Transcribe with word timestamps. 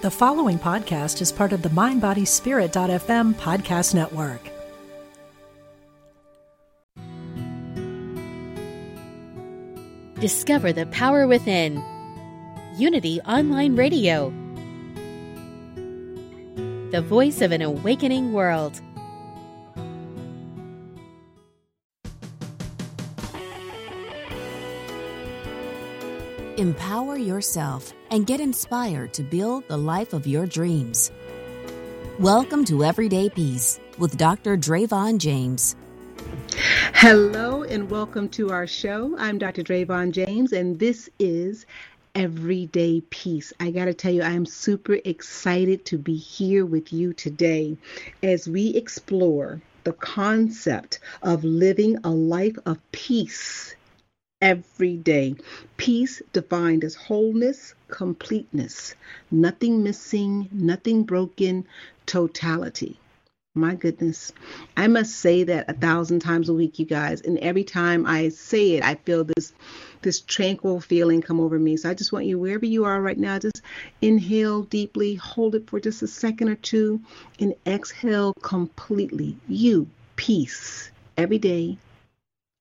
The 0.00 0.12
following 0.12 0.60
podcast 0.60 1.20
is 1.20 1.32
part 1.32 1.52
of 1.52 1.62
the 1.62 1.70
MindBodySpirit.fm 1.70 3.34
podcast 3.34 3.96
network. 3.96 4.40
Discover 10.20 10.74
the 10.74 10.86
power 10.86 11.26
within. 11.26 11.82
Unity 12.76 13.20
Online 13.22 13.74
Radio. 13.74 14.30
The 16.92 17.02
voice 17.02 17.40
of 17.40 17.50
an 17.50 17.62
awakening 17.62 18.32
world. 18.32 18.80
Empower 26.58 27.16
yourself 27.16 27.92
and 28.10 28.26
get 28.26 28.40
inspired 28.40 29.14
to 29.14 29.22
build 29.22 29.62
the 29.68 29.76
life 29.76 30.12
of 30.12 30.26
your 30.26 30.44
dreams. 30.44 31.12
Welcome 32.18 32.64
to 32.64 32.82
Everyday 32.84 33.28
Peace 33.30 33.78
with 33.96 34.16
Dr. 34.16 34.56
Dravon 34.56 35.18
James. 35.18 35.76
Hello 36.94 37.62
and 37.62 37.88
welcome 37.88 38.28
to 38.30 38.50
our 38.50 38.66
show. 38.66 39.16
I'm 39.18 39.38
Dr. 39.38 39.62
Dravon 39.62 40.10
James, 40.10 40.52
and 40.52 40.76
this 40.80 41.08
is 41.20 41.64
Everyday 42.16 43.02
Peace. 43.02 43.52
I 43.60 43.70
got 43.70 43.84
to 43.84 43.94
tell 43.94 44.12
you, 44.12 44.22
I 44.22 44.32
am 44.32 44.44
super 44.44 44.98
excited 45.04 45.84
to 45.84 45.96
be 45.96 46.16
here 46.16 46.66
with 46.66 46.92
you 46.92 47.12
today 47.12 47.76
as 48.20 48.48
we 48.48 48.70
explore 48.70 49.60
the 49.84 49.92
concept 49.92 50.98
of 51.22 51.44
living 51.44 51.98
a 52.02 52.10
life 52.10 52.56
of 52.66 52.80
peace 52.90 53.76
every 54.40 54.96
day. 54.96 55.34
Peace 55.76 56.22
defined 56.32 56.84
as 56.84 56.94
wholeness, 56.94 57.74
completeness, 57.88 58.94
nothing 59.30 59.82
missing, 59.82 60.48
nothing 60.52 61.02
broken, 61.02 61.66
totality. 62.06 62.98
My 63.54 63.74
goodness. 63.74 64.32
I 64.76 64.86
must 64.86 65.16
say 65.16 65.42
that 65.44 65.68
a 65.68 65.72
thousand 65.72 66.20
times 66.20 66.48
a 66.48 66.54
week, 66.54 66.78
you 66.78 66.86
guys. 66.86 67.22
And 67.22 67.38
every 67.38 67.64
time 67.64 68.06
I 68.06 68.28
say 68.28 68.72
it, 68.72 68.84
I 68.84 68.94
feel 68.94 69.24
this 69.24 69.52
this 70.02 70.20
tranquil 70.20 70.80
feeling 70.80 71.20
come 71.20 71.40
over 71.40 71.58
me. 71.58 71.76
So 71.76 71.90
I 71.90 71.94
just 71.94 72.12
want 72.12 72.26
you, 72.26 72.38
wherever 72.38 72.64
you 72.64 72.84
are 72.84 73.02
right 73.02 73.18
now, 73.18 73.40
just 73.40 73.62
inhale 74.00 74.62
deeply, 74.62 75.16
hold 75.16 75.56
it 75.56 75.68
for 75.68 75.80
just 75.80 76.02
a 76.02 76.06
second 76.06 76.50
or 76.50 76.54
two, 76.54 77.00
and 77.40 77.52
exhale 77.66 78.32
completely. 78.34 79.36
You, 79.48 79.88
peace, 80.14 80.92
every 81.16 81.38
day, 81.38 81.78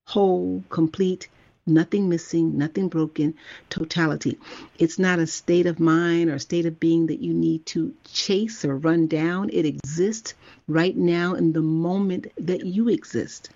whole, 0.08 0.64
complete, 0.70 1.28
nothing 1.68 2.10
missing, 2.10 2.58
nothing 2.58 2.88
broken, 2.88 3.36
totality. 3.70 4.40
It's 4.80 4.98
not 4.98 5.20
a 5.20 5.28
state 5.28 5.66
of 5.66 5.80
mind 5.80 6.30
or 6.30 6.36
a 6.36 6.40
state 6.40 6.66
of 6.66 6.80
being 6.80 7.08
that 7.08 7.20
you 7.20 7.34
need 7.34 7.66
to 7.68 7.94
chase 8.12 8.64
or 8.66 8.76
run 8.78 9.08
down. 9.08 9.50
It 9.52 9.66
exists 9.66 10.34
right 10.68 10.96
now 10.96 11.34
in 11.34 11.54
the 11.54 11.62
moment 11.62 12.28
that 12.38 12.66
you 12.66 12.90
exist. 12.90 13.50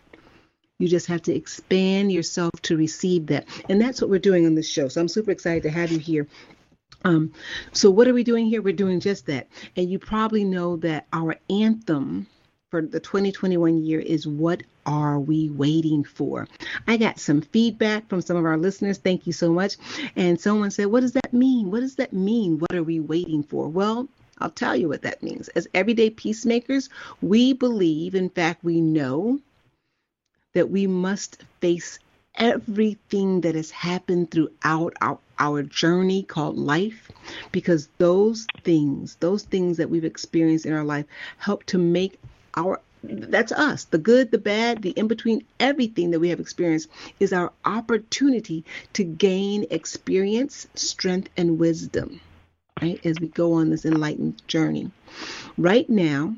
You 0.80 0.88
just 0.88 1.08
have 1.08 1.22
to 1.24 1.36
expand 1.36 2.12
yourself 2.12 2.52
to 2.64 2.76
receive 2.76 3.28
that. 3.28 3.48
And 3.70 3.80
that's 3.80 4.02
what 4.02 4.10
we're 4.10 4.20
doing 4.20 4.46
on 4.46 4.56
this 4.56 4.70
show. 4.70 4.88
So 4.88 5.00
I'm 5.00 5.08
super 5.08 5.32
excited 5.32 5.64
to 5.64 5.70
have 5.70 5.92
you 5.92 6.00
here. 6.00 6.28
Um, 7.04 7.34
so, 7.72 7.90
what 7.90 8.08
are 8.08 8.14
we 8.14 8.24
doing 8.24 8.46
here? 8.46 8.62
We're 8.62 8.74
doing 8.74 9.00
just 9.00 9.26
that. 9.26 9.48
And 9.76 9.90
you 9.90 9.98
probably 9.98 10.44
know 10.44 10.78
that 10.78 11.08
our 11.12 11.36
anthem 11.50 12.28
for 12.72 12.82
the 12.82 13.02
2021 13.02 13.84
year 13.84 14.00
is 14.00 14.26
what 14.26 14.64
are 14.86 15.20
we 15.20 15.50
waiting 15.50 16.06
for? 16.06 16.48
I 16.88 16.96
got 16.96 17.20
some 17.20 17.42
feedback 17.42 18.08
from 18.08 18.22
some 18.22 18.38
of 18.38 18.46
our 18.46 18.58
listeners. 18.58 18.98
Thank 18.98 19.28
you 19.28 19.34
so 19.34 19.52
much. 19.52 19.76
And 20.16 20.40
someone 20.40 20.72
said, 20.72 20.86
What 20.86 21.02
does 21.02 21.12
that 21.12 21.34
mean? 21.34 21.70
What 21.70 21.82
does 21.82 21.96
that 21.96 22.14
mean? 22.14 22.60
What 22.60 22.74
are 22.74 22.84
we 22.84 23.02
waiting 23.02 23.44
for? 23.44 23.68
Well, 23.68 24.08
I'll 24.40 24.50
tell 24.50 24.76
you 24.76 24.88
what 24.88 25.02
that 25.04 25.22
means. 25.22 25.50
As 25.50 25.68
everyday 25.74 26.10
peacemakers, 26.10 26.90
we 27.22 27.54
believe, 27.54 28.16
in 28.16 28.30
fact, 28.30 28.64
we 28.64 28.80
know 28.80 29.40
that 30.54 30.72
we 30.72 30.88
must 30.88 31.44
face 31.60 32.00
everything 32.36 33.42
that 33.42 33.56
has 33.56 33.70
happened 33.70 34.32
throughout 34.32 34.94
our, 35.02 35.20
our 35.38 35.62
journey 35.62 36.24
called 36.24 36.58
life 36.58 37.12
because 37.52 37.90
those 37.98 38.48
things, 38.64 39.18
those 39.20 39.44
things 39.44 39.76
that 39.78 39.90
we've 39.90 40.06
experienced 40.06 40.66
in 40.66 40.72
our 40.74 40.86
life 40.86 41.06
help 41.38 41.66
to 41.66 41.78
make 41.78 42.18
our 42.56 42.82
that's 43.04 43.52
us. 43.52 43.86
The 43.86 43.98
good 43.98 44.32
the 44.32 44.38
bad 44.38 44.82
the 44.82 44.92
in 44.92 45.08
between 45.08 45.44
everything 45.60 46.12
that 46.12 46.20
we 46.20 46.30
have 46.30 46.40
experienced 46.40 46.90
is 47.20 47.34
our 47.34 47.52
opportunity 47.66 48.64
to 48.94 49.04
gain 49.04 49.66
experience 49.72 50.68
strength 50.76 51.30
and 51.36 51.58
wisdom 51.58 52.22
right 52.82 53.04
as 53.06 53.20
we 53.20 53.28
go 53.28 53.54
on 53.54 53.70
this 53.70 53.86
enlightened 53.86 54.42
journey. 54.48 54.92
Right 55.58 55.90
now 55.90 56.36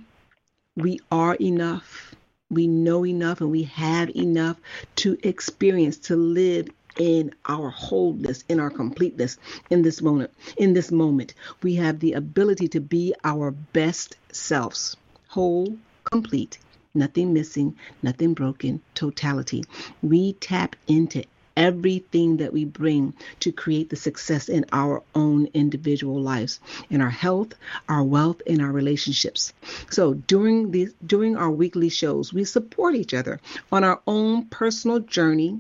we 0.75 0.99
are 1.11 1.35
enough. 1.35 2.15
We 2.49 2.67
know 2.67 3.05
enough 3.05 3.41
and 3.41 3.51
we 3.51 3.63
have 3.63 4.15
enough 4.15 4.57
to 4.97 5.17
experience 5.23 5.97
to 5.97 6.15
live 6.15 6.69
in 6.97 7.33
our 7.45 7.69
wholeness 7.71 8.45
in 8.47 8.59
our 8.59 8.69
completeness 8.69 9.37
in 9.69 9.81
this 9.81 10.01
moment. 10.01 10.31
In 10.55 10.73
this 10.73 10.91
moment 10.91 11.33
we 11.61 11.75
have 11.75 11.99
the 11.99 12.13
ability 12.13 12.69
to 12.69 12.79
be 12.79 13.13
our 13.23 13.51
best 13.51 14.15
selves 14.31 14.95
whole 15.27 15.75
complete, 16.13 16.59
nothing 16.93 17.33
missing, 17.33 17.75
nothing 18.03 18.35
broken, 18.35 18.79
totality. 18.93 19.63
We 20.03 20.33
tap 20.33 20.75
into 20.87 21.23
everything 21.57 22.37
that 22.37 22.53
we 22.53 22.65
bring 22.65 23.15
to 23.39 23.51
create 23.51 23.89
the 23.89 23.95
success 23.95 24.47
in 24.47 24.63
our 24.71 25.01
own 25.15 25.47
individual 25.55 26.21
lives 26.21 26.59
in 26.89 26.99
our 26.99 27.11
health 27.11 27.53
our 27.87 28.03
wealth 28.03 28.41
and 28.47 28.59
our 28.59 28.71
relationships 28.71 29.53
so 29.91 30.15
during 30.15 30.71
these 30.71 30.91
during 31.05 31.37
our 31.37 31.51
weekly 31.51 31.89
shows 31.89 32.33
we 32.33 32.43
support 32.43 32.95
each 32.95 33.13
other 33.13 33.39
on 33.71 33.83
our 33.83 34.01
own 34.07 34.45
personal 34.45 34.97
journey 34.99 35.59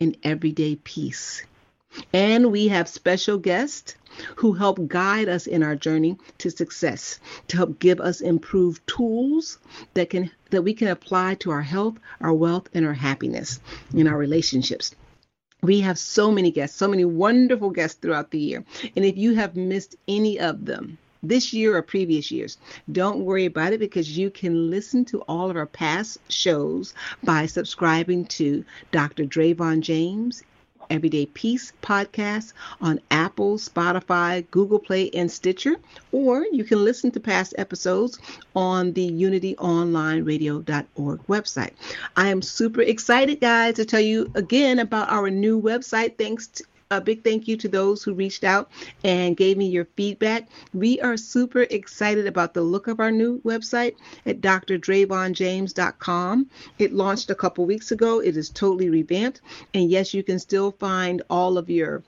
in 0.00 0.16
everyday 0.24 0.74
peace 0.74 1.44
and 2.12 2.50
we 2.52 2.68
have 2.68 2.88
special 2.88 3.38
guests 3.38 3.94
who 4.36 4.52
help 4.52 4.86
guide 4.88 5.28
us 5.28 5.46
in 5.46 5.62
our 5.62 5.74
journey 5.74 6.18
to 6.38 6.50
success, 6.50 7.18
to 7.48 7.56
help 7.56 7.78
give 7.78 8.00
us 8.00 8.20
improved 8.20 8.86
tools 8.86 9.58
that 9.94 10.10
can 10.10 10.30
that 10.50 10.62
we 10.62 10.74
can 10.74 10.88
apply 10.88 11.34
to 11.34 11.50
our 11.50 11.62
health, 11.62 11.98
our 12.20 12.34
wealth, 12.34 12.68
and 12.74 12.84
our 12.84 12.92
happiness 12.94 13.60
in 13.94 14.06
our 14.06 14.18
relationships. 14.18 14.94
We 15.62 15.80
have 15.80 15.98
so 15.98 16.30
many 16.30 16.50
guests, 16.50 16.76
so 16.76 16.88
many 16.88 17.04
wonderful 17.04 17.70
guests 17.70 17.98
throughout 18.00 18.30
the 18.30 18.40
year. 18.40 18.64
And 18.96 19.04
if 19.04 19.16
you 19.16 19.34
have 19.34 19.56
missed 19.56 19.96
any 20.08 20.40
of 20.40 20.66
them, 20.66 20.98
this 21.22 21.52
year 21.52 21.76
or 21.76 21.82
previous 21.82 22.32
years. 22.32 22.58
Don't 22.90 23.24
worry 23.24 23.46
about 23.46 23.72
it 23.72 23.78
because 23.78 24.18
you 24.18 24.28
can 24.28 24.70
listen 24.70 25.04
to 25.04 25.20
all 25.22 25.50
of 25.50 25.56
our 25.56 25.66
past 25.66 26.18
shows 26.28 26.94
by 27.22 27.46
subscribing 27.46 28.24
to 28.26 28.64
Dr. 28.90 29.24
Dravon 29.24 29.80
James 29.80 30.42
Everyday 30.92 31.26
Peace 31.26 31.72
podcast 31.82 32.52
on 32.82 33.00
Apple, 33.10 33.56
Spotify, 33.56 34.44
Google 34.50 34.78
Play, 34.78 35.08
and 35.14 35.32
Stitcher, 35.32 35.76
or 36.12 36.44
you 36.52 36.64
can 36.64 36.84
listen 36.84 37.10
to 37.12 37.20
past 37.20 37.54
episodes 37.56 38.18
on 38.54 38.92
the 38.92 39.10
unityonlineradio.org 39.10 41.26
website. 41.26 41.70
I 42.14 42.28
am 42.28 42.42
super 42.42 42.82
excited, 42.82 43.40
guys, 43.40 43.76
to 43.76 43.86
tell 43.86 44.00
you 44.00 44.30
again 44.34 44.78
about 44.78 45.10
our 45.10 45.30
new 45.30 45.58
website. 45.60 46.18
Thanks 46.18 46.48
to 46.48 46.64
a 46.96 47.00
big 47.00 47.24
thank 47.24 47.48
you 47.48 47.56
to 47.56 47.68
those 47.68 48.02
who 48.02 48.14
reached 48.14 48.44
out 48.44 48.70
and 49.02 49.36
gave 49.36 49.56
me 49.56 49.66
your 49.66 49.86
feedback. 49.96 50.48
We 50.74 51.00
are 51.00 51.16
super 51.16 51.62
excited 51.62 52.26
about 52.26 52.54
the 52.54 52.62
look 52.62 52.86
of 52.86 53.00
our 53.00 53.10
new 53.10 53.40
website 53.42 53.94
at 54.26 54.40
drdravonjames.com. 54.40 56.50
It 56.78 56.92
launched 56.92 57.30
a 57.30 57.34
couple 57.34 57.66
weeks 57.66 57.92
ago. 57.92 58.20
It 58.20 58.36
is 58.36 58.50
totally 58.50 58.90
revamped. 58.90 59.40
And 59.74 59.90
yes, 59.90 60.14
you 60.14 60.22
can 60.22 60.38
still 60.38 60.72
find 60.72 61.22
all 61.30 61.58
of 61.58 61.70
your 61.70 62.02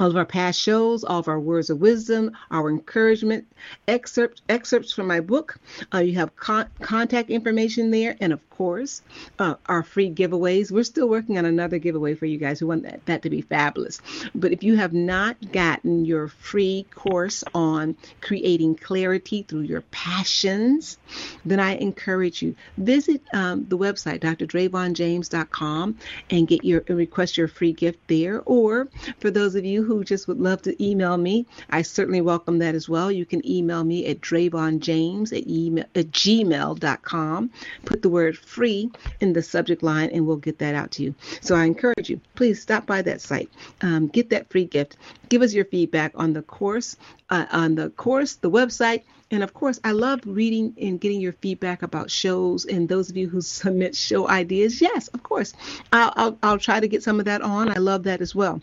all 0.00 0.10
of 0.10 0.16
our 0.16 0.24
past 0.24 0.60
shows, 0.60 1.04
all 1.04 1.18
of 1.18 1.28
our 1.28 1.40
words 1.40 1.70
of 1.70 1.80
wisdom, 1.80 2.32
our 2.50 2.70
encouragement, 2.70 3.46
excerpts 3.86 4.42
excerpts 4.48 4.92
from 4.92 5.06
my 5.06 5.20
book. 5.20 5.58
Uh, 5.92 5.98
you 5.98 6.14
have 6.14 6.34
con- 6.36 6.68
contact 6.80 7.30
information 7.30 7.90
there, 7.90 8.16
and 8.20 8.32
of 8.32 8.50
course, 8.50 9.02
uh, 9.38 9.54
our 9.66 9.82
free 9.82 10.10
giveaways. 10.10 10.70
We're 10.70 10.84
still 10.84 11.08
working 11.08 11.38
on 11.38 11.44
another 11.44 11.78
giveaway 11.78 12.14
for 12.14 12.26
you 12.26 12.38
guys 12.38 12.60
who 12.60 12.66
want 12.66 12.82
that, 12.84 13.04
that 13.06 13.22
to 13.22 13.30
be 13.30 13.40
fabulous. 13.40 14.00
But 14.34 14.52
if 14.52 14.62
you 14.62 14.76
have 14.76 14.92
not 14.92 15.52
gotten 15.52 16.04
your 16.04 16.28
free 16.28 16.86
course 16.94 17.44
on 17.54 17.96
creating 18.20 18.76
clarity 18.76 19.42
through 19.42 19.62
your 19.62 19.82
passions, 19.90 20.98
then 21.44 21.60
I 21.60 21.76
encourage 21.76 22.42
you 22.42 22.54
visit 22.76 23.22
um, 23.32 23.66
the 23.68 23.78
website 23.78 24.20
drdravonjames.com 24.20 25.98
and 26.30 26.48
get 26.48 26.64
your 26.64 26.82
request 26.88 27.36
your 27.36 27.48
free 27.48 27.72
gift 27.72 28.00
there. 28.08 28.42
Or 28.44 28.88
for 29.18 29.30
those 29.30 29.54
of 29.54 29.64
you 29.64 29.84
who 29.88 30.04
just 30.04 30.28
would 30.28 30.38
love 30.38 30.60
to 30.62 30.84
email 30.84 31.16
me, 31.16 31.46
I 31.70 31.80
certainly 31.80 32.20
welcome 32.20 32.58
that 32.58 32.74
as 32.74 32.90
well. 32.90 33.10
You 33.10 33.24
can 33.24 33.40
email 33.48 33.82
me 33.82 34.06
at 34.06 34.20
dravonjames 34.20 35.32
at, 35.36 35.46
email, 35.48 35.86
at 35.94 36.10
gmail.com. 36.10 37.50
Put 37.86 38.02
the 38.02 38.10
word 38.10 38.36
free 38.36 38.90
in 39.20 39.32
the 39.32 39.42
subject 39.42 39.82
line 39.82 40.10
and 40.12 40.26
we'll 40.26 40.36
get 40.36 40.58
that 40.58 40.74
out 40.74 40.90
to 40.92 41.02
you. 41.02 41.14
So 41.40 41.56
I 41.56 41.64
encourage 41.64 42.10
you, 42.10 42.20
please 42.34 42.60
stop 42.60 42.84
by 42.84 43.00
that 43.02 43.22
site. 43.22 43.50
Um, 43.80 44.08
get 44.08 44.28
that 44.30 44.50
free 44.50 44.66
gift. 44.66 44.98
Give 45.30 45.40
us 45.40 45.54
your 45.54 45.64
feedback 45.64 46.12
on 46.14 46.34
the 46.34 46.42
course, 46.42 46.96
uh, 47.30 47.46
on 47.50 47.74
the 47.74 47.88
course, 47.88 48.34
the 48.34 48.50
website, 48.50 49.04
and 49.30 49.42
of 49.42 49.52
course, 49.52 49.78
I 49.84 49.92
love 49.92 50.20
reading 50.24 50.74
and 50.80 50.98
getting 50.98 51.20
your 51.20 51.34
feedback 51.34 51.82
about 51.82 52.10
shows. 52.10 52.64
And 52.64 52.88
those 52.88 53.10
of 53.10 53.16
you 53.16 53.28
who 53.28 53.40
submit 53.60 53.94
show 53.94 54.28
ideas, 54.28 54.80
yes, 54.80 55.08
of 55.08 55.22
course, 55.22 55.52
I'll, 55.92 56.12
I'll, 56.16 56.38
I'll 56.42 56.58
try 56.58 56.80
to 56.80 56.88
get 56.88 57.02
some 57.02 57.18
of 57.18 57.26
that 57.26 57.42
on. 57.42 57.70
I 57.70 57.78
love 57.78 58.04
that 58.04 58.20
as 58.20 58.34
well. 58.34 58.60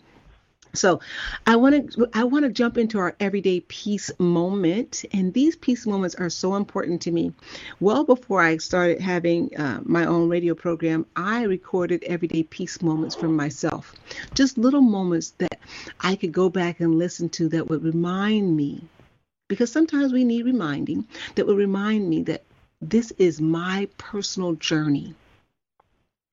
So, 0.76 1.00
I 1.46 1.56
want 1.56 1.92
to 1.92 2.08
I 2.12 2.24
want 2.24 2.44
to 2.44 2.50
jump 2.50 2.78
into 2.78 2.98
our 2.98 3.16
everyday 3.18 3.60
peace 3.60 4.10
moment, 4.18 5.04
and 5.12 5.32
these 5.32 5.56
peace 5.56 5.86
moments 5.86 6.14
are 6.14 6.30
so 6.30 6.54
important 6.56 7.02
to 7.02 7.10
me. 7.10 7.32
Well, 7.80 8.04
before 8.04 8.40
I 8.40 8.58
started 8.58 9.00
having 9.00 9.56
uh, 9.56 9.80
my 9.84 10.04
own 10.04 10.28
radio 10.28 10.54
program, 10.54 11.06
I 11.16 11.42
recorded 11.44 12.04
everyday 12.04 12.42
peace 12.42 12.82
moments 12.82 13.14
for 13.14 13.28
myself, 13.28 13.94
just 14.34 14.58
little 14.58 14.82
moments 14.82 15.30
that 15.38 15.60
I 16.00 16.16
could 16.16 16.32
go 16.32 16.48
back 16.48 16.80
and 16.80 16.98
listen 16.98 17.28
to 17.30 17.48
that 17.50 17.68
would 17.68 17.82
remind 17.82 18.56
me 18.56 18.84
because 19.48 19.70
sometimes 19.70 20.12
we 20.12 20.24
need 20.24 20.44
reminding 20.44 21.06
that 21.34 21.46
would 21.46 21.56
remind 21.56 22.08
me 22.08 22.22
that 22.24 22.42
this 22.82 23.12
is 23.12 23.40
my 23.40 23.88
personal 23.96 24.54
journey. 24.54 25.14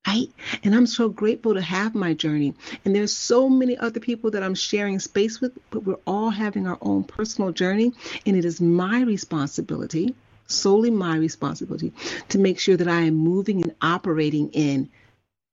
Right? 0.06 0.30
And 0.64 0.76
I'm 0.76 0.86
so 0.86 1.08
grateful 1.08 1.54
to 1.54 1.62
have 1.62 1.96
my 1.96 2.14
journey. 2.14 2.54
And 2.84 2.94
there's 2.94 3.16
so 3.16 3.48
many 3.48 3.78
other 3.78 4.02
people 4.02 4.32
that 4.32 4.44
I'm 4.44 4.54
sharing 4.54 5.00
space 5.00 5.40
with, 5.40 5.58
but 5.70 5.86
we're 5.86 5.96
all 6.06 6.30
having 6.30 6.68
our 6.68 6.78
own 6.82 7.06
personal 7.06 7.52
journey. 7.54 7.94
And 8.26 8.36
it 8.36 8.44
is 8.44 8.60
my 8.60 9.02
responsibility, 9.02 10.14
solely 10.48 10.92
my 10.92 11.16
responsibility, 11.16 11.94
to 12.30 12.38
make 12.38 12.60
sure 12.60 12.76
that 12.76 12.90
I 12.90 13.02
am 13.02 13.16
moving 13.16 13.64
and 13.64 13.76
operating 13.82 14.50
in 14.52 14.90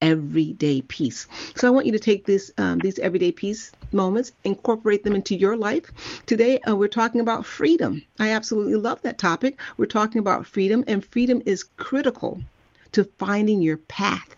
everyday 0.03 0.83
peace. 0.83 1.29
So 1.55 1.69
I 1.69 1.71
want 1.71 1.87
you 1.87 1.93
to 1.93 1.99
take 2.01 2.27
this 2.27 2.51
um, 2.59 2.79
these 2.81 2.99
everyday 2.99 3.31
peace 3.31 3.71
moments, 3.93 4.33
incorporate 4.43 5.05
them 5.05 5.15
into 5.15 5.37
your 5.37 5.57
life. 5.57 5.93
Today 6.27 6.59
uh, 6.61 6.75
we're 6.75 6.89
talking 6.89 7.21
about 7.21 7.47
freedom. 7.47 8.03
I 8.19 8.31
absolutely 8.31 8.77
love 8.77 9.01
that 9.03 9.19
topic. 9.19 9.61
We're 9.77 9.87
talking 9.87 10.19
about 10.19 10.47
freedom, 10.47 10.83
and 10.89 11.05
freedom 11.05 11.41
is 11.47 11.63
critical 11.63 12.43
to 12.93 13.05
finding 13.19 13.63
your 13.63 13.77
path 13.77 14.35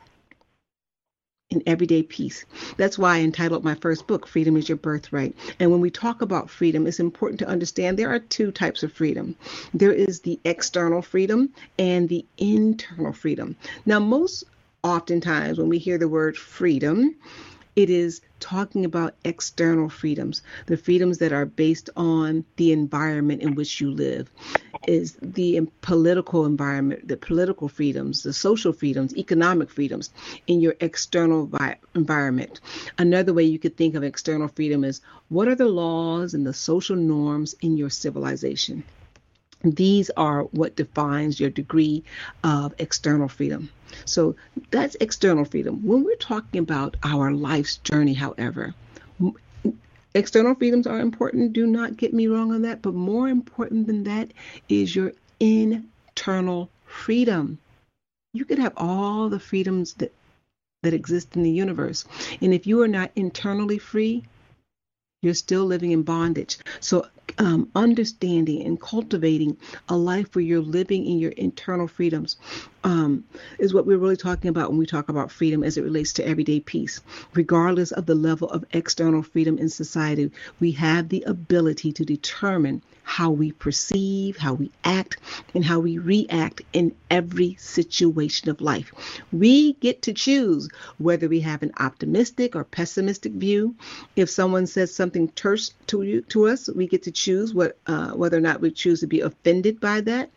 in 1.52 1.62
everyday 1.66 2.02
peace. 2.02 2.44
That's 2.76 2.99
why 2.99 3.16
I 3.16 3.20
entitled 3.20 3.64
my 3.64 3.75
first 3.75 4.06
book, 4.06 4.26
Freedom 4.26 4.56
is 4.56 4.69
Your 4.69 4.78
Birthright. 4.78 5.34
And 5.60 5.70
when 5.70 5.81
we 5.81 5.90
talk 5.90 6.22
about 6.22 6.50
freedom, 6.50 6.87
it's 6.87 7.00
important 7.00 7.38
to 7.40 7.49
understand 7.49 7.99
there 7.99 8.12
are 8.12 8.19
two 8.19 8.50
types 8.50 8.82
of 8.82 8.93
freedom 8.93 9.37
there 9.75 9.93
is 9.93 10.20
the 10.20 10.38
external 10.44 11.02
freedom 11.02 11.52
and 11.78 12.08
the 12.08 12.25
internal 12.38 13.12
freedom. 13.12 13.56
Now, 13.87 13.99
most 13.99 14.44
oftentimes 14.82 15.58
when 15.58 15.69
we 15.69 15.78
hear 15.78 15.99
the 15.99 16.08
word 16.08 16.37
freedom, 16.37 17.14
it 17.75 17.88
is 17.88 18.20
talking 18.40 18.84
about 18.84 19.14
external 19.25 19.88
freedoms, 19.88 20.43
the 20.66 20.76
freedoms 20.76 21.19
that 21.19 21.32
are 21.32 21.46
based 21.46 21.88
on 21.96 22.44
the 22.56 22.72
environment 22.72 23.43
in 23.43 23.54
which 23.54 23.81
you 23.81 23.90
live, 23.90 24.31
is 24.87 25.17
the 25.23 25.61
political 25.81 26.46
environment, 26.46 27.06
the 27.06 27.17
political 27.17 27.69
freedoms, 27.69 28.23
the 28.23 28.32
social 28.32 28.73
freedoms, 28.73 29.17
economic 29.17 29.70
freedoms 29.70 30.11
in 30.46 30.61
your 30.61 30.75
external 30.81 31.46
vi- 31.46 31.76
environment. 31.94 32.61
Another 32.99 33.32
way 33.32 33.44
you 33.44 33.58
could 33.58 33.76
think 33.76 33.94
of 33.94 34.02
external 34.02 34.49
freedom 34.49 34.84
is 34.84 35.00
what 35.29 35.49
are 35.49 35.55
the 35.55 35.69
laws 35.69 36.34
and 36.34 36.46
the 36.46 36.52
social 36.52 36.96
norms 36.96 37.55
in 37.61 37.76
your 37.76 37.90
civilization? 37.90 38.84
These 39.64 40.11
are 40.17 40.43
what 40.44 40.75
defines 40.75 41.38
your 41.38 41.50
degree 41.50 42.02
of 42.43 42.75
external 42.78 43.28
freedom. 43.28 43.70
So 44.05 44.35
that's 44.70 44.96
external 44.96 45.44
freedom. 45.44 45.87
When 45.87 46.02
we're 46.02 46.17
talking 46.17 46.61
about 46.61 46.96
our 47.05 47.31
life's 47.31 47.76
journey, 47.76 48.14
however, 48.14 48.75
external 50.14 50.55
freedoms 50.55 50.87
are 50.87 51.00
important. 51.00 51.53
Do 51.53 51.67
not 51.67 51.97
get 51.97 52.12
me 52.14 52.26
wrong 52.26 52.53
on 52.53 52.62
that. 52.62 52.82
But 52.82 52.94
more 52.94 53.29
important 53.29 53.87
than 53.87 54.05
that 54.05 54.32
is 54.69 54.94
your 54.94 55.12
internal 55.41 56.70
freedom. 56.85 57.59
You 58.35 58.44
could 58.44 58.59
have 58.59 58.75
all 58.76 59.29
the 59.29 59.41
freedoms 59.41 59.94
that 59.94 60.12
that 60.82 60.94
exist 60.94 61.37
in 61.37 61.43
the 61.43 61.50
universe. 61.50 62.05
And 62.41 62.53
if 62.53 62.67
you 62.67 62.82
are 62.82 62.88
not 62.88 63.12
internally 63.14 63.79
free, 63.79 64.25
you're 65.23 65.35
still 65.35 65.64
living 65.64 65.93
in 65.93 66.03
bondage. 66.03 66.59
So, 66.81 67.06
um, 67.39 67.71
understanding 67.75 68.63
and 68.63 68.81
cultivating 68.81 69.57
a 69.89 69.97
life 69.97 70.35
where 70.35 70.45
you're 70.45 70.61
living 70.61 71.07
in 71.07 71.19
your 71.19 71.31
internal 71.33 71.89
freedoms 71.89 72.37
um, 72.85 73.25
is 73.59 73.73
what 73.73 73.87
we're 73.87 73.99
really 73.99 74.17
talking 74.17 74.49
about 74.49 74.71
when 74.71 74.79
we 74.79 74.87
talk 74.87 75.09
about 75.09 75.31
freedom 75.31 75.63
as 75.63 75.77
it 75.77 75.83
relates 75.83 76.13
to 76.15 76.27
everyday 76.27 76.61
peace. 76.61 77.01
Regardless 77.35 77.93
of 77.93 78.07
the 78.07 78.15
level 78.15 78.49
of 78.51 78.65
external 78.73 79.23
freedom 79.23 79.59
in 79.59 79.69
society, 79.69 80.31
we 80.61 80.73
have 80.73 81.09
the 81.09 81.23
ability 81.23 81.93
to 81.93 82.05
determine 82.05 82.83
how 83.02 83.31
we 83.31 83.52
perceive, 83.52 84.37
how 84.37 84.54
we 84.54 84.70
act, 84.84 85.19
and 85.54 85.64
how 85.64 85.81
we 85.81 85.99
react 85.99 86.62
in 86.72 86.94
every 87.10 87.56
situation 87.58 88.49
of 88.49 88.60
life. 88.60 88.93
We 89.32 89.75
get 89.75 90.02
to 90.02 90.12
choose 90.12 90.69
whether 90.99 91.28
we 91.28 91.40
have 91.40 91.62
an 91.62 91.72
optimistic 91.78 92.56
or 92.56 92.64
pessimistic 92.64 93.32
view. 93.32 93.75
If 94.16 94.31
someone 94.31 94.66
says 94.66 94.94
something 94.94 95.28
terse 95.28 95.75
to 95.88 96.02
you, 96.02 96.22
to 96.22 96.49
us, 96.49 96.69
we 96.69 96.87
get 96.87 97.02
to 97.04 97.12
choose 97.12 97.54
what 97.54 97.78
uh, 97.87 98.10
whether 98.12 98.37
or 98.37 98.40
not 98.40 98.60
we 98.60 98.70
choose 98.70 99.00
to 99.00 99.06
be 99.06 99.20
offended 99.20 99.81
by 99.81 100.00
that. 100.02 100.31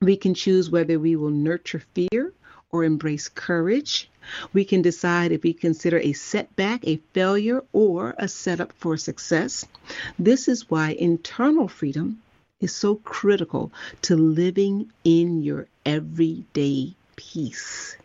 We 0.00 0.16
can 0.16 0.34
choose 0.34 0.70
whether 0.70 0.98
we 0.98 1.16
will 1.16 1.30
nurture 1.30 1.82
fear 1.94 2.32
or 2.70 2.84
embrace 2.84 3.28
courage. 3.28 4.10
We 4.52 4.64
can 4.64 4.82
decide 4.82 5.32
if 5.32 5.42
we 5.42 5.54
consider 5.54 5.98
a 5.98 6.12
setback 6.12 6.86
a 6.86 7.00
failure 7.14 7.64
or 7.72 8.14
a 8.18 8.28
setup 8.28 8.72
for 8.74 8.96
success. 8.96 9.64
This 10.18 10.48
is 10.48 10.70
why 10.70 10.90
internal 10.90 11.68
freedom 11.68 12.22
is 12.60 12.74
so 12.74 12.96
critical 12.96 13.72
to 14.02 14.16
living 14.16 14.92
in 15.04 15.42
your 15.42 15.66
everyday 15.86 16.94
peace. 17.16 17.96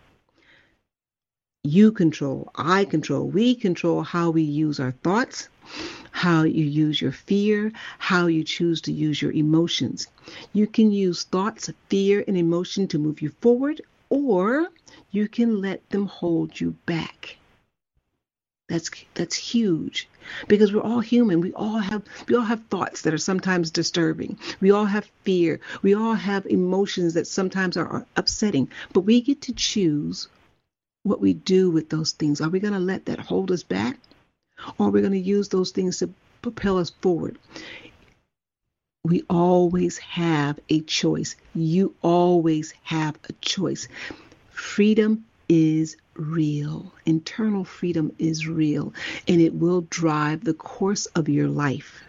You 1.66 1.92
control, 1.92 2.52
I 2.56 2.86
control, 2.86 3.28
we 3.28 3.56
control 3.56 4.04
how 4.04 4.32
we 4.32 4.44
use 4.44 4.80
our 4.80 4.92
thoughts, 4.92 5.48
how 6.12 6.44
you 6.44 6.66
use 6.66 7.02
your 7.02 7.14
fear, 7.14 7.72
how 8.00 8.28
you 8.28 8.44
choose 8.44 8.82
to 8.82 8.92
use 8.92 9.22
your 9.22 9.32
emotions. 9.32 10.08
You 10.52 10.68
can 10.68 10.92
use 10.92 11.24
thoughts, 11.24 11.70
fear, 11.90 12.24
and 12.28 12.38
emotion 12.38 12.88
to 12.90 13.00
move 13.00 13.22
you 13.22 13.30
forward, 13.42 13.82
or 14.14 14.68
you 15.10 15.28
can 15.28 15.60
let 15.60 15.90
them 15.90 16.06
hold 16.06 16.60
you 16.60 16.72
back. 16.86 17.38
That's 18.70 18.92
that's 19.16 19.36
huge 19.36 20.08
because 20.48 20.72
we're 20.72 20.82
all 20.82 21.00
human. 21.00 21.42
We 21.42 21.52
all 21.54 21.80
have 21.80 22.04
we 22.28 22.36
all 22.36 22.44
have 22.44 22.64
thoughts 22.68 23.02
that 23.02 23.14
are 23.14 23.18
sometimes 23.30 23.72
disturbing. 23.72 24.38
We 24.62 24.70
all 24.72 24.86
have 24.86 25.10
fear. 25.24 25.60
We 25.82 25.96
all 25.96 26.14
have 26.14 26.46
emotions 26.46 27.16
that 27.16 27.28
sometimes 27.28 27.76
are 27.76 28.06
upsetting. 28.16 28.70
But 28.94 29.02
we 29.02 29.20
get 29.22 29.42
to 29.42 29.54
choose 29.54 30.28
what 31.02 31.20
we 31.20 31.34
do 31.34 31.72
with 31.72 31.90
those 31.90 32.12
things. 32.12 32.40
Are 32.40 32.50
we 32.50 32.60
going 32.60 32.74
to 32.74 32.80
let 32.80 33.06
that 33.06 33.20
hold 33.20 33.52
us 33.52 33.64
back? 33.64 33.98
or 34.78 34.88
are 34.88 34.92
we're 34.92 35.02
going 35.02 35.14
to 35.14 35.20
use 35.20 35.50
those 35.50 35.72
things 35.72 35.98
to 36.00 36.14
propel 36.42 36.78
us 36.78 36.92
forward. 37.02 37.38
We 39.06 39.26
always 39.30 39.98
have 39.98 40.62
a 40.70 40.80
choice. 40.80 41.36
You 41.54 41.94
always 42.02 42.74
have 42.84 43.18
a 43.28 43.34
choice. 43.42 43.90
Freedom 44.52 45.26
is 45.50 45.98
real. 46.14 46.94
Internal 47.06 47.66
freedom 47.66 48.14
is 48.18 48.48
real, 48.48 48.94
and 49.28 49.42
it 49.42 49.54
will 49.56 49.82
drive 49.90 50.46
the 50.46 50.54
course 50.54 51.06
of 51.08 51.28
your 51.28 51.50
life. 51.50 52.02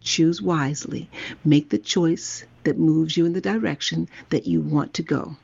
Choose 0.00 0.40
wisely. 0.40 1.10
Make 1.44 1.68
the 1.68 1.76
choice 1.76 2.46
that 2.64 2.78
moves 2.78 3.14
you 3.14 3.26
in 3.26 3.34
the 3.34 3.42
direction 3.42 4.08
that 4.30 4.46
you 4.46 4.62
want 4.62 4.94
to 4.94 5.02
go. 5.02 5.36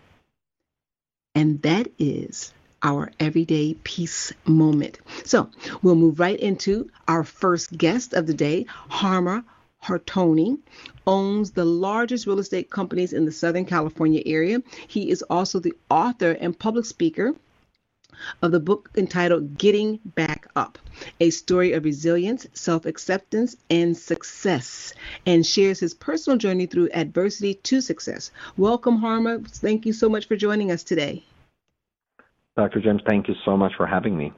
And 1.35 1.61
that 1.61 1.87
is 1.99 2.55
our 2.83 3.13
everyday 3.21 3.75
peace 3.85 4.33
moment. 4.47 5.01
So 5.25 5.51
we'll 5.83 5.97
move 5.97 6.19
right 6.19 6.41
into 6.41 6.91
our 7.07 7.25
first 7.25 7.77
guest 7.77 8.15
of 8.15 8.27
the 8.27 8.33
day, 8.33 8.65
Harma 8.89 9.45
Hartoni 9.83 10.59
owns 11.07 11.53
the 11.53 11.65
largest 11.65 12.27
real 12.27 12.39
estate 12.39 12.71
companies 12.71 13.13
in 13.13 13.25
the 13.25 13.33
Southern 13.33 13.65
California 13.65 14.23
area. 14.27 14.63
He 14.87 15.11
is 15.11 15.23
also 15.23 15.61
the 15.61 15.75
author 15.91 16.33
and 16.33 16.59
public 16.59 16.85
speaker 16.85 17.35
of 18.43 18.51
the 18.51 18.61
book 18.61 18.91
entitled 18.97 19.57
Getting 19.59 20.01
Back 20.05 20.49
Up, 20.57 20.79
a 21.21 21.31
story 21.31 21.73
of 21.73 21.85
resilience, 21.85 22.47
self 22.53 22.87
acceptance, 22.87 23.57
and 23.71 23.97
success, 23.97 24.93
and 25.27 25.47
shares 25.47 25.81
his 25.81 25.95
personal 25.95 26.39
journey 26.39 26.67
through 26.67 26.91
adversity 26.93 27.55
to 27.55 27.81
success. 27.81 28.31
Welcome, 28.57 29.01
Harma. 29.01 29.49
Thank 29.49 29.87
you 29.87 29.93
so 29.93 30.09
much 30.09 30.27
for 30.27 30.37
joining 30.37 30.73
us 30.73 30.83
today. 30.83 31.25
Dr. 32.57 32.81
James, 32.81 33.03
thank 33.07 33.29
you 33.29 33.35
so 33.45 33.57
much 33.57 33.73
for 33.77 33.87
having 33.87 34.17
me. 34.17 34.33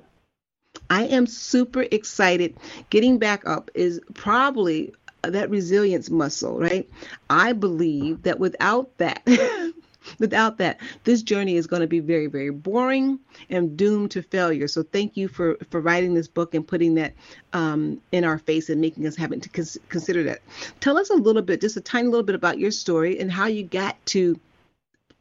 I 0.91 1.05
am 1.05 1.27
super 1.27 1.87
excited. 1.91 2.57
Getting 2.91 3.19
back 3.19 3.47
up 3.47 3.71
is 3.75 4.01
probably 4.15 4.93
that 5.23 5.51
resilience 5.51 6.11
muscle, 6.11 6.59
right? 6.59 6.89
I 7.29 7.53
believe 7.53 8.23
that 8.23 8.39
without 8.39 8.97
that, 8.99 9.27
without 10.19 10.59
that, 10.59 10.81
this 11.05 11.23
journey 11.23 11.57
is 11.57 11.67
going 11.67 11.81
to 11.83 11.87
be 11.87 12.01
very, 12.01 12.27
very 12.27 12.51
boring 12.51 13.19
and 13.49 13.77
doomed 13.77 14.13
to 14.13 14.23
failure. 14.23 14.69
So 14.69 14.83
thank 14.83 15.17
you 15.17 15.29
for 15.29 15.57
for 15.71 15.81
writing 15.81 16.15
this 16.15 16.29
book 16.29 16.55
and 16.55 16.67
putting 16.67 16.95
that 16.95 17.15
um, 17.53 18.01
in 18.13 18.25
our 18.25 18.39
face 18.39 18.71
and 18.71 18.81
making 18.81 19.07
us 19.07 19.17
having 19.17 19.41
to 19.41 19.49
cons- 19.49 19.79
consider 19.89 20.23
that. 20.25 20.41
Tell 20.81 20.99
us 20.99 21.11
a 21.11 21.15
little 21.15 21.43
bit, 21.43 21.61
just 21.61 21.77
a 21.77 21.81
tiny 21.81 22.09
little 22.09 22.25
bit 22.25 22.35
about 22.35 22.59
your 22.59 22.71
story 22.71 23.19
and 23.19 23.31
how 23.31 23.47
you 23.47 23.65
got 23.65 24.05
to 24.07 24.39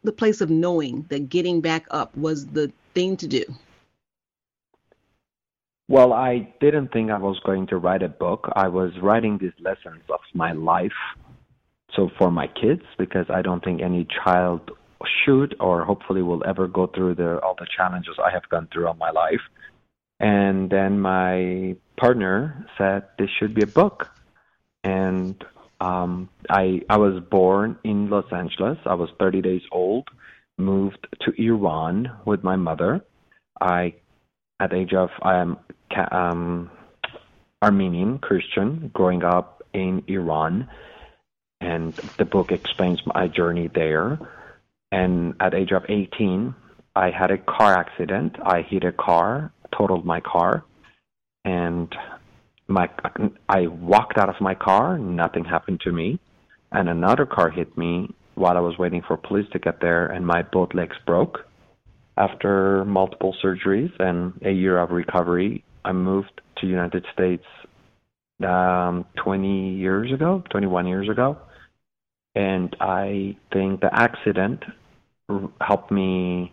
the 0.04 0.12
place 0.12 0.40
of 0.42 0.50
knowing 0.50 1.06
that 1.10 1.30
getting 1.30 1.62
back 1.62 1.86
up 1.92 2.16
was 2.16 2.48
the 2.48 2.72
thing 2.94 3.18
to 3.18 3.28
do. 3.28 3.44
Well, 5.90 6.14
I 6.14 6.54
didn't 6.62 6.94
think 6.94 7.10
I 7.10 7.18
was 7.18 7.40
going 7.44 7.66
to 7.68 7.78
write 7.78 8.04
a 8.04 8.10
book. 8.10 8.48
I 8.56 8.68
was 8.68 8.92
writing 9.02 9.40
these 9.42 9.58
lessons 9.60 10.04
of 10.08 10.20
my 10.36 10.52
life. 10.52 11.00
So 11.96 12.12
for 12.16 12.30
my 12.30 12.46
kids, 12.46 12.84
because 13.00 13.26
I 13.28 13.42
don't 13.42 13.64
think 13.64 13.82
any 13.82 14.08
child 14.24 14.70
should 15.26 15.56
or 15.60 15.84
hopefully 15.84 16.22
will 16.22 16.44
ever 16.46 16.68
go 16.68 16.86
through 16.86 17.16
the 17.16 17.40
all 17.40 17.56
the 17.58 17.66
challenges 17.76 18.16
I 18.24 18.30
have 18.32 18.48
gone 18.50 18.68
through 18.72 18.88
all 18.88 18.94
my 18.94 19.10
life. 19.10 19.42
And 20.20 20.70
then 20.70 21.00
my 21.00 21.76
partner 21.98 22.68
said 22.78 23.06
this 23.18 23.30
should 23.40 23.56
be 23.56 23.64
a 23.64 23.74
book. 23.82 24.10
And 24.84 25.44
um 25.82 26.30
I 26.52 26.82
I 26.88 26.98
was 26.98 27.24
born 27.32 27.80
in 27.84 28.12
Los 28.12 28.32
Angeles. 28.32 28.78
I 28.86 28.94
was 28.94 29.10
30 29.18 29.42
days 29.42 29.64
old, 29.72 30.08
moved 30.60 31.08
to 31.22 31.32
Iran 31.42 32.12
with 32.26 32.44
my 32.44 32.58
mother. 32.58 33.04
I 33.60 33.96
at 34.60 34.72
the 34.72 34.78
age 34.78 34.94
of 34.94 35.10
I 35.22 35.38
am 35.38 35.58
um, 36.12 36.72
Armenian 37.62 38.20
Christian 38.20 38.92
growing 38.94 39.24
up 39.24 39.64
in 39.74 40.04
Iran, 40.08 40.70
and 41.62 41.94
the 42.18 42.26
book 42.26 42.52
explains 42.52 43.00
my 43.06 43.28
journey 43.28 43.70
there. 43.74 44.20
And 44.92 45.36
at 45.40 45.54
age 45.54 45.72
of 45.72 45.84
18, 45.88 46.56
I 46.96 47.12
had 47.12 47.32
a 47.32 47.38
car 47.38 47.78
accident. 47.78 48.38
I 48.44 48.62
hit 48.62 48.84
a 48.84 48.92
car, 48.92 49.52
totaled 49.76 50.06
my 50.06 50.20
car, 50.20 50.64
and 51.46 51.94
my 52.68 52.90
I 53.48 53.68
walked 53.68 54.18
out 54.18 54.30
of 54.30 54.42
my 54.42 54.56
car. 54.56 54.98
Nothing 54.98 55.46
happened 55.46 55.82
to 55.82 55.92
me, 55.92 56.20
and 56.72 56.90
another 56.90 57.26
car 57.26 57.50
hit 57.50 57.78
me 57.78 58.14
while 58.36 58.58
I 58.58 58.62
was 58.62 58.78
waiting 58.78 59.02
for 59.02 59.18
police 59.18 59.50
to 59.52 59.60
get 59.60 59.82
there, 59.82 60.08
and 60.08 60.26
my 60.26 60.42
both 60.42 60.74
legs 60.74 60.96
broke. 61.06 61.46
After 62.20 62.84
multiple 62.84 63.34
surgeries 63.42 63.94
and 63.98 64.34
a 64.44 64.52
year 64.52 64.78
of 64.78 64.92
recovery, 64.92 65.64
I 65.86 65.94
moved 65.94 66.42
to 66.58 66.68
United 66.68 67.06
States 67.14 67.46
um, 68.46 69.06
20 69.24 69.76
years 69.76 70.12
ago, 70.12 70.44
21 70.50 70.86
years 70.86 71.08
ago, 71.08 71.38
and 72.36 72.76
I 72.82 73.38
think 73.54 73.80
the 73.80 73.90
accident 73.94 74.66
helped 75.62 75.92
me. 75.92 76.52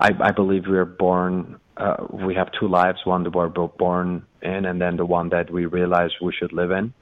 I, 0.00 0.10
I 0.20 0.32
believe 0.32 0.64
we 0.68 0.76
are 0.76 0.84
born. 0.84 1.60
Uh, 1.76 2.04
we 2.10 2.34
have 2.34 2.48
two 2.58 2.66
lives: 2.66 2.98
one 3.04 3.22
that 3.22 3.36
we're 3.36 3.48
born 3.48 4.26
in, 4.42 4.64
and 4.64 4.80
then 4.80 4.96
the 4.96 5.06
one 5.06 5.28
that 5.28 5.48
we 5.48 5.66
realize 5.66 6.10
we 6.20 6.32
should 6.36 6.52
live 6.52 6.72
in. 6.72 6.92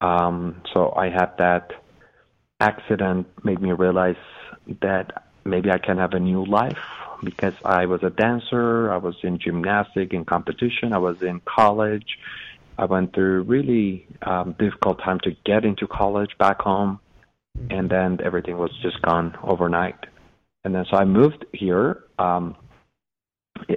Um, 0.00 0.62
so 0.72 0.94
I 0.96 1.10
had 1.10 1.32
that 1.36 1.72
accident 2.58 3.26
made 3.44 3.60
me 3.60 3.72
realize 3.72 4.16
that 4.80 5.24
maybe 5.44 5.70
I 5.70 5.76
can 5.76 5.98
have 5.98 6.14
a 6.14 6.20
new 6.20 6.46
life 6.46 6.78
because 7.22 7.54
I 7.64 7.86
was 7.86 8.02
a 8.02 8.10
dancer, 8.10 8.92
I 8.92 8.96
was 8.96 9.16
in 9.22 9.38
gymnastic 9.38 10.12
in 10.12 10.24
competition, 10.24 10.92
I 10.92 10.98
was 10.98 11.22
in 11.22 11.40
college. 11.44 12.18
I 12.78 12.84
went 12.84 13.12
through 13.12 13.42
really 13.42 14.06
um, 14.22 14.54
difficult 14.58 15.00
time 15.00 15.18
to 15.24 15.32
get 15.44 15.64
into 15.64 15.88
college 15.88 16.30
back 16.38 16.60
home, 16.60 17.00
and 17.70 17.90
then 17.90 18.20
everything 18.22 18.56
was 18.56 18.70
just 18.82 19.02
gone 19.02 19.36
overnight. 19.42 19.96
And 20.64 20.74
then 20.74 20.84
so 20.88 20.96
I 20.96 21.04
moved 21.04 21.44
here. 21.52 22.04
Um, 22.20 22.56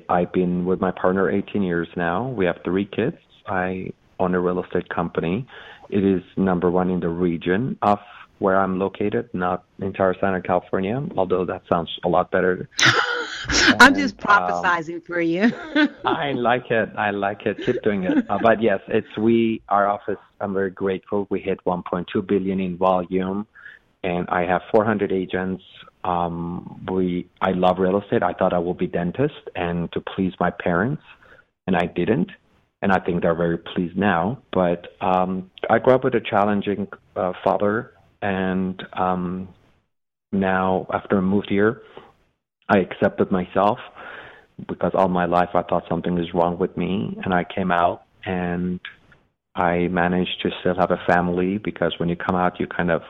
I've 0.07 0.31
been 0.31 0.65
with 0.65 0.79
my 0.79 0.91
partner 0.91 1.31
18 1.31 1.63
years 1.63 1.87
now. 1.95 2.27
We 2.27 2.45
have 2.45 2.59
three 2.63 2.85
kids. 2.85 3.17
I 3.47 3.91
own 4.19 4.35
a 4.35 4.39
real 4.39 4.63
estate 4.63 4.87
company. 4.89 5.47
It 5.89 6.03
is 6.03 6.21
number 6.37 6.69
one 6.69 6.91
in 6.91 6.99
the 6.99 7.09
region 7.09 7.77
of 7.81 7.99
where 8.37 8.59
I'm 8.59 8.79
located, 8.79 9.29
not 9.33 9.65
entire 9.79 10.15
Southern 10.15 10.41
California, 10.41 11.03
although 11.15 11.45
that 11.45 11.63
sounds 11.69 11.89
a 12.03 12.09
lot 12.09 12.31
better. 12.31 12.69
I'm 13.79 13.95
just 13.95 14.17
prophesizing 14.17 14.95
um, 14.95 15.01
for 15.01 15.21
you. 15.21 15.51
I 16.05 16.31
like 16.33 16.69
it. 16.69 16.89
I 16.97 17.11
like 17.11 17.45
it. 17.45 17.63
Keep 17.65 17.81
doing 17.81 18.03
it. 18.03 18.29
Uh, 18.29 18.37
but 18.41 18.61
yes, 18.61 18.79
it's 18.87 19.17
we. 19.17 19.61
Our 19.69 19.87
office. 19.87 20.17
I'm 20.39 20.53
very 20.53 20.71
grateful. 20.71 21.27
We 21.29 21.39
hit 21.39 21.63
1.2 21.65 22.27
billion 22.27 22.59
in 22.59 22.77
volume, 22.77 23.47
and 24.03 24.27
I 24.29 24.45
have 24.45 24.61
400 24.71 25.11
agents. 25.11 25.63
Um, 26.03 26.85
we. 26.91 27.27
I 27.41 27.51
love 27.51 27.79
real 27.79 27.99
estate. 28.01 28.23
I 28.23 28.33
thought 28.33 28.53
I 28.53 28.59
would 28.59 28.77
be 28.77 28.87
dentist 28.87 29.49
and 29.55 29.91
to 29.93 30.01
please 30.01 30.33
my 30.39 30.51
parents, 30.51 31.03
and 31.67 31.75
I 31.75 31.85
didn't. 31.85 32.31
And 32.83 32.91
I 32.91 32.99
think 32.99 33.21
they're 33.21 33.35
very 33.35 33.59
pleased 33.59 33.95
now. 33.95 34.41
But 34.51 34.95
um, 35.01 35.51
I 35.69 35.79
grew 35.79 35.93
up 35.93 36.03
with 36.03 36.15
a 36.15 36.21
challenging 36.21 36.87
uh, 37.15 37.33
father, 37.43 37.93
and 38.21 38.81
um, 38.93 39.49
now 40.31 40.87
after 40.91 41.17
I 41.17 41.21
moved 41.21 41.49
here, 41.49 41.81
I 42.71 42.77
accepted 42.77 43.31
myself 43.31 43.79
because 44.65 44.91
all 44.95 45.09
my 45.09 45.25
life 45.25 45.49
I 45.53 45.63
thought 45.63 45.83
something 45.89 46.15
was 46.15 46.33
wrong 46.33 46.57
with 46.57 46.77
me, 46.77 47.17
and 47.23 47.33
I 47.33 47.43
came 47.43 47.69
out 47.69 48.03
and 48.25 48.79
I 49.55 49.89
managed 49.89 50.41
to 50.43 50.51
still 50.61 50.75
have 50.79 50.91
a 50.91 51.03
family 51.05 51.57
because 51.57 51.93
when 51.97 52.07
you 52.07 52.15
come 52.15 52.37
out, 52.37 52.61
you 52.61 52.67
kind 52.67 52.89
of 52.89 53.01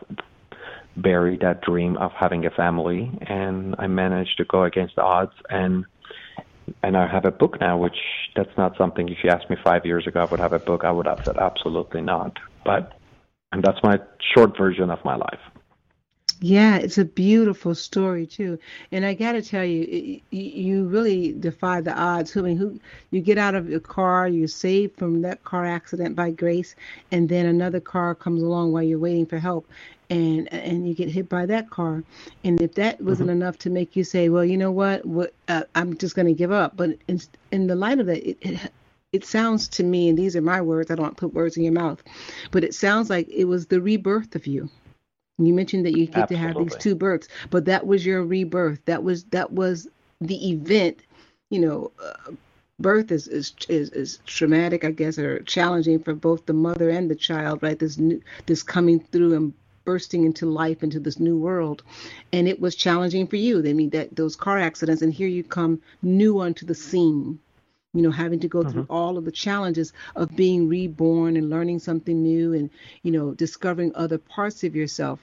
bury 0.97 1.37
that 1.41 1.61
dream 1.61 1.95
of 1.97 2.11
having 2.19 2.43
a 2.47 2.49
family, 2.49 3.11
and 3.21 3.75
I 3.77 3.85
managed 3.85 4.37
to 4.37 4.45
go 4.45 4.63
against 4.63 4.95
the 4.95 5.03
odds 5.03 5.33
and 5.49 5.85
and 6.83 6.95
I 6.97 7.07
have 7.07 7.25
a 7.25 7.31
book 7.31 7.59
now, 7.59 7.77
which 7.77 7.97
that's 8.35 8.57
not 8.57 8.77
something. 8.77 9.09
If 9.09 9.17
you 9.23 9.29
asked 9.29 9.49
me 9.49 9.57
five 9.63 9.85
years 9.85 10.07
ago, 10.07 10.21
I 10.21 10.27
would 10.31 10.39
have 10.39 10.53
a 10.53 10.59
book. 10.59 10.81
I 10.85 10.91
would 10.91 11.05
have 11.05 11.19
said 11.25 11.35
absolutely 11.37 12.01
not. 12.01 12.37
But 12.65 12.93
and 13.51 13.63
that's 13.63 13.79
my 13.83 13.97
short 14.33 14.57
version 14.57 14.89
of 14.89 14.99
my 15.05 15.15
life. 15.15 15.39
Yeah, 16.43 16.77
it's 16.77 16.97
a 16.97 17.05
beautiful 17.05 17.75
story 17.75 18.25
too, 18.25 18.57
and 18.91 19.05
I 19.05 19.13
got 19.13 19.33
to 19.33 19.43
tell 19.43 19.63
you, 19.63 19.83
it, 20.31 20.35
you 20.35 20.85
really 20.85 21.33
defy 21.33 21.81
the 21.81 21.93
odds. 21.93 22.35
I 22.35 22.41
mean, 22.41 22.57
who 22.57 22.79
you 23.11 23.21
get 23.21 23.37
out 23.37 23.53
of 23.53 23.69
your 23.69 23.79
car, 23.79 24.27
you're 24.27 24.47
saved 24.47 24.97
from 24.97 25.21
that 25.21 25.43
car 25.43 25.67
accident 25.67 26.15
by 26.15 26.31
grace, 26.31 26.75
and 27.11 27.29
then 27.29 27.45
another 27.45 27.79
car 27.79 28.15
comes 28.15 28.41
along 28.41 28.71
while 28.71 28.81
you're 28.81 28.97
waiting 28.97 29.27
for 29.27 29.37
help, 29.37 29.67
and 30.09 30.51
and 30.51 30.87
you 30.87 30.95
get 30.95 31.09
hit 31.09 31.29
by 31.29 31.45
that 31.45 31.69
car, 31.69 32.03
and 32.43 32.59
if 32.59 32.73
that 32.73 32.99
wasn't 32.99 33.29
mm-hmm. 33.29 33.39
enough 33.43 33.59
to 33.59 33.69
make 33.69 33.95
you 33.95 34.03
say, 34.03 34.27
well, 34.29 34.43
you 34.43 34.57
know 34.57 34.71
what, 34.71 35.05
what 35.05 35.33
uh, 35.47 35.65
I'm 35.75 35.95
just 35.95 36.15
going 36.15 36.27
to 36.27 36.33
give 36.33 36.51
up, 36.51 36.75
but 36.75 36.97
in 37.07 37.21
in 37.51 37.67
the 37.67 37.75
light 37.75 37.99
of 37.99 38.07
that, 38.07 38.27
it, 38.27 38.37
it 38.41 38.71
it 39.13 39.25
sounds 39.25 39.67
to 39.67 39.83
me, 39.83 40.09
and 40.09 40.17
these 40.17 40.35
are 40.35 40.41
my 40.41 40.59
words, 40.59 40.89
I 40.89 40.95
don't 40.95 41.17
put 41.17 41.35
words 41.35 41.55
in 41.55 41.61
your 41.61 41.73
mouth, 41.73 42.01
but 42.49 42.63
it 42.63 42.73
sounds 42.73 43.11
like 43.11 43.29
it 43.29 43.45
was 43.45 43.67
the 43.67 43.79
rebirth 43.79 44.33
of 44.33 44.47
you 44.47 44.71
you 45.37 45.53
mentioned 45.53 45.85
that 45.85 45.97
you 45.97 46.05
get 46.05 46.23
Absolutely. 46.23 46.35
to 46.35 46.41
have 46.41 46.57
these 46.57 46.75
two 46.77 46.95
births, 46.95 47.27
but 47.49 47.65
that 47.65 47.85
was 47.85 48.05
your 48.05 48.23
rebirth. 48.23 48.83
That 48.85 49.03
was 49.03 49.23
that 49.25 49.51
was 49.51 49.87
the 50.19 50.51
event. 50.51 51.01
You 51.49 51.59
know, 51.59 51.91
uh, 52.03 52.31
birth 52.79 53.11
is, 53.11 53.27
is 53.27 53.53
is 53.69 53.89
is 53.91 54.19
traumatic, 54.25 54.83
I 54.83 54.91
guess, 54.91 55.17
or 55.17 55.39
challenging 55.43 55.99
for 55.99 56.13
both 56.13 56.45
the 56.45 56.53
mother 56.53 56.89
and 56.89 57.09
the 57.09 57.15
child. 57.15 57.63
Right? 57.63 57.79
This 57.79 57.97
new, 57.97 58.21
this 58.45 58.63
coming 58.63 58.99
through 58.99 59.35
and 59.35 59.53
bursting 59.83 60.25
into 60.25 60.45
life 60.45 60.83
into 60.83 60.99
this 60.99 61.19
new 61.19 61.37
world, 61.37 61.81
and 62.31 62.47
it 62.47 62.59
was 62.59 62.75
challenging 62.75 63.25
for 63.27 63.37
you. 63.37 63.59
I 63.67 63.73
mean, 63.73 63.89
that 63.91 64.15
those 64.15 64.35
car 64.35 64.59
accidents, 64.59 65.01
and 65.01 65.13
here 65.13 65.27
you 65.27 65.43
come 65.43 65.81
new 66.01 66.39
onto 66.39 66.65
the 66.65 66.75
scene 66.75 67.39
you 67.93 68.01
know 68.01 68.11
having 68.11 68.39
to 68.39 68.47
go 68.47 68.63
through 68.63 68.83
mm-hmm. 68.83 68.93
all 68.93 69.17
of 69.17 69.25
the 69.25 69.31
challenges 69.31 69.93
of 70.15 70.35
being 70.35 70.69
reborn 70.69 71.35
and 71.35 71.49
learning 71.49 71.79
something 71.79 72.21
new 72.21 72.53
and 72.53 72.69
you 73.03 73.11
know 73.11 73.33
discovering 73.33 73.91
other 73.95 74.17
parts 74.17 74.63
of 74.63 74.75
yourself. 74.75 75.19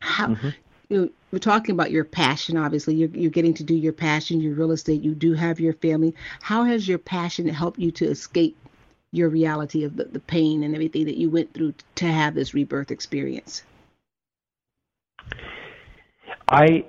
How 0.00 0.28
mm-hmm. 0.28 0.48
you 0.88 1.00
know, 1.00 1.08
we're 1.30 1.38
talking 1.38 1.74
about 1.74 1.90
your 1.90 2.04
passion 2.04 2.56
obviously. 2.56 2.94
You're, 2.94 3.10
you're 3.10 3.30
getting 3.30 3.54
to 3.54 3.64
do 3.64 3.74
your 3.74 3.92
passion 3.92 4.40
your 4.40 4.54
real 4.54 4.72
estate. 4.72 5.02
You 5.02 5.14
do 5.14 5.34
have 5.34 5.60
your 5.60 5.74
family. 5.74 6.14
How 6.40 6.64
has 6.64 6.86
your 6.88 6.98
passion 6.98 7.48
helped 7.48 7.78
you 7.78 7.90
to 7.92 8.06
escape 8.06 8.56
your 9.12 9.28
reality 9.28 9.84
of 9.84 9.96
the, 9.96 10.04
the 10.04 10.20
pain 10.20 10.64
and 10.64 10.74
everything 10.74 11.04
that 11.04 11.16
you 11.16 11.30
went 11.30 11.54
through 11.54 11.74
to 11.96 12.06
have 12.06 12.34
this 12.34 12.54
rebirth 12.54 12.90
experience? 12.90 13.62
I 16.48 16.84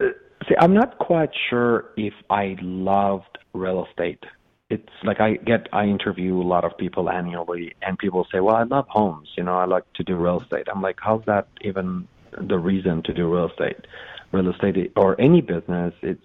uh, 0.00 0.08
see 0.48 0.54
i'm 0.58 0.74
not 0.74 0.98
quite 0.98 1.30
sure 1.48 1.86
if 1.96 2.14
i 2.30 2.56
loved 2.60 3.38
real 3.54 3.86
estate 3.90 4.24
it's 4.70 4.88
like 5.02 5.20
I 5.20 5.34
get 5.34 5.68
I 5.72 5.84
interview 5.84 6.40
a 6.40 6.42
lot 6.42 6.64
of 6.64 6.76
people 6.78 7.10
annually 7.10 7.74
and 7.82 7.98
people 7.98 8.26
say, 8.32 8.40
Well, 8.40 8.56
I 8.56 8.64
love 8.64 8.86
homes, 8.88 9.28
you 9.36 9.44
know, 9.44 9.56
I 9.56 9.66
like 9.66 9.84
to 9.94 10.02
do 10.02 10.16
real 10.16 10.40
estate. 10.40 10.66
I'm 10.72 10.82
like, 10.82 10.96
How's 11.00 11.24
that 11.26 11.48
even 11.60 12.08
the 12.40 12.58
reason 12.58 13.02
to 13.04 13.12
do 13.12 13.32
real 13.32 13.48
estate. 13.48 13.86
Real 14.32 14.50
estate 14.50 14.92
or 14.96 15.20
any 15.20 15.40
business, 15.40 15.94
it's 16.02 16.24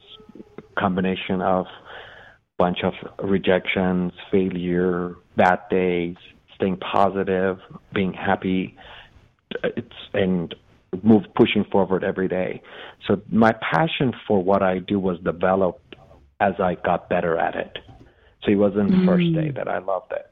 a 0.57 0.79
combination 0.79 1.41
of 1.41 1.65
bunch 2.57 2.79
of 2.83 2.93
rejections, 3.23 4.11
failure, 4.31 5.15
bad 5.37 5.59
days, 5.69 6.15
staying 6.55 6.77
positive, 6.77 7.57
being 7.93 8.13
happy, 8.13 8.75
it's 9.63 9.93
and 10.13 10.55
move 11.03 11.23
pushing 11.35 11.65
forward 11.71 12.03
every 12.03 12.27
day. 12.27 12.61
So 13.07 13.21
my 13.31 13.53
passion 13.53 14.13
for 14.27 14.43
what 14.43 14.63
I 14.63 14.79
do 14.79 14.99
was 14.99 15.19
developed 15.19 15.88
as 16.39 16.53
I 16.59 16.75
got 16.75 17.09
better 17.09 17.37
at 17.37 17.55
it. 17.55 17.77
So 18.43 18.51
it 18.51 18.55
wasn't 18.55 18.91
the 18.91 19.05
first 19.05 19.33
day 19.33 19.49
mm. 19.49 19.55
that 19.55 19.67
I 19.67 19.79
loved 19.79 20.11
it. 20.11 20.25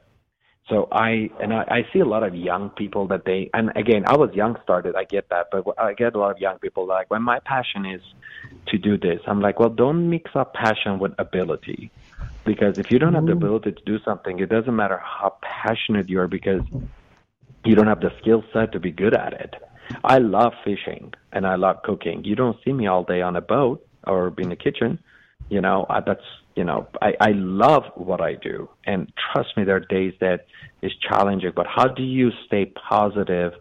So 0.69 0.87
I 0.91 1.29
and 1.41 1.53
I, 1.53 1.63
I 1.69 1.93
see 1.93 1.99
a 1.99 2.05
lot 2.05 2.23
of 2.23 2.35
young 2.35 2.69
people 2.71 3.07
that 3.07 3.23
they 3.25 3.49
and 3.53 3.71
again 3.75 4.03
I 4.05 4.17
was 4.17 4.33
young 4.33 4.57
started 4.63 4.95
I 4.97 5.05
get 5.05 5.29
that 5.29 5.47
but 5.49 5.63
I 5.77 5.93
get 5.93 6.13
a 6.13 6.19
lot 6.19 6.31
of 6.31 6.39
young 6.39 6.59
people 6.59 6.85
like 6.85 7.09
when 7.09 7.21
my 7.21 7.39
passion 7.39 7.85
is 7.85 8.01
to 8.67 8.77
do 8.77 8.97
this 8.97 9.21
I'm 9.27 9.39
like 9.39 9.61
well 9.61 9.69
don't 9.69 10.09
mix 10.09 10.31
up 10.35 10.53
passion 10.53 10.99
with 10.99 11.13
ability 11.19 11.89
because 12.43 12.77
if 12.77 12.91
you 12.91 12.99
don't 12.99 13.13
have 13.13 13.25
the 13.25 13.31
ability 13.31 13.71
to 13.71 13.81
do 13.85 13.97
something 14.03 14.39
it 14.39 14.49
doesn't 14.49 14.75
matter 14.75 14.97
how 14.97 15.37
passionate 15.41 16.09
you 16.09 16.19
are 16.19 16.27
because 16.27 16.63
you 17.67 17.75
don't 17.75 17.87
have 17.87 17.99
the 17.99 18.11
skill 18.21 18.43
set 18.53 18.71
to 18.71 18.79
be 18.79 18.91
good 18.91 19.13
at 19.13 19.33
it. 19.33 19.55
I 20.03 20.19
love 20.19 20.53
fishing 20.63 21.13
and 21.33 21.45
I 21.45 21.55
love 21.55 21.83
cooking. 21.83 22.23
You 22.23 22.35
don't 22.35 22.57
see 22.63 22.73
me 22.73 22.87
all 22.87 23.03
day 23.03 23.21
on 23.21 23.35
a 23.35 23.41
boat 23.41 23.85
or 24.05 24.33
in 24.37 24.49
the 24.49 24.55
kitchen. 24.55 24.99
You 25.49 25.61
know, 25.61 25.85
I, 25.89 26.01
that's 26.01 26.21
you 26.55 26.63
know, 26.63 26.87
I, 27.01 27.13
I 27.21 27.31
love 27.31 27.83
what 27.95 28.19
I 28.19 28.33
do, 28.33 28.69
and 28.85 29.11
trust 29.31 29.55
me, 29.55 29.63
there 29.63 29.75
are 29.75 29.79
days 29.79 30.13
that 30.19 30.47
is 30.81 30.91
challenging. 31.09 31.51
But 31.55 31.67
how 31.67 31.87
do 31.87 32.03
you 32.03 32.31
stay 32.45 32.65
positive 32.65 33.53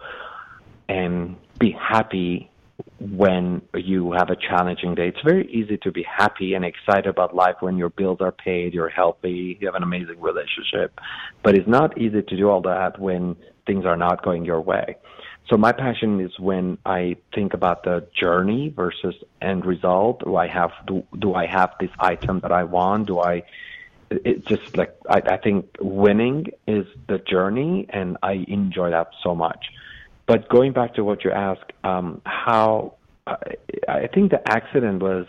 and 0.88 1.36
be 1.58 1.72
happy 1.72 2.50
when 3.00 3.62
you 3.74 4.12
have 4.12 4.30
a 4.30 4.36
challenging 4.36 4.94
day? 4.94 5.08
It's 5.08 5.20
very 5.22 5.46
easy 5.52 5.78
to 5.78 5.92
be 5.92 6.04
happy 6.04 6.54
and 6.54 6.64
excited 6.64 7.06
about 7.06 7.34
life 7.34 7.56
when 7.60 7.76
your 7.76 7.90
bills 7.90 8.18
are 8.20 8.32
paid, 8.32 8.74
you're 8.74 8.88
healthy, 8.88 9.58
you 9.60 9.66
have 9.66 9.74
an 9.74 9.82
amazing 9.82 10.20
relationship. 10.20 10.98
But 11.42 11.56
it's 11.56 11.68
not 11.68 11.98
easy 11.98 12.22
to 12.22 12.36
do 12.36 12.48
all 12.48 12.62
that 12.62 12.98
when 12.98 13.36
things 13.66 13.84
are 13.84 13.96
not 13.96 14.24
going 14.24 14.44
your 14.44 14.60
way. 14.60 14.96
So 15.48 15.56
my 15.56 15.70
passion 15.70 16.20
is 16.20 16.36
when 16.40 16.78
I 16.84 17.16
think 17.32 17.54
about 17.54 17.84
the 17.84 18.06
journey 18.20 18.68
versus 18.68 19.14
end 19.40 19.64
result. 19.64 20.24
Do 20.24 20.34
I 20.36 20.48
have 20.48 20.72
do, 20.86 21.04
do 21.16 21.34
I 21.34 21.46
have 21.46 21.70
this 21.78 21.90
item 22.00 22.40
that 22.40 22.50
I 22.50 22.64
want? 22.64 23.06
Do 23.06 23.20
I 23.20 23.44
it's 24.10 24.44
just 24.46 24.76
like 24.76 24.96
I, 25.08 25.18
I 25.18 25.36
think 25.36 25.66
winning 25.80 26.46
is 26.66 26.86
the 27.08 27.18
journey, 27.18 27.86
and 27.90 28.16
I 28.22 28.44
enjoy 28.48 28.90
that 28.90 29.10
so 29.22 29.34
much. 29.36 29.66
But 30.26 30.48
going 30.48 30.72
back 30.72 30.94
to 30.94 31.04
what 31.04 31.24
you 31.24 31.30
asked, 31.30 31.72
um, 31.84 32.22
how 32.24 32.94
I, 33.26 33.36
I 33.88 34.06
think 34.08 34.32
the 34.32 34.42
accident 34.48 35.00
was 35.00 35.26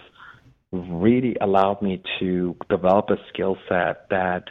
really 0.72 1.38
allowed 1.40 1.84
me 1.84 2.02
to 2.20 2.56
develop 2.70 3.12
a 3.12 3.18
skill 3.30 3.58
set 3.70 4.10
that 4.10 4.46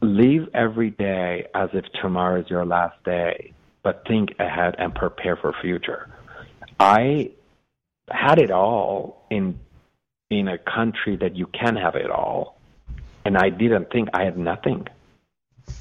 live 0.00 0.48
every 0.52 0.90
day 0.90 1.46
as 1.54 1.70
if 1.74 1.84
tomorrow 2.00 2.40
is 2.40 2.50
your 2.50 2.66
last 2.66 3.02
day 3.04 3.52
but 3.82 4.06
think 4.06 4.30
ahead 4.38 4.74
and 4.78 4.94
prepare 4.94 5.36
for 5.36 5.54
future. 5.60 6.08
I 6.78 7.30
had 8.10 8.38
it 8.38 8.50
all 8.50 9.26
in 9.30 9.58
in 10.30 10.48
a 10.48 10.58
country 10.58 11.16
that 11.16 11.36
you 11.36 11.46
can 11.46 11.76
have 11.76 11.94
it 11.94 12.10
all, 12.10 12.58
and 13.24 13.36
I 13.36 13.50
didn't 13.50 13.90
think 13.90 14.08
I 14.14 14.24
had 14.24 14.38
nothing. 14.38 14.86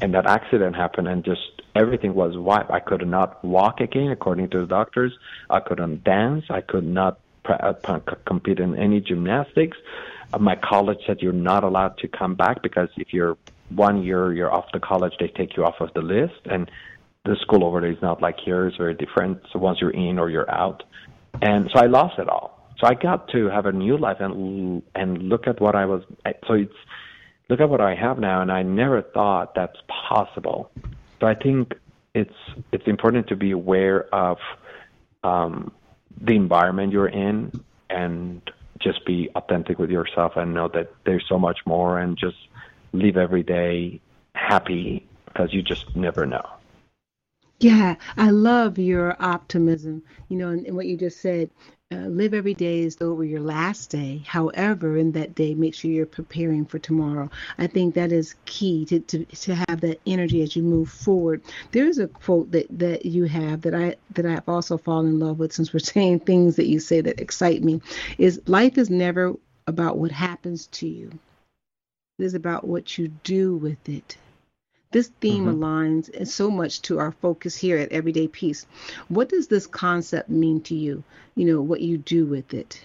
And 0.01 0.13
that 0.13 0.27
accident 0.27 0.75
happened, 0.75 1.08
and 1.08 1.24
just 1.24 1.62
everything 1.75 2.13
was 2.13 2.38
wiped. 2.38 2.70
I 2.70 2.79
could 2.79 3.05
not 3.08 3.43
walk 3.43 3.79
again, 3.79 4.12
according 4.12 4.50
to 4.51 4.60
the 4.60 4.67
doctors. 4.67 5.13
I 5.50 5.60
couldn't 5.60 6.03
dance. 6.03 6.46
I 6.50 6.62
could 6.62 6.86
not 6.86 7.20
uh, 7.46 7.74
compete 8.25 8.60
in 8.60 8.77
any 8.77 9.01
gymnastics. 9.01 9.77
Uh, 10.34 10.38
my 10.39 10.55
college 10.55 11.00
said 11.08 11.22
you're 11.22 11.34
not 11.34 11.63
allowed 11.63 11.98
to 12.00 12.08
come 12.08 12.36
back 12.36 12.62
because 12.62 12.89
if 12.98 13.13
you're 13.13 13.38
one 13.70 14.03
year 14.03 14.34
you're 14.34 14.53
off 14.53 14.65
the 14.74 14.79
college, 14.79 15.13
they 15.20 15.27
take 15.27 15.55
you 15.58 15.65
off 15.65 15.79
of 15.79 15.93
the 15.93 16.01
list. 16.01 16.41
And 16.46 16.70
the 17.25 17.35
school 17.41 17.63
over 17.63 17.81
there 17.81 17.91
is 17.91 18.01
not 18.01 18.21
like 18.21 18.39
here; 18.39 18.67
it's 18.67 18.77
very 18.77 18.93
different. 18.93 19.41
So 19.51 19.59
once 19.59 19.79
you're 19.81 19.91
in 19.91 20.19
or 20.19 20.29
you're 20.29 20.49
out, 20.49 20.83
and 21.41 21.69
so 21.71 21.79
I 21.79 21.87
lost 21.87 22.19
it 22.19 22.27
all. 22.29 22.59
So 22.79 22.87
I 22.87 22.95
got 22.95 23.27
to 23.29 23.47
have 23.49 23.65
a 23.65 23.71
new 23.71 23.97
life 23.97 24.17
and 24.19 24.81
and 24.95 25.23
look 25.23 25.47
at 25.47 25.61
what 25.61 25.75
I 25.75 25.85
was. 25.85 26.03
So 26.47 26.53
it's 26.53 26.73
look 27.49 27.59
at 27.59 27.69
what 27.69 27.81
I 27.81 27.95
have 27.95 28.17
now, 28.17 28.41
and 28.41 28.51
I 28.51 28.63
never 28.63 29.01
thought 29.01 29.53
that's 29.55 29.77
possible. 29.87 30.71
So 31.19 31.27
I 31.27 31.35
think 31.35 31.73
it's 32.13 32.35
it's 32.71 32.87
important 32.87 33.27
to 33.27 33.35
be 33.35 33.51
aware 33.51 34.13
of 34.13 34.37
um, 35.23 35.71
the 36.19 36.36
environment 36.36 36.91
you're 36.91 37.07
in 37.07 37.51
and 37.89 38.41
just 38.79 39.05
be 39.05 39.29
authentic 39.36 39.77
with 39.77 39.91
yourself 39.91 40.34
and 40.36 40.53
know 40.53 40.67
that 40.69 40.91
there's 41.05 41.25
so 41.27 41.38
much 41.38 41.60
more 41.65 41.99
and 41.99 42.17
just 42.17 42.38
live 42.93 43.15
every 43.17 43.43
day 43.43 44.01
happy 44.34 45.07
because 45.25 45.53
you 45.53 45.62
just 45.62 45.95
never 45.95 46.25
know. 46.25 46.47
Yeah, 47.62 47.95
I 48.17 48.32
love 48.32 48.80
your 48.80 49.15
optimism. 49.19 50.02
You 50.30 50.38
know, 50.38 50.50
and, 50.50 50.65
and 50.65 50.76
what 50.76 50.88
you 50.88 50.97
just 50.97 51.21
said. 51.21 51.52
Uh, 51.93 52.08
live 52.08 52.34
every 52.34 52.54
day 52.54 52.86
as 52.86 52.95
though 52.95 53.12
it 53.12 53.15
were 53.15 53.26
your 53.26 53.41
last 53.41 53.89
day. 53.89 54.24
However, 54.26 54.95
in 54.95 55.12
that 55.12 55.36
day, 55.36 55.54
make 55.56 55.76
sure 55.76 55.91
you're 55.91 56.06
preparing 56.06 56.65
for 56.65 56.80
tomorrow. 56.80 57.30
I 57.58 57.67
think 57.67 57.95
that 57.95 58.13
is 58.13 58.36
key 58.45 58.86
to, 58.86 59.02
to, 59.02 59.26
to 59.26 59.56
have 59.56 59.82
that 59.82 60.00
energy 60.08 60.41
as 60.41 60.56
you 60.56 60.63
move 60.63 60.89
forward. 60.89 61.41
There's 61.74 61.97
a 61.97 62.08
quote 62.08 62.50
that, 62.52 62.67
that 62.80 63.06
you 63.06 63.26
have 63.26 63.62
that 63.63 63.76
I 63.76 63.97
that 64.12 64.26
I've 64.26 64.47
also 64.47 64.78
fallen 64.78 65.08
in 65.08 65.19
love 65.19 65.38
with 65.38 65.52
since 65.52 65.74
we're 65.74 65.80
saying 65.95 66.21
things 66.21 66.56
that 66.56 66.67
you 66.67 66.80
say 66.80 67.02
that 67.02 67.19
excite 67.19 67.62
me. 67.62 67.82
Is 68.17 68.41
life 68.47 68.78
is 68.78 68.89
never 68.89 69.34
about 69.67 69.97
what 69.97 70.12
happens 70.12 70.67
to 70.67 70.88
you. 70.88 71.12
It 72.19 72.24
is 72.24 72.36
about 72.36 72.65
what 72.65 72.97
you 72.97 73.10
do 73.10 73.58
with 73.58 73.89
it. 73.89 74.15
This 74.91 75.08
theme 75.21 75.45
mm-hmm. 75.45 75.63
aligns 75.63 76.27
so 76.27 76.51
much 76.51 76.82
to 76.84 76.99
our 76.99 77.13
focus 77.13 77.56
here 77.56 77.77
at 77.77 77.93
Everyday 77.93 78.27
Peace. 78.27 78.65
What 79.08 79.30
does 79.30 79.47
this 79.47 79.65
concept 79.65 80.30
mean 80.30 80.62
to 80.63 80.75
you? 80.75 81.04
You 81.36 81.45
know, 81.45 81.62
what 81.62 81.80
you 81.80 81.97
do 81.97 82.25
with 82.25 82.54
it. 82.54 82.84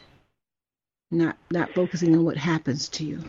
Not 1.11 1.37
not 1.51 1.71
focusing 1.75 2.15
on 2.15 2.25
what 2.25 2.37
happens 2.37 2.89
to 2.91 3.05
you. 3.05 3.25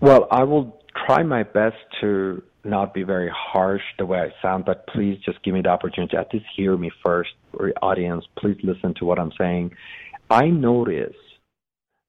Well, 0.00 0.28
I 0.30 0.44
will 0.44 0.82
try 1.06 1.22
my 1.22 1.42
best 1.42 1.76
to 2.00 2.42
not 2.64 2.92
be 2.92 3.02
very 3.02 3.30
harsh 3.34 3.82
the 3.98 4.06
way 4.06 4.20
I 4.20 4.32
sound, 4.42 4.66
but 4.66 4.86
please 4.86 5.18
just 5.24 5.42
give 5.42 5.54
me 5.54 5.62
the 5.62 5.70
opportunity 5.70 6.12
to 6.12 6.20
at 6.20 6.32
least 6.32 6.46
hear 6.54 6.76
me 6.76 6.90
first, 7.04 7.30
or 7.54 7.72
audience. 7.82 8.24
Please 8.36 8.58
listen 8.62 8.94
to 8.94 9.04
what 9.04 9.18
I'm 9.18 9.32
saying. 9.38 9.72
I 10.30 10.48
notice 10.48 11.16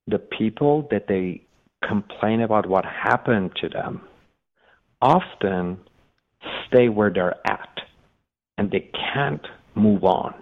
the 0.08 0.20
people 0.20 0.88
that 0.92 1.08
they 1.08 1.42
complain 1.88 2.42
about 2.42 2.68
what 2.68 2.84
happened 2.86 3.52
to 3.62 3.70
them 3.70 4.02
often 5.02 5.80
stay 6.68 6.90
where 6.90 7.10
they're 7.10 7.36
at 7.48 7.80
and 8.58 8.72
they 8.72 8.90
can't 9.14 9.46
move 9.76 10.04
on. 10.04 10.34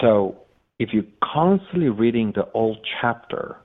So 0.00 0.36
if 0.78 0.90
you're 0.92 1.04
constantly 1.22 1.88
reading 1.88 2.32
the 2.34 2.50
old 2.52 2.78
chapter, 3.00 3.56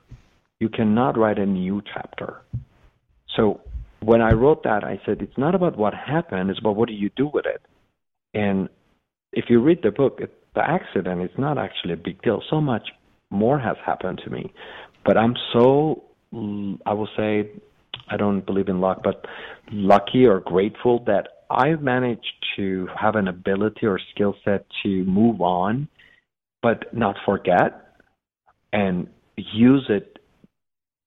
you 0.59 0.69
cannot 0.69 1.17
write 1.17 1.39
a 1.39 1.45
new 1.45 1.81
chapter. 1.93 2.41
So 3.35 3.61
when 4.01 4.21
I 4.21 4.31
wrote 4.31 4.63
that, 4.63 4.83
I 4.83 4.99
said, 5.05 5.21
it's 5.21 5.37
not 5.37 5.55
about 5.55 5.77
what 5.77 5.93
happened, 5.93 6.49
it's 6.49 6.59
about 6.59 6.75
what 6.75 6.87
do 6.87 6.93
you 6.95 7.09
do 7.15 7.29
with 7.33 7.45
it. 7.45 7.61
And 8.33 8.69
if 9.33 9.45
you 9.49 9.61
read 9.61 9.79
the 9.83 9.91
book, 9.91 10.19
it, 10.19 10.33
the 10.55 10.67
accident 10.67 11.21
is 11.21 11.29
not 11.37 11.57
actually 11.57 11.93
a 11.93 11.97
big 11.97 12.21
deal. 12.21 12.41
So 12.49 12.59
much 12.59 12.89
more 13.29 13.59
has 13.59 13.77
happened 13.85 14.21
to 14.25 14.29
me. 14.29 14.53
But 15.05 15.17
I'm 15.17 15.35
so, 15.53 16.03
I 16.85 16.93
will 16.93 17.09
say, 17.17 17.49
I 18.11 18.17
don't 18.17 18.45
believe 18.45 18.67
in 18.67 18.81
luck, 18.81 19.01
but 19.03 19.25
lucky 19.71 20.25
or 20.25 20.39
grateful 20.39 21.03
that 21.05 21.27
I've 21.49 21.81
managed 21.81 22.33
to 22.57 22.87
have 22.99 23.15
an 23.15 23.27
ability 23.27 23.85
or 23.85 23.99
skill 24.13 24.35
set 24.43 24.65
to 24.83 25.03
move 25.05 25.41
on, 25.41 25.87
but 26.61 26.93
not 26.93 27.15
forget 27.25 27.95
and 28.73 29.07
use 29.35 29.85
it 29.89 30.19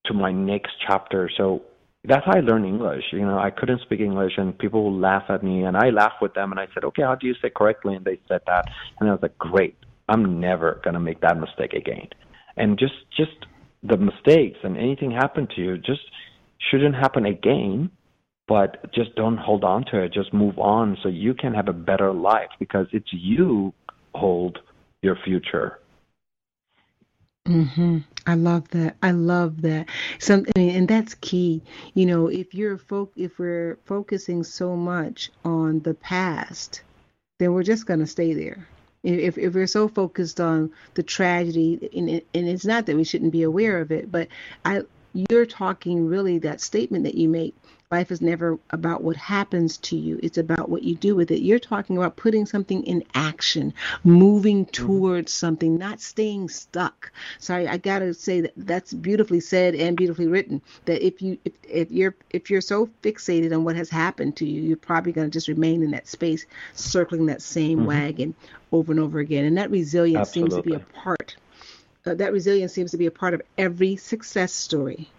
to 0.06 0.14
my 0.14 0.32
next 0.32 0.72
chapter. 0.86 1.30
So 1.36 1.62
that's 2.04 2.24
how 2.26 2.36
I 2.36 2.40
learned 2.40 2.66
English. 2.66 3.04
You 3.12 3.20
know, 3.20 3.38
I 3.38 3.50
couldn't 3.50 3.80
speak 3.82 4.00
English, 4.00 4.32
and 4.36 4.56
people 4.58 4.90
would 4.90 5.00
laugh 5.00 5.24
at 5.28 5.42
me, 5.42 5.64
and 5.64 5.76
I 5.76 5.90
laughed 5.90 6.20
with 6.20 6.34
them, 6.34 6.50
and 6.50 6.60
I 6.60 6.66
said, 6.74 6.84
"Okay, 6.84 7.02
how 7.02 7.14
do 7.14 7.26
you 7.26 7.34
say 7.40 7.50
correctly?" 7.50 7.94
And 7.94 8.04
they 8.04 8.18
said 8.28 8.42
that, 8.46 8.66
and 9.00 9.08
I 9.08 9.12
was 9.12 9.22
like, 9.22 9.38
"Great, 9.38 9.76
I'm 10.08 10.40
never 10.40 10.80
gonna 10.84 11.00
make 11.00 11.20
that 11.20 11.38
mistake 11.38 11.72
again." 11.72 12.08
And 12.56 12.78
just, 12.78 12.94
just 13.16 13.46
the 13.82 13.96
mistakes 13.96 14.58
and 14.62 14.76
anything 14.76 15.10
happened 15.10 15.50
to 15.50 15.60
you, 15.62 15.78
just 15.78 16.02
shouldn't 16.70 16.94
happen 16.94 17.26
again, 17.26 17.90
but 18.46 18.92
just 18.92 19.14
don't 19.16 19.38
hold 19.38 19.64
on 19.64 19.84
to 19.86 20.02
it. 20.02 20.12
Just 20.12 20.32
move 20.32 20.58
on 20.58 20.96
so 21.02 21.08
you 21.08 21.34
can 21.34 21.54
have 21.54 21.68
a 21.68 21.72
better 21.72 22.12
life 22.12 22.50
because 22.58 22.86
it's 22.92 23.12
you 23.12 23.72
hold 24.14 24.58
your 25.02 25.16
future. 25.24 25.78
hmm 27.46 27.98
I 28.26 28.36
love 28.36 28.68
that. 28.70 28.96
I 29.02 29.10
love 29.10 29.60
that. 29.62 29.88
Some, 30.18 30.46
I 30.56 30.58
mean, 30.58 30.76
and 30.76 30.88
that's 30.88 31.14
key. 31.16 31.62
You 31.92 32.06
know, 32.06 32.28
if 32.28 32.54
you're 32.54 32.78
fo- 32.78 33.10
if 33.16 33.38
we're 33.38 33.78
focusing 33.84 34.42
so 34.44 34.76
much 34.76 35.30
on 35.44 35.80
the 35.80 35.92
past, 35.92 36.82
then 37.38 37.52
we're 37.52 37.62
just 37.62 37.84
going 37.86 38.00
to 38.00 38.06
stay 38.06 38.32
there. 38.32 38.66
If, 39.02 39.36
if 39.36 39.52
we're 39.54 39.66
so 39.66 39.88
focused 39.88 40.40
on 40.40 40.70
the 40.94 41.02
tragedy, 41.02 41.90
and, 41.94 42.08
and 42.08 42.48
it's 42.48 42.64
not 42.64 42.86
that 42.86 42.96
we 42.96 43.04
shouldn't 43.04 43.32
be 43.32 43.42
aware 43.42 43.78
of 43.78 43.92
it, 43.92 44.10
but 44.10 44.28
I, 44.64 44.84
you're 45.14 45.46
talking 45.46 46.06
really 46.06 46.38
that 46.38 46.60
statement 46.60 47.04
that 47.04 47.14
you 47.14 47.28
make 47.28 47.54
Life 47.94 48.10
is 48.10 48.20
never 48.20 48.58
about 48.70 49.04
what 49.04 49.14
happens 49.14 49.76
to 49.76 49.96
you, 49.96 50.18
it's 50.20 50.36
about 50.36 50.68
what 50.68 50.82
you 50.82 50.96
do 50.96 51.14
with 51.14 51.30
it. 51.30 51.42
You're 51.42 51.60
talking 51.60 51.96
about 51.96 52.16
putting 52.16 52.44
something 52.44 52.82
in 52.82 53.04
action, 53.14 53.72
moving 54.02 54.64
mm-hmm. 54.66 54.86
towards 54.86 55.30
mm-hmm. 55.30 55.46
something, 55.46 55.78
not 55.78 56.00
staying 56.00 56.48
stuck. 56.48 57.12
Sorry, 57.38 57.68
I 57.68 57.76
got 57.76 58.00
to 58.00 58.12
say 58.12 58.40
that 58.40 58.52
that's 58.56 58.92
beautifully 58.92 59.38
said 59.38 59.76
and 59.76 59.96
beautifully 59.96 60.26
written. 60.26 60.60
That 60.86 61.06
if 61.06 61.22
you 61.22 61.38
if, 61.44 61.52
if 61.62 61.92
you're 61.92 62.16
if 62.30 62.50
you're 62.50 62.60
so 62.60 62.88
fixated 63.04 63.54
on 63.54 63.62
what 63.62 63.76
has 63.76 63.90
happened 63.90 64.34
to 64.38 64.44
you, 64.44 64.60
you're 64.62 64.76
probably 64.76 65.12
going 65.12 65.30
to 65.30 65.32
just 65.32 65.46
remain 65.46 65.84
in 65.84 65.92
that 65.92 66.08
space 66.08 66.46
circling 66.72 67.26
that 67.26 67.42
same 67.42 67.78
mm-hmm. 67.78 67.86
wagon 67.86 68.34
over 68.72 68.90
and 68.90 69.00
over 69.00 69.20
again. 69.20 69.44
And 69.44 69.56
that 69.58 69.70
resilience 69.70 70.30
Absolutely. 70.30 70.50
seems 70.50 70.64
to 70.64 70.68
be 70.68 70.74
a 70.74 71.00
part 71.00 71.36
uh, 72.06 72.14
that 72.14 72.32
resilience 72.32 72.72
seems 72.72 72.90
to 72.90 72.98
be 72.98 73.06
a 73.06 73.10
part 73.10 73.34
of 73.34 73.42
every 73.56 73.96
success 73.96 74.52
story 74.52 75.10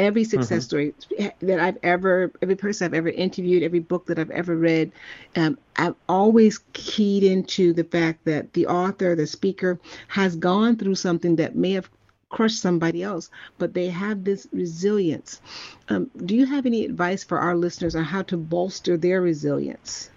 every 0.00 0.24
success 0.24 0.66
mm-hmm. 0.66 0.90
story 1.20 1.32
that 1.40 1.60
I've 1.60 1.78
ever, 1.82 2.32
every 2.40 2.56
person 2.56 2.86
I've 2.86 2.94
ever 2.94 3.10
interviewed, 3.10 3.62
every 3.62 3.80
book 3.80 4.06
that 4.06 4.18
I've 4.18 4.30
ever 4.30 4.56
read, 4.56 4.92
um, 5.36 5.58
I've 5.76 5.94
always 6.08 6.58
keyed 6.72 7.22
into 7.22 7.72
the 7.72 7.84
fact 7.84 8.24
that 8.24 8.52
the 8.54 8.66
author, 8.66 9.14
the 9.14 9.26
speaker, 9.26 9.78
has 10.08 10.36
gone 10.36 10.76
through 10.76 10.94
something 10.94 11.36
that 11.36 11.54
may 11.54 11.72
have 11.72 11.90
crushed 12.30 12.60
somebody 12.60 13.02
else, 13.02 13.30
but 13.58 13.74
they 13.74 13.88
have 13.88 14.24
this 14.24 14.46
resilience. 14.52 15.40
Um, 15.88 16.10
do 16.24 16.34
you 16.34 16.46
have 16.46 16.64
any 16.64 16.84
advice 16.84 17.24
for 17.24 17.38
our 17.38 17.56
listeners 17.56 17.94
on 17.94 18.04
how 18.04 18.22
to 18.22 18.36
bolster 18.36 18.96
their 18.96 19.20
resilience? 19.20 20.10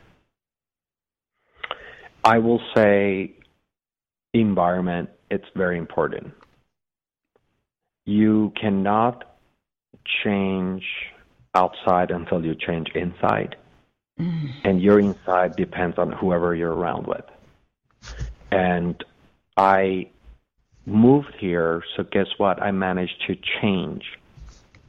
I 2.23 2.38
will 2.38 2.62
say 2.73 3.34
environment, 4.41 5.10
it's 5.30 5.46
very 5.56 5.78
important. 5.78 6.34
You 8.06 8.52
cannot 8.60 9.38
change 10.24 10.84
outside 11.56 12.12
until 12.12 12.43
you 12.43 12.56
change 12.56 12.89
inside. 12.96 13.56
Mm. 14.19 14.52
And 14.63 14.82
your 14.82 15.00
inside 15.00 15.56
depends 15.56 15.98
on 15.98 16.12
whoever 16.12 16.54
you're 16.56 16.74
around 16.74 17.08
with. 17.08 17.26
And 18.52 19.04
I 19.58 20.10
moved 20.86 21.34
here, 21.39 21.84
so 21.96 22.04
guess 22.04 22.28
what? 22.38 22.62
I 22.62 22.72
managed 22.72 23.24
to 23.28 23.36
change 23.62 24.04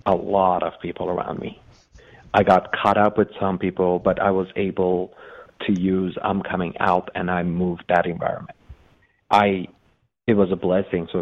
a 0.07 0.15
lot 0.15 0.63
of 0.63 0.73
people 0.81 1.09
around 1.09 1.39
me. 1.39 1.61
I 2.35 2.43
got 2.43 2.73
caught 2.73 2.99
up 2.99 3.17
with 3.17 3.29
some 3.39 3.59
people, 3.59 3.99
but 3.99 4.21
I 4.21 4.31
was 4.33 4.49
able 4.57 5.15
to 5.67 5.81
use 5.81 6.19
I'm 6.21 6.43
coming 6.43 6.75
out 6.81 7.11
and 7.15 7.31
I 7.31 7.43
moved 7.45 7.85
that 7.89 8.07
environment. 8.07 8.57
I 9.31 9.69
it 10.27 10.35
was 10.35 10.51
a 10.51 10.57
blessing. 10.57 11.07
So 11.13 11.21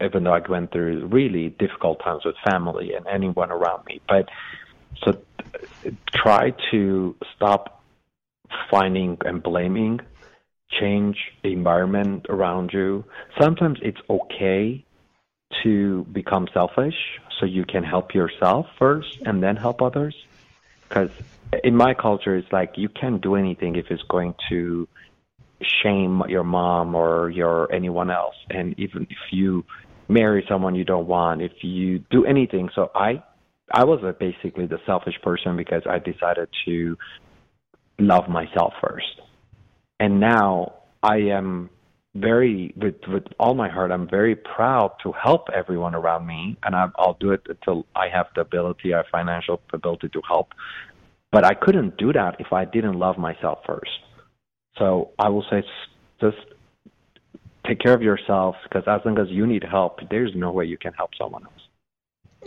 even 0.00 0.24
though 0.24 0.32
I 0.32 0.40
went 0.48 0.70
through 0.70 1.06
really 1.06 1.50
difficult 1.50 2.00
times 2.04 2.24
with 2.24 2.36
family 2.44 2.94
and 2.94 3.06
anyone 3.06 3.50
around 3.50 3.84
me, 3.86 4.00
but 4.08 4.28
so 5.02 5.20
try 6.12 6.52
to 6.70 7.16
stop 7.34 7.82
finding 8.70 9.18
and 9.24 9.42
blaming, 9.42 10.00
change 10.70 11.16
the 11.42 11.52
environment 11.52 12.26
around 12.28 12.72
you. 12.72 13.04
Sometimes 13.40 13.78
it's 13.82 14.00
okay 14.08 14.84
to 15.62 16.04
become 16.12 16.48
selfish 16.52 16.94
so 17.38 17.46
you 17.46 17.64
can 17.64 17.82
help 17.82 18.14
yourself 18.14 18.66
first 18.78 19.18
and 19.24 19.42
then 19.42 19.56
help 19.56 19.82
others. 19.82 20.14
Because 20.88 21.10
in 21.62 21.76
my 21.76 21.94
culture, 21.94 22.36
it's 22.36 22.52
like 22.52 22.76
you 22.76 22.88
can't 22.88 23.20
do 23.20 23.34
anything 23.34 23.76
if 23.76 23.90
it's 23.90 24.02
going 24.04 24.34
to 24.48 24.88
shame 25.82 26.22
your 26.28 26.44
mom 26.44 26.94
or 26.94 27.30
your 27.30 27.72
anyone 27.72 28.10
else. 28.10 28.34
And 28.50 28.78
even 28.78 29.06
if 29.10 29.18
you 29.32 29.64
marry 30.08 30.44
someone 30.48 30.74
you 30.74 30.84
don't 30.84 31.06
want 31.06 31.42
if 31.42 31.52
you 31.62 31.98
do 32.10 32.24
anything. 32.24 32.68
So 32.74 32.90
i 32.94 33.22
i 33.72 33.84
was 33.84 34.00
basically 34.18 34.66
the 34.66 34.78
selfish 34.86 35.14
person 35.22 35.56
because 35.56 35.82
i 35.88 35.98
decided 35.98 36.48
to 36.66 36.96
love 37.98 38.28
myself 38.28 38.74
first. 38.80 39.20
And 40.00 40.20
now 40.20 40.74
i 41.02 41.16
am 41.16 41.70
very 42.14 42.74
with 42.76 42.96
with 43.08 43.24
all 43.40 43.54
my 43.54 43.68
heart 43.68 43.90
i'm 43.90 44.08
very 44.08 44.36
proud 44.36 44.92
to 45.02 45.12
help 45.12 45.48
everyone 45.54 45.94
around 45.94 46.26
me. 46.26 46.56
And 46.62 46.74
I, 46.74 46.86
i'll 46.98 47.16
do 47.18 47.30
it 47.32 47.42
until 47.48 47.86
i 47.96 48.08
have 48.08 48.26
the 48.34 48.42
ability 48.42 48.92
our 48.92 49.04
financial 49.10 49.60
ability 49.72 50.08
to 50.10 50.22
help. 50.28 50.48
But 51.32 51.44
i 51.44 51.54
couldn't 51.54 51.96
do 51.96 52.12
that 52.12 52.36
if 52.38 52.52
i 52.52 52.64
didn't 52.64 52.98
love 52.98 53.16
myself 53.18 53.60
first 53.66 53.90
so 54.78 55.10
I 55.18 55.28
will 55.28 55.44
say 55.50 55.62
just 56.20 56.36
take 57.66 57.80
care 57.80 57.94
of 57.94 58.02
yourself 58.02 58.56
because 58.64 58.84
as 58.86 59.00
long 59.04 59.18
as 59.18 59.28
you 59.28 59.46
need 59.46 59.64
help, 59.64 60.00
there's 60.10 60.32
no 60.34 60.52
way 60.52 60.64
you 60.64 60.78
can 60.78 60.92
help 60.92 61.10
someone 61.18 61.44
else. 61.44 61.52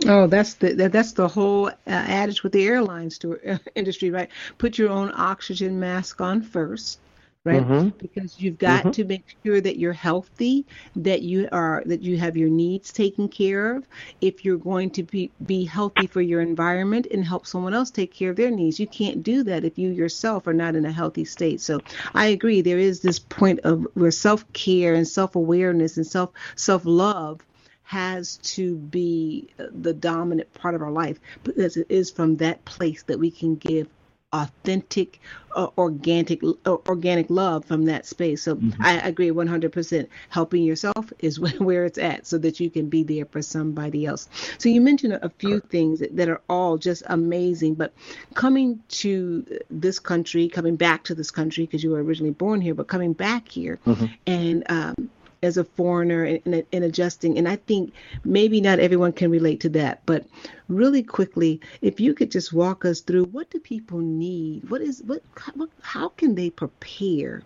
Oh, 0.06 0.28
that's 0.28 0.54
the 0.54 0.74
that's 0.88 1.12
the 1.12 1.26
whole 1.26 1.66
uh, 1.66 1.72
adage 1.86 2.42
with 2.42 2.52
the 2.52 2.66
airlines 2.66 3.18
to, 3.20 3.38
uh, 3.54 3.58
industry, 3.74 4.10
right? 4.10 4.30
Put 4.58 4.78
your 4.78 4.90
own 4.90 5.12
oxygen 5.14 5.80
mask 5.80 6.20
on 6.20 6.42
first, 6.42 7.00
right? 7.48 7.62
Mm-hmm. 7.62 7.88
Because 7.98 8.38
you've 8.38 8.58
got 8.58 8.80
mm-hmm. 8.80 8.90
to 8.90 9.04
make 9.04 9.24
sure 9.44 9.60
that 9.60 9.78
you're 9.78 9.94
healthy, 9.94 10.66
that 10.96 11.22
you 11.22 11.48
are 11.50 11.82
that 11.86 12.02
you 12.02 12.18
have 12.18 12.36
your 12.36 12.50
needs 12.50 12.92
taken 12.92 13.28
care 13.28 13.76
of. 13.76 13.86
If 14.20 14.44
you're 14.44 14.58
going 14.58 14.90
to 14.90 15.02
be 15.02 15.30
be 15.44 15.64
healthy 15.64 16.06
for 16.06 16.20
your 16.20 16.42
environment 16.42 17.06
and 17.10 17.24
help 17.24 17.46
someone 17.46 17.74
else 17.74 17.90
take 17.90 18.12
care 18.12 18.30
of 18.30 18.36
their 18.36 18.50
needs, 18.50 18.78
you 18.78 18.86
can't 18.86 19.22
do 19.22 19.42
that 19.44 19.64
if 19.64 19.78
you 19.78 19.90
yourself 19.90 20.46
are 20.46 20.54
not 20.54 20.76
in 20.76 20.84
a 20.84 20.92
healthy 20.92 21.24
state. 21.24 21.60
So 21.60 21.80
I 22.14 22.26
agree. 22.26 22.60
There 22.60 22.78
is 22.78 23.00
this 23.00 23.18
point 23.18 23.60
of 23.60 23.86
where 23.94 24.10
self 24.10 24.50
care 24.52 24.94
and 24.94 25.08
self 25.08 25.34
awareness 25.34 25.96
and 25.96 26.06
self 26.06 26.30
self 26.54 26.82
love 26.84 27.40
has 27.88 28.36
to 28.42 28.76
be 28.76 29.48
the 29.58 29.94
dominant 29.94 30.52
part 30.52 30.74
of 30.74 30.82
our 30.82 30.90
life 30.90 31.18
because 31.42 31.78
it 31.78 31.86
is 31.88 32.10
from 32.10 32.36
that 32.36 32.62
place 32.66 33.02
that 33.04 33.18
we 33.18 33.30
can 33.30 33.54
give 33.54 33.88
authentic 34.32 35.20
uh, 35.56 35.68
organic 35.78 36.42
uh, 36.44 36.76
organic 36.86 37.30
love 37.30 37.64
from 37.64 37.86
that 37.86 38.04
space 38.04 38.42
so 38.42 38.56
mm-hmm. 38.56 38.82
i 38.82 38.98
agree 39.00 39.30
100% 39.30 40.06
helping 40.28 40.62
yourself 40.62 41.10
is 41.20 41.40
where 41.60 41.86
it's 41.86 41.96
at 41.96 42.26
so 42.26 42.36
that 42.36 42.60
you 42.60 42.68
can 42.68 42.90
be 42.90 43.02
there 43.02 43.24
for 43.24 43.40
somebody 43.40 44.04
else 44.04 44.28
so 44.58 44.68
you 44.68 44.82
mentioned 44.82 45.14
a 45.14 45.30
few 45.38 45.60
things 45.60 46.00
that, 46.10 46.28
are 46.28 46.42
all 46.50 46.76
just 46.76 47.02
amazing 47.06 47.74
but 47.74 47.94
coming 48.34 48.78
to 48.88 49.46
this 49.70 49.98
country 49.98 50.46
coming 50.46 50.76
back 50.76 51.04
to 51.04 51.14
this 51.14 51.30
country 51.30 51.64
because 51.64 51.82
you 51.82 51.90
were 51.90 52.02
originally 52.02 52.32
born 52.32 52.60
here 52.60 52.74
but 52.74 52.86
coming 52.86 53.14
back 53.14 53.48
here 53.48 53.78
mm-hmm. 53.86 54.06
and 54.26 54.62
um, 54.70 55.10
as 55.42 55.56
a 55.56 55.64
foreigner 55.64 56.24
and, 56.24 56.64
and, 56.72 56.84
adjusting. 56.84 57.38
And 57.38 57.48
I 57.48 57.56
think 57.56 57.92
maybe 58.24 58.60
not 58.60 58.78
everyone 58.80 59.12
can 59.12 59.30
relate 59.30 59.60
to 59.60 59.68
that, 59.70 60.02
but 60.06 60.26
really 60.68 61.02
quickly, 61.02 61.60
if 61.80 62.00
you 62.00 62.14
could 62.14 62.30
just 62.30 62.52
walk 62.52 62.84
us 62.84 63.00
through 63.00 63.24
what 63.24 63.50
do 63.50 63.60
people 63.60 63.98
need? 63.98 64.68
What 64.70 64.80
is 64.80 65.02
what? 65.04 65.22
what 65.54 65.70
how 65.80 66.08
can 66.08 66.34
they 66.34 66.50
prepare 66.50 67.42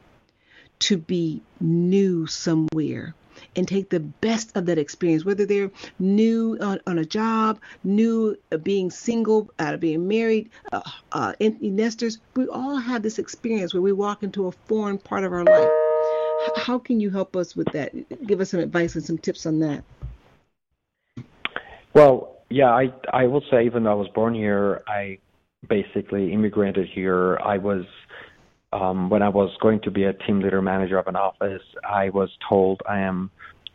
to 0.81 0.97
be 0.97 1.43
new 1.61 2.27
somewhere? 2.27 3.15
and 3.57 3.67
take 3.67 3.91
the 3.91 4.01
best 4.01 4.57
of 4.57 4.67
that 4.67 4.79
experience, 4.79 5.25
whether 5.25 5.45
they're 5.45 5.71
new 5.99 6.57
on, 6.61 6.79
on 6.87 6.99
a 6.99 7.05
job, 7.05 7.59
new 7.83 8.37
uh, 8.51 8.57
being 8.57 8.91
single, 8.91 9.51
out 9.59 9.75
of 9.75 9.81
being 9.81 10.07
married, 10.07 10.49
uh, 10.73 10.81
uh, 11.11 11.33
nesters. 11.41 12.19
We 12.37 12.47
all 12.49 12.77
have 12.77 13.03
this 13.03 13.19
experience 13.19 13.75
where 13.75 13.83
we 13.83 13.93
walk 13.93 14.23
into 14.23 14.47
a 14.47 14.53
foreign 14.53 14.99
part 14.99 15.25
of 15.25 15.33
our 15.33 15.45
life 15.45 15.92
how 16.57 16.79
can 16.79 17.01
you 17.01 17.11
help 17.11 17.37
us 17.37 17.57
with 17.57 17.69
that? 17.73 17.93
Give 18.27 18.41
us 18.41 18.51
some 18.51 18.61
advice 18.61 18.95
and 18.95 19.05
some 19.05 19.19
tips 19.19 19.47
on 19.47 19.61
that. 19.61 19.85
Well, 21.95 22.43
yeah, 22.49 22.71
I 22.71 22.93
I 23.13 23.27
will 23.27 23.43
say 23.51 23.67
even 23.67 23.85
though 23.85 23.93
I 23.93 23.95
was 23.95 24.09
born 24.09 24.35
here, 24.35 24.83
I 24.87 25.19
basically 25.69 26.33
immigrated 26.33 26.89
here. 26.89 27.39
I 27.39 27.59
was 27.59 27.85
um, 28.73 29.11
when 29.11 29.23
I 29.23 29.29
was 29.29 29.51
going 29.61 29.81
to 29.81 29.91
be 29.91 30.05
a 30.05 30.13
team 30.13 30.41
leader 30.41 30.63
manager 30.63 30.99
of 30.99 31.07
an 31.07 31.17
office, 31.17 31.63
I 31.85 32.11
was 32.11 32.31
told 32.49 32.83
I 32.89 33.01
am 33.01 33.31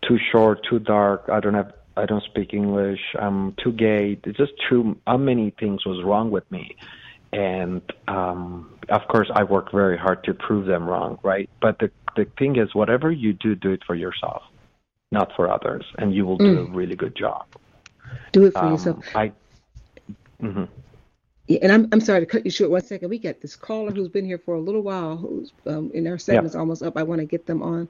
too 0.08 0.18
short, 0.32 0.66
too 0.70 0.80
dark. 0.80 1.26
I 1.32 1.40
don't 1.40 1.54
have 1.54 1.74
I 1.96 2.06
don't 2.06 2.24
speak 2.24 2.54
English. 2.54 3.00
I'm 3.20 3.56
too 3.64 3.72
gay. 3.72 4.20
It's 4.24 4.38
just 4.38 4.54
too 4.70 4.98
how 5.08 5.18
many 5.18 5.52
things 5.60 5.86
was 5.86 6.04
wrong 6.04 6.32
with 6.32 6.50
me. 6.52 6.76
And 7.34 7.82
um 8.08 8.74
of 8.90 9.02
course 9.08 9.30
I 9.34 9.44
worked 9.44 9.72
very 9.72 9.98
hard 9.98 10.24
to 10.26 10.34
prove 10.34 10.66
them 10.66 10.88
wrong, 10.88 11.20
right? 11.24 11.50
But 11.62 11.80
the 11.80 11.92
the 12.18 12.26
thing 12.38 12.58
is, 12.58 12.76
whatever 12.76 13.10
you 13.10 13.32
do, 13.32 13.56
do 13.56 13.72
it 13.72 13.84
for 13.86 13.96
yourself, 13.96 14.44
not 15.12 15.32
for 15.36 15.50
others, 15.50 15.86
and 15.98 16.14
you 16.14 16.26
will 16.26 16.38
do 16.38 16.58
mm. 16.58 16.68
a 16.68 16.72
really 16.72 16.96
good 16.96 17.16
job. 17.16 17.46
Do 18.34 18.46
it 18.46 18.52
for 18.52 18.66
um, 18.66 18.72
yourself. 18.72 19.06
I. 19.16 19.32
Mm-hmm. 20.42 20.66
Yeah, 21.48 21.60
and 21.62 21.72
I'm 21.72 21.88
I'm 21.94 22.02
sorry 22.02 22.20
to 22.20 22.26
cut 22.26 22.44
you 22.44 22.52
short. 22.52 22.72
One 22.72 22.84
second. 22.84 23.10
We 23.10 23.20
got 23.20 23.40
this 23.40 23.56
caller 23.56 23.92
who's 23.92 24.10
been 24.10 24.26
here 24.26 24.38
for 24.38 24.56
a 24.56 24.60
little 24.60 24.82
while. 24.82 25.16
Who's 25.16 25.54
um, 25.66 25.92
in 25.94 26.06
our 26.08 26.18
segment's 26.18 26.56
yep. 26.56 26.60
almost 26.60 26.84
up. 26.84 26.98
I 26.98 27.04
want 27.04 27.20
to 27.20 27.26
get 27.26 27.46
them 27.46 27.64
on. 27.64 27.88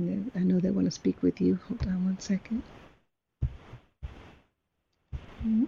I 0.00 0.40
know 0.40 0.58
they 0.58 0.70
want 0.70 0.86
to 0.86 0.90
speak 0.90 1.22
with 1.22 1.40
you. 1.40 1.60
Hold 1.68 1.82
on 1.86 2.04
one 2.06 2.18
second. 2.18 2.62
Mm-hmm. 5.46 5.64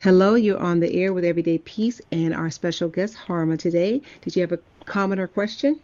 Hello, 0.00 0.34
you're 0.34 0.58
on 0.58 0.80
the 0.80 0.92
air 0.92 1.12
with 1.12 1.24
Everyday 1.24 1.58
Peace 1.58 2.00
and 2.10 2.34
our 2.34 2.50
special 2.50 2.88
guest 2.88 3.16
Harma 3.16 3.56
today. 3.56 4.02
Did 4.22 4.34
you 4.34 4.42
have 4.42 4.50
a 4.50 4.58
comment 4.84 5.20
or 5.20 5.28
question? 5.28 5.78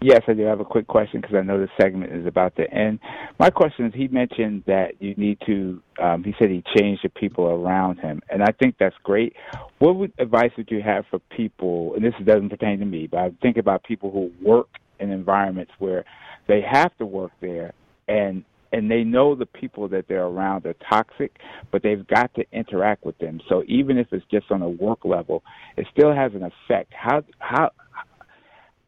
Yes, 0.00 0.22
I 0.28 0.34
do 0.34 0.42
have 0.42 0.60
a 0.60 0.64
quick 0.64 0.86
question 0.86 1.20
because 1.20 1.34
I 1.34 1.42
know 1.42 1.58
the 1.58 1.68
segment 1.80 2.12
is 2.12 2.24
about 2.24 2.54
to 2.56 2.72
end. 2.72 3.00
My 3.40 3.50
question 3.50 3.86
is: 3.86 3.92
He 3.94 4.06
mentioned 4.06 4.62
that 4.66 4.92
you 5.00 5.14
need 5.16 5.38
to. 5.46 5.82
Um, 6.00 6.22
he 6.22 6.34
said 6.38 6.50
he 6.50 6.62
changed 6.76 7.02
the 7.02 7.08
people 7.08 7.46
around 7.46 7.98
him, 7.98 8.20
and 8.30 8.42
I 8.42 8.52
think 8.62 8.76
that's 8.78 8.94
great. 9.02 9.34
What 9.80 9.96
would, 9.96 10.12
advice 10.18 10.52
would 10.56 10.70
you 10.70 10.82
have 10.82 11.04
for 11.10 11.18
people? 11.36 11.94
And 11.96 12.04
this 12.04 12.14
doesn't 12.24 12.48
pertain 12.48 12.78
to 12.78 12.84
me, 12.84 13.08
but 13.08 13.18
I 13.18 13.32
think 13.42 13.56
about 13.56 13.82
people 13.82 14.12
who 14.12 14.30
work 14.40 14.68
in 15.00 15.10
environments 15.10 15.72
where 15.80 16.04
they 16.46 16.60
have 16.60 16.96
to 16.98 17.04
work 17.04 17.32
there, 17.40 17.72
and 18.06 18.44
and 18.72 18.88
they 18.88 19.02
know 19.02 19.34
the 19.34 19.46
people 19.46 19.88
that 19.88 20.06
they're 20.08 20.26
around 20.26 20.64
are 20.66 20.76
toxic, 20.88 21.38
but 21.72 21.82
they've 21.82 22.06
got 22.06 22.32
to 22.34 22.44
interact 22.52 23.04
with 23.04 23.18
them. 23.18 23.40
So 23.48 23.64
even 23.66 23.98
if 23.98 24.06
it's 24.12 24.26
just 24.30 24.50
on 24.52 24.62
a 24.62 24.68
work 24.68 25.04
level, 25.04 25.42
it 25.76 25.86
still 25.90 26.14
has 26.14 26.32
an 26.34 26.44
effect. 26.44 26.92
How 26.94 27.24
how 27.40 27.72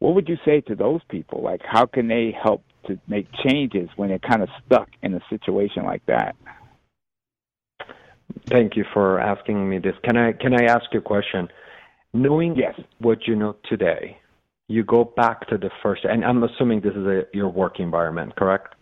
what 0.01 0.15
would 0.15 0.27
you 0.27 0.37
say 0.43 0.61
to 0.61 0.73
those 0.73 0.99
people? 1.09 1.43
Like 1.43 1.61
how 1.63 1.85
can 1.85 2.07
they 2.07 2.35
help 2.43 2.63
to 2.87 2.99
make 3.07 3.27
changes 3.45 3.87
when 3.95 4.09
they're 4.09 4.19
kind 4.19 4.41
of 4.41 4.49
stuck 4.65 4.89
in 5.03 5.13
a 5.13 5.19
situation 5.29 5.85
like 5.85 6.03
that? 6.07 6.35
Thank 8.49 8.75
you 8.75 8.83
for 8.93 9.19
asking 9.19 9.69
me 9.69 9.77
this. 9.77 9.93
Can 10.03 10.17
I 10.17 10.31
can 10.31 10.53
I 10.53 10.65
ask 10.65 10.85
you 10.91 10.99
a 10.99 11.03
question? 11.03 11.47
Knowing 12.13 12.55
yes. 12.55 12.73
what 12.97 13.27
you 13.27 13.35
know 13.35 13.55
today, 13.69 14.17
you 14.67 14.83
go 14.83 15.03
back 15.03 15.47
to 15.49 15.57
the 15.57 15.69
first, 15.83 16.03
and 16.03 16.25
I'm 16.25 16.43
assuming 16.43 16.81
this 16.81 16.95
is 16.95 17.05
a, 17.05 17.21
your 17.31 17.49
work 17.49 17.79
environment, 17.79 18.35
correct? 18.35 18.73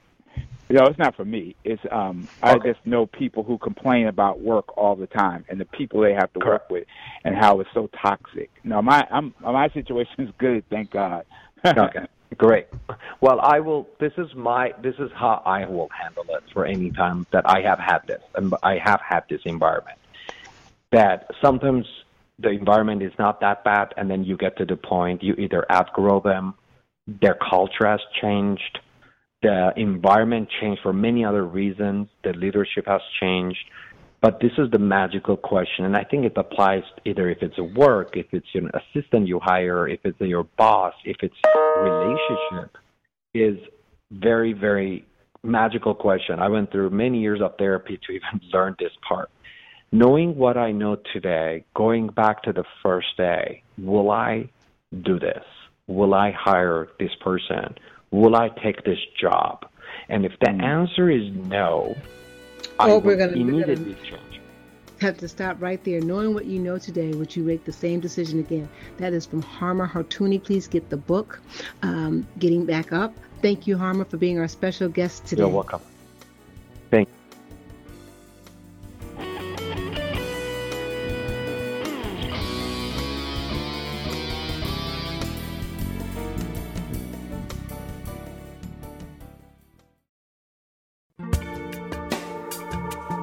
No, 0.72 0.86
it's 0.86 1.00
not 1.00 1.16
for 1.16 1.26
me. 1.26 1.56
It's 1.64 1.82
um 1.92 2.28
I 2.44 2.58
just 2.60 2.86
know 2.86 3.08
people 3.08 3.44
who 3.44 3.58
complain 3.58 4.08
about 4.08 4.40
work 4.40 4.78
all 4.78 4.96
the 4.96 5.08
time 5.08 5.46
and 5.50 5.60
the 5.60 5.66
people 5.66 6.02
they 6.02 6.14
have 6.14 6.32
to 6.34 6.40
Correct. 6.40 6.70
work 6.70 6.82
with 6.82 6.88
and 7.24 7.36
how 7.36 7.60
it's 7.60 7.70
so 7.74 7.90
toxic. 8.02 8.52
No, 8.64 8.82
my 8.82 9.08
I'm 9.12 9.34
my 9.42 9.70
situation 9.70 10.14
is 10.20 10.30
good, 10.38 10.64
thank 10.70 10.92
God. 10.92 11.26
okay, 11.66 12.06
great. 12.38 12.68
Well, 13.20 13.40
I 13.42 13.60
will. 13.60 13.88
This 14.00 14.14
is 14.18 14.34
my. 14.36 14.74
This 14.82 14.96
is 15.00 15.12
how 15.14 15.42
I 15.46 15.66
will 15.66 15.90
handle 15.90 16.26
it 16.30 16.44
for 16.54 16.66
any 16.66 16.92
time 16.92 17.26
that 17.32 17.50
I 17.50 17.62
have 17.62 17.80
had 17.80 18.00
this, 18.08 18.22
and 18.36 18.54
I 18.64 18.78
have 18.78 19.02
had 19.02 19.24
this 19.30 19.42
environment. 19.46 19.98
That 20.92 21.30
sometimes 21.42 21.86
the 22.40 22.50
environment 22.50 23.02
is 23.04 23.12
not 23.20 23.42
that 23.42 23.64
bad, 23.64 23.94
and 23.98 24.10
then 24.10 24.24
you 24.24 24.38
get 24.38 24.58
to 24.58 24.66
the 24.66 24.78
point 24.78 25.22
you 25.22 25.34
either 25.34 25.70
outgrow 25.72 26.22
them, 26.22 26.54
their 27.08 27.36
culture 27.36 27.86
has 27.86 28.00
changed, 28.22 28.80
the 29.42 29.72
environment 29.78 30.50
changed 30.60 30.82
for 30.82 30.94
many 30.94 31.24
other 31.24 31.46
reasons, 31.46 32.08
the 32.24 32.34
leadership 32.34 32.86
has 32.88 33.02
changed. 33.20 33.60
But 34.22 34.42
this 34.42 34.52
is 34.58 34.70
the 34.72 34.80
magical 34.80 35.38
question, 35.38 35.86
and 35.86 35.96
I 35.96 36.04
think 36.04 36.26
it 36.26 36.34
applies 36.36 36.84
either 37.06 37.30
if 37.30 37.42
it's 37.42 37.58
a 37.58 37.64
work, 37.64 38.18
if 38.18 38.26
it's 38.34 38.54
an 38.54 38.70
assistant 38.74 39.30
you 39.30 39.40
hire, 39.40 39.88
if 39.88 40.02
it's 40.04 40.20
your 40.20 40.44
boss, 40.58 40.94
if 41.06 41.16
it's 41.22 41.36
relationship, 41.82 42.78
is 43.34 43.58
very, 44.12 44.52
very 44.52 45.06
magical 45.42 45.96
question. 45.96 46.40
I 46.40 46.50
went 46.50 46.70
through 46.70 46.90
many 46.90 47.22
years 47.22 47.40
of 47.42 47.58
therapy 47.58 47.98
to 48.08 48.12
even 48.12 48.42
learn 48.54 48.76
this 48.78 48.92
part. 49.08 49.30
Knowing 49.94 50.36
what 50.36 50.58
I 50.58 50.74
know 50.74 50.98
today, 51.14 51.64
going 51.74 52.08
back 52.08 52.44
to 52.44 52.52
the 52.52 52.66
first 52.84 53.16
day, 53.16 53.64
will 53.78 54.12
I 54.12 54.50
do 55.02 55.18
this? 55.18 55.44
Will 55.88 56.14
I 56.14 56.32
hire 56.32 56.90
this 57.00 57.16
person? 57.22 57.76
Will 58.12 58.36
I 58.36 58.50
take 58.50 58.84
this 58.84 59.00
job? 59.20 59.66
And 60.08 60.26
if 60.26 60.34
the 60.40 60.50
answer 60.50 61.10
is 61.10 61.32
no, 61.34 61.96
I 62.80 62.90
Oh, 62.90 62.96
will 62.96 63.02
we're 63.02 63.16
gonna- 63.18 63.32
we're 63.32 63.46
gonna- 63.46 63.64
immediately 63.74 63.96
change. 64.04 64.42
Have 65.02 65.18
to 65.20 65.28
stop 65.28 65.62
right 65.62 65.82
there. 65.86 66.02
Knowing 66.02 66.34
what 66.34 66.46
you 66.46 66.60
know 66.60 66.78
today, 66.78 67.14
would 67.14 67.34
you 67.36 67.44
make 67.44 67.64
the 67.64 67.72
same 67.72 68.00
decision 68.02 68.40
again? 68.40 68.68
That 68.98 69.14
is 69.14 69.26
from 69.26 69.42
Harmer 69.42 69.88
Hartuni. 69.88 70.44
Please 70.44 70.68
get 70.68 70.90
the 70.90 70.98
book, 70.98 71.40
um, 71.84 72.28
Getting 72.38 72.66
Back 72.66 72.92
Up. 72.92 73.14
Thank 73.42 73.66
you, 73.68 73.78
Harmer, 73.78 74.04
for 74.04 74.18
being 74.18 74.40
our 74.40 74.48
special 74.50 74.90
guest 74.90 75.26
today. 75.26 75.44
You're 75.44 75.50
welcome. 75.52 75.80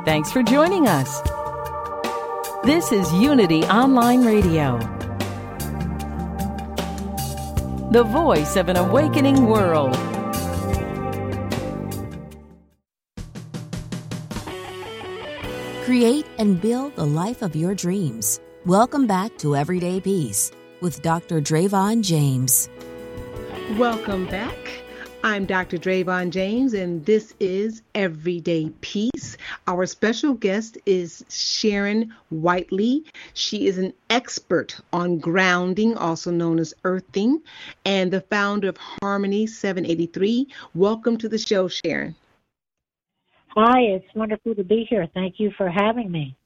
Thanks 0.07 0.31
for 0.31 0.41
joining 0.41 0.87
us. 0.87 1.21
This 2.63 2.93
is 2.93 3.13
Unity 3.15 3.65
Online 3.65 4.25
Radio, 4.25 4.79
the 7.91 8.05
voice 8.05 8.55
of 8.55 8.69
an 8.69 8.77
awakening 8.77 9.47
world. 9.47 9.97
Create 15.85 16.27
and 16.39 16.61
build 16.61 16.95
the 16.95 17.05
life 17.05 17.43
of 17.43 17.57
your 17.57 17.75
dreams. 17.75 18.39
Welcome 18.65 19.09
back 19.09 19.37
to 19.39 19.57
Everyday 19.57 20.01
Peace 20.01 20.53
with 20.81 21.03
Dr. 21.03 21.41
Dravon 21.41 22.03
James. 22.03 22.69
Welcome 23.77 24.27
back. 24.27 24.86
I'm 25.27 25.45
Dr. 25.45 25.77
Dravon 25.77 26.31
James, 26.31 26.73
and 26.73 27.05
this 27.05 27.35
is 27.41 27.83
Everyday 27.97 28.71
Peace. 28.81 29.37
Our 29.67 29.85
special 29.87 30.35
guest 30.35 30.79
is 30.87 31.25
Sharon 31.29 32.15
Whiteley. 32.31 33.03
She 33.35 33.67
is 33.67 33.77
an 33.77 33.93
expert 34.09 34.79
on 34.93 35.19
grounding, 35.19 35.97
also 35.97 36.31
known 36.31 36.61
as 36.61 36.75
earthing, 36.85 37.43
and 37.85 38.13
the 38.13 38.21
founder 38.21 38.69
of 38.69 38.77
Harmony 39.03 39.49
783. 39.49 40.47
Welcome 40.77 41.17
to 41.17 41.29
the 41.29 41.39
show, 41.39 41.67
Sharon. 41.67 42.15
Hi, 43.49 43.81
it's 43.81 44.15
wonderful 44.15 44.55
to 44.55 44.63
be 44.63 44.87
here. 44.89 45.09
Thank 45.13 45.41
you 45.41 45.51
for 45.59 45.69
having 45.69 46.09
me. 46.09 46.37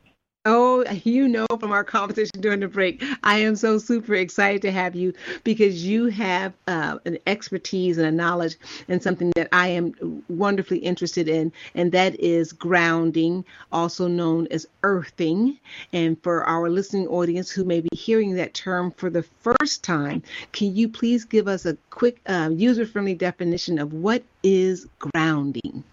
Oh, 0.46 0.84
you 1.04 1.28
know 1.28 1.46
from 1.58 1.70
our 1.70 1.84
conversation 1.84 2.40
during 2.40 2.60
the 2.60 2.68
break, 2.68 3.02
I 3.22 3.38
am 3.38 3.56
so 3.56 3.76
super 3.76 4.14
excited 4.14 4.62
to 4.62 4.70
have 4.72 4.94
you 4.94 5.12
because 5.44 5.84
you 5.84 6.06
have 6.06 6.54
uh, 6.66 6.98
an 7.04 7.18
expertise 7.26 7.98
and 7.98 8.06
a 8.06 8.10
knowledge 8.10 8.56
and 8.88 9.02
something 9.02 9.32
that 9.36 9.48
I 9.52 9.68
am 9.68 10.22
wonderfully 10.28 10.78
interested 10.78 11.28
in, 11.28 11.52
and 11.74 11.92
that 11.92 12.18
is 12.18 12.52
grounding, 12.52 13.44
also 13.70 14.08
known 14.08 14.46
as 14.50 14.66
earthing. 14.82 15.58
And 15.92 16.16
for 16.22 16.42
our 16.44 16.70
listening 16.70 17.06
audience 17.08 17.50
who 17.50 17.64
may 17.64 17.82
be 17.82 17.90
hearing 17.92 18.34
that 18.36 18.54
term 18.54 18.92
for 18.92 19.10
the 19.10 19.22
first 19.22 19.84
time, 19.84 20.22
can 20.52 20.74
you 20.74 20.88
please 20.88 21.26
give 21.26 21.48
us 21.48 21.66
a 21.66 21.76
quick 21.90 22.18
um, 22.26 22.58
user 22.58 22.86
friendly 22.86 23.14
definition 23.14 23.78
of 23.78 23.92
what 23.92 24.22
is 24.42 24.86
grounding? 24.98 25.84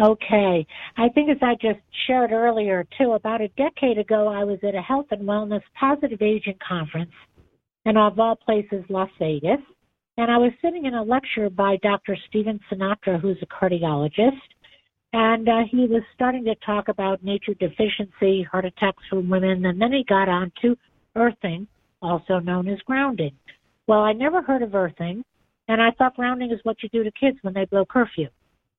Okay. 0.00 0.66
I 0.98 1.08
think 1.10 1.30
as 1.30 1.38
I 1.40 1.54
just 1.54 1.80
shared 2.06 2.30
earlier, 2.30 2.86
too, 2.98 3.12
about 3.12 3.40
a 3.40 3.48
decade 3.48 3.98
ago, 3.98 4.28
I 4.28 4.44
was 4.44 4.58
at 4.62 4.74
a 4.74 4.82
health 4.82 5.06
and 5.10 5.22
wellness 5.22 5.62
positive 5.78 6.20
aging 6.20 6.58
conference, 6.66 7.12
and 7.86 7.96
of 7.96 8.20
all 8.20 8.36
places, 8.36 8.84
Las 8.90 9.08
Vegas. 9.18 9.60
And 10.18 10.30
I 10.30 10.38
was 10.38 10.52
sitting 10.62 10.86
in 10.86 10.94
a 10.94 11.02
lecture 11.02 11.48
by 11.50 11.76
Dr. 11.82 12.16
Stephen 12.28 12.60
Sinatra, 12.70 13.20
who's 13.20 13.38
a 13.42 13.46
cardiologist. 13.46 14.40
And 15.12 15.48
uh, 15.48 15.62
he 15.70 15.86
was 15.86 16.02
starting 16.14 16.44
to 16.44 16.54
talk 16.56 16.88
about 16.88 17.24
nature 17.24 17.54
deficiency, 17.54 18.42
heart 18.42 18.64
attacks 18.66 19.02
for 19.08 19.20
women, 19.20 19.64
and 19.64 19.80
then 19.80 19.92
he 19.92 20.04
got 20.06 20.28
on 20.28 20.52
to 20.62 20.76
earthing, 21.14 21.66
also 22.02 22.38
known 22.38 22.68
as 22.68 22.78
grounding. 22.80 23.32
Well, 23.86 24.00
I 24.00 24.12
never 24.12 24.42
heard 24.42 24.62
of 24.62 24.74
earthing, 24.74 25.24
and 25.68 25.80
I 25.80 25.90
thought 25.92 26.16
grounding 26.16 26.50
is 26.50 26.60
what 26.64 26.82
you 26.82 26.88
do 26.90 27.02
to 27.02 27.10
kids 27.12 27.38
when 27.42 27.54
they 27.54 27.64
blow 27.64 27.84
curfew. 27.86 28.28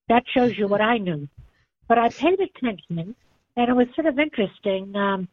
That 0.08 0.24
shows 0.34 0.56
you 0.56 0.66
what 0.68 0.80
I 0.80 0.98
knew. 0.98 1.28
But 1.86 1.98
I 1.98 2.08
paid 2.08 2.38
attention, 2.40 3.14
and 3.56 3.68
it 3.68 3.74
was 3.74 3.86
sort 3.94 4.06
of 4.06 4.18
interesting. 4.18 4.94
Um, 4.94 5.28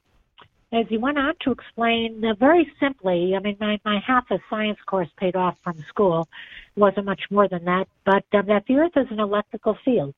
as 0.72 0.86
he 0.90 0.98
went 0.98 1.18
on 1.18 1.34
to 1.42 1.52
explain 1.52 2.24
uh, 2.26 2.34
very 2.36 2.70
simply, 2.80 3.34
I 3.36 3.40
mean, 3.40 3.58
my, 3.60 3.80
my 3.86 4.00
half 4.06 4.30
a 4.32 4.40
science 4.50 4.80
course 4.86 5.10
paid 5.18 5.36
off 5.36 5.58
from 5.64 5.84
school. 5.90 6.28
It 6.76 6.80
wasn't 6.80 7.06
much 7.06 7.22
more 7.30 7.48
than 7.48 7.64
that, 7.66 7.88
but 8.06 8.26
um, 8.34 8.46
that 8.48 8.64
the 8.68 8.76
Earth 8.76 8.92
is 8.96 9.08
an 9.12 9.20
electrical 9.20 9.78
field. 9.86 10.16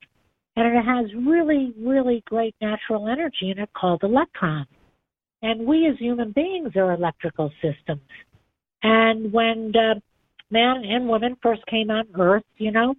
And 0.56 0.76
it 0.76 0.84
has 0.84 1.14
really, 1.14 1.74
really 1.80 2.24
great 2.26 2.56
natural 2.60 3.08
energy 3.08 3.52
in 3.52 3.60
it 3.60 3.70
called 3.74 4.04
electrons. 4.04 4.68
And 5.44 5.68
we 5.68 5.88
as 5.88 5.98
human 6.00 6.32
beings 6.32 6.76
are 6.76 6.94
electrical 6.94 7.52
systems. 7.62 8.02
And 8.82 9.32
when 9.32 9.72
uh, 9.76 10.00
man 10.50 10.84
and 10.84 11.08
woman 11.08 11.38
first 11.44 11.64
came 11.68 11.92
on 11.92 12.08
Earth, 12.20 12.44
you 12.58 12.72
know, 12.72 12.96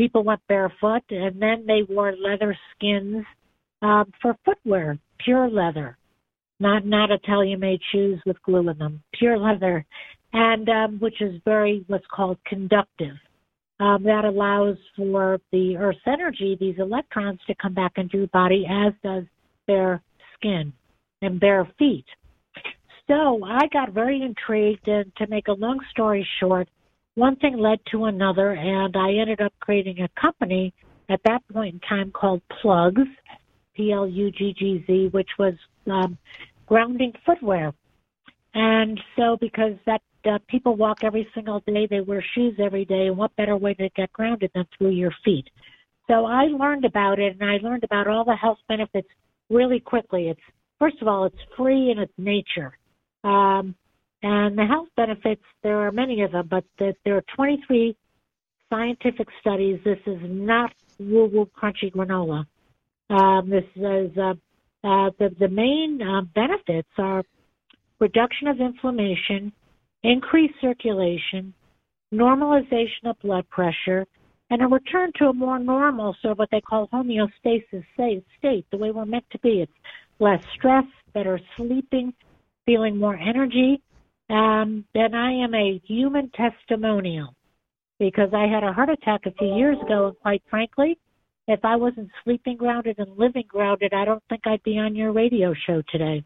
people 0.00 0.24
went 0.24 0.40
barefoot 0.48 1.02
and 1.10 1.42
then 1.42 1.64
they 1.66 1.82
wore 1.82 2.14
leather 2.16 2.56
skins 2.74 3.22
um, 3.82 4.10
for 4.22 4.34
footwear, 4.46 4.98
pure 5.22 5.46
leather, 5.50 5.98
not 6.58 6.86
not 6.86 7.10
Italian 7.10 7.60
made 7.60 7.80
shoes 7.92 8.18
with 8.24 8.42
glue 8.42 8.66
in 8.70 8.78
them, 8.78 9.02
pure 9.18 9.36
leather, 9.38 9.84
and 10.32 10.66
um, 10.70 10.98
which 11.00 11.20
is 11.20 11.34
very 11.44 11.84
what's 11.88 12.06
called 12.10 12.38
conductive. 12.46 13.14
Um, 13.78 14.02
that 14.04 14.24
allows 14.24 14.76
for 14.96 15.38
the 15.52 15.76
Earth's 15.76 15.98
energy, 16.06 16.56
these 16.58 16.76
electrons, 16.78 17.40
to 17.46 17.54
come 17.54 17.74
back 17.74 17.92
into 17.96 18.22
the 18.22 18.26
body, 18.28 18.66
as 18.70 18.94
does 19.02 19.24
bare 19.66 20.02
skin 20.34 20.72
and 21.20 21.38
bare 21.38 21.68
feet. 21.78 22.06
So 23.06 23.42
I 23.44 23.66
got 23.70 23.92
very 23.92 24.22
intrigued, 24.22 24.88
and 24.88 25.14
to 25.16 25.26
make 25.26 25.48
a 25.48 25.52
long 25.52 25.78
story 25.90 26.26
short, 26.38 26.68
one 27.14 27.36
thing 27.36 27.58
led 27.58 27.80
to 27.92 28.04
another, 28.04 28.52
and 28.52 28.96
I 28.96 29.14
ended 29.14 29.40
up 29.40 29.52
creating 29.60 30.00
a 30.00 30.20
company 30.20 30.72
at 31.08 31.20
that 31.24 31.40
point 31.52 31.74
in 31.74 31.80
time 31.80 32.12
called 32.12 32.40
Pluggz, 32.62 33.06
P 33.74 33.92
L 33.92 34.08
U 34.08 34.30
G 34.30 34.54
G 34.58 34.84
Z, 34.86 35.08
which 35.12 35.30
was 35.38 35.54
um, 35.90 36.16
grounding 36.66 37.12
footwear. 37.26 37.72
And 38.54 38.98
so, 39.16 39.36
because 39.40 39.74
that 39.86 40.02
uh, 40.24 40.38
people 40.48 40.76
walk 40.76 40.98
every 41.02 41.28
single 41.34 41.60
day, 41.66 41.86
they 41.88 42.00
wear 42.00 42.24
shoes 42.34 42.54
every 42.58 42.84
day, 42.84 43.06
and 43.06 43.16
what 43.16 43.34
better 43.36 43.56
way 43.56 43.74
to 43.74 43.88
get 43.90 44.12
grounded 44.12 44.50
than 44.54 44.66
through 44.76 44.90
your 44.90 45.12
feet? 45.24 45.48
So 46.08 46.24
I 46.26 46.44
learned 46.44 46.84
about 46.84 47.18
it, 47.18 47.36
and 47.40 47.48
I 47.48 47.58
learned 47.62 47.84
about 47.84 48.08
all 48.08 48.24
the 48.24 48.34
health 48.34 48.58
benefits 48.68 49.08
really 49.48 49.80
quickly. 49.80 50.28
It's 50.28 50.40
first 50.78 51.00
of 51.00 51.08
all, 51.08 51.24
it's 51.24 51.36
free 51.56 51.90
in 51.90 51.98
its 51.98 52.12
nature. 52.18 52.76
Um, 53.22 53.74
and 54.22 54.56
the 54.58 54.64
health 54.64 54.88
benefits, 54.96 55.42
there 55.62 55.80
are 55.86 55.92
many 55.92 56.22
of 56.22 56.32
them, 56.32 56.46
but 56.48 56.64
the, 56.78 56.94
there 57.04 57.16
are 57.16 57.24
23 57.34 57.96
scientific 58.68 59.28
studies. 59.40 59.80
This 59.84 59.98
is 60.06 60.18
not 60.22 60.72
woo 60.98 61.26
woo 61.26 61.48
crunchy 61.58 61.90
granola. 61.90 62.46
Um, 63.08 63.50
this 63.50 63.64
is 63.74 64.16
uh, 64.16 64.34
uh, 64.84 65.10
the 65.18 65.34
the 65.38 65.48
main 65.48 66.00
uh, 66.02 66.22
benefits 66.34 66.88
are 66.98 67.24
reduction 67.98 68.48
of 68.48 68.60
inflammation, 68.60 69.52
increased 70.02 70.54
circulation, 70.60 71.52
normalization 72.12 73.06
of 73.06 73.18
blood 73.20 73.48
pressure, 73.48 74.06
and 74.50 74.62
a 74.62 74.66
return 74.66 75.12
to 75.16 75.26
a 75.26 75.32
more 75.32 75.58
normal, 75.58 76.16
so 76.22 76.34
what 76.34 76.50
they 76.50 76.60
call 76.60 76.88
homeostasis 76.88 77.84
state, 77.94 78.66
the 78.70 78.76
way 78.76 78.90
we're 78.90 79.04
meant 79.04 79.28
to 79.30 79.38
be. 79.38 79.60
It's 79.60 79.72
less 80.18 80.42
stress, 80.54 80.84
better 81.12 81.40
sleeping, 81.56 82.12
feeling 82.66 82.96
more 82.96 83.16
energy. 83.16 83.80
Um, 84.30 84.84
and 84.94 85.16
I 85.16 85.32
am 85.32 85.54
a 85.54 85.80
human 85.84 86.30
testimonial 86.30 87.34
because 87.98 88.30
I 88.32 88.46
had 88.46 88.62
a 88.62 88.72
heart 88.72 88.88
attack 88.88 89.26
a 89.26 89.32
few 89.32 89.54
years 89.56 89.76
ago, 89.82 90.06
and 90.06 90.18
quite 90.20 90.42
frankly, 90.48 90.98
if 91.48 91.64
I 91.64 91.74
wasn't 91.74 92.10
sleeping 92.22 92.56
grounded 92.56 92.98
and 92.98 93.18
living 93.18 93.44
grounded, 93.48 93.92
I 93.92 94.04
don't 94.04 94.22
think 94.28 94.42
I'd 94.46 94.62
be 94.62 94.78
on 94.78 94.94
your 94.94 95.10
radio 95.10 95.52
show 95.66 95.82
today. 95.90 96.22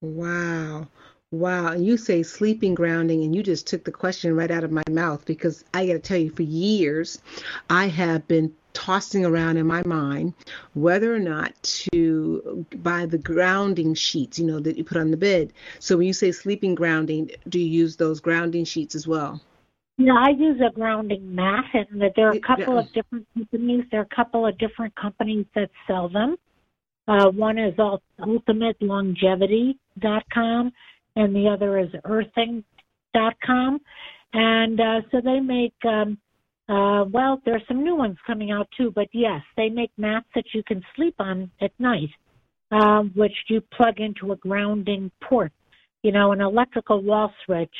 Wow. 0.00 0.86
Wow. 1.32 1.72
You 1.72 1.96
say 1.96 2.22
sleeping 2.22 2.74
grounding, 2.74 3.24
and 3.24 3.34
you 3.34 3.42
just 3.42 3.66
took 3.66 3.82
the 3.82 3.90
question 3.90 4.36
right 4.36 4.50
out 4.50 4.62
of 4.62 4.70
my 4.70 4.84
mouth 4.88 5.24
because 5.26 5.64
I 5.74 5.86
got 5.86 5.94
to 5.94 5.98
tell 5.98 6.18
you, 6.18 6.30
for 6.30 6.42
years, 6.42 7.20
I 7.68 7.88
have 7.88 8.28
been 8.28 8.54
tossing 8.74 9.24
around 9.24 9.56
in 9.56 9.66
my 9.66 9.82
mind 9.84 10.34
whether 10.74 11.14
or 11.14 11.18
not 11.18 11.54
to 11.62 12.66
buy 12.76 13.06
the 13.06 13.18
grounding 13.18 13.94
sheets, 13.94 14.38
you 14.38 14.44
know, 14.44 14.60
that 14.60 14.76
you 14.76 14.84
put 14.84 14.98
on 14.98 15.10
the 15.10 15.16
bed. 15.16 15.52
So 15.78 15.96
when 15.96 16.06
you 16.06 16.12
say 16.12 16.32
sleeping 16.32 16.74
grounding, 16.74 17.30
do 17.48 17.58
you 17.58 17.66
use 17.66 17.96
those 17.96 18.20
grounding 18.20 18.64
sheets 18.64 18.94
as 18.94 19.08
well? 19.08 19.40
Yeah, 19.96 20.14
I 20.14 20.30
use 20.30 20.60
a 20.60 20.70
grounding 20.74 21.34
mat, 21.34 21.66
and 21.72 22.02
there 22.16 22.28
are 22.28 22.32
a 22.32 22.40
couple 22.40 22.78
of 22.78 22.92
different 22.92 23.28
companies. 23.32 23.84
There 23.92 24.00
are 24.00 24.08
a 24.10 24.14
couple 24.14 24.44
of 24.44 24.58
different 24.58 24.92
companies 24.96 25.46
that 25.54 25.70
sell 25.86 26.08
them. 26.08 26.36
Uh, 27.06 27.30
one 27.30 27.58
is 27.58 27.74
ultimatelongevity.com, 27.74 30.72
and 31.16 31.36
the 31.36 31.48
other 31.48 31.78
is 31.78 31.90
earthing.com. 32.04 33.80
And 34.32 34.80
uh, 34.80 35.02
so 35.12 35.20
they 35.20 35.38
make, 35.38 35.74
um, 35.86 36.18
uh, 36.68 37.04
well, 37.10 37.40
there's 37.44 37.62
some 37.68 37.84
new 37.84 37.94
ones 37.94 38.16
coming 38.26 38.50
out 38.50 38.68
too, 38.76 38.90
but 38.90 39.08
yes, 39.12 39.42
they 39.56 39.68
make 39.68 39.90
mats 39.98 40.26
that 40.34 40.44
you 40.54 40.62
can 40.62 40.82
sleep 40.96 41.14
on 41.18 41.50
at 41.60 41.72
night, 41.78 42.10
um, 42.70 43.10
which 43.14 43.34
you 43.48 43.60
plug 43.60 44.00
into 44.00 44.32
a 44.32 44.36
grounding 44.36 45.10
port, 45.22 45.52
you 46.02 46.12
know, 46.12 46.32
an 46.32 46.40
electrical 46.40 47.02
wall 47.02 47.32
switch 47.44 47.74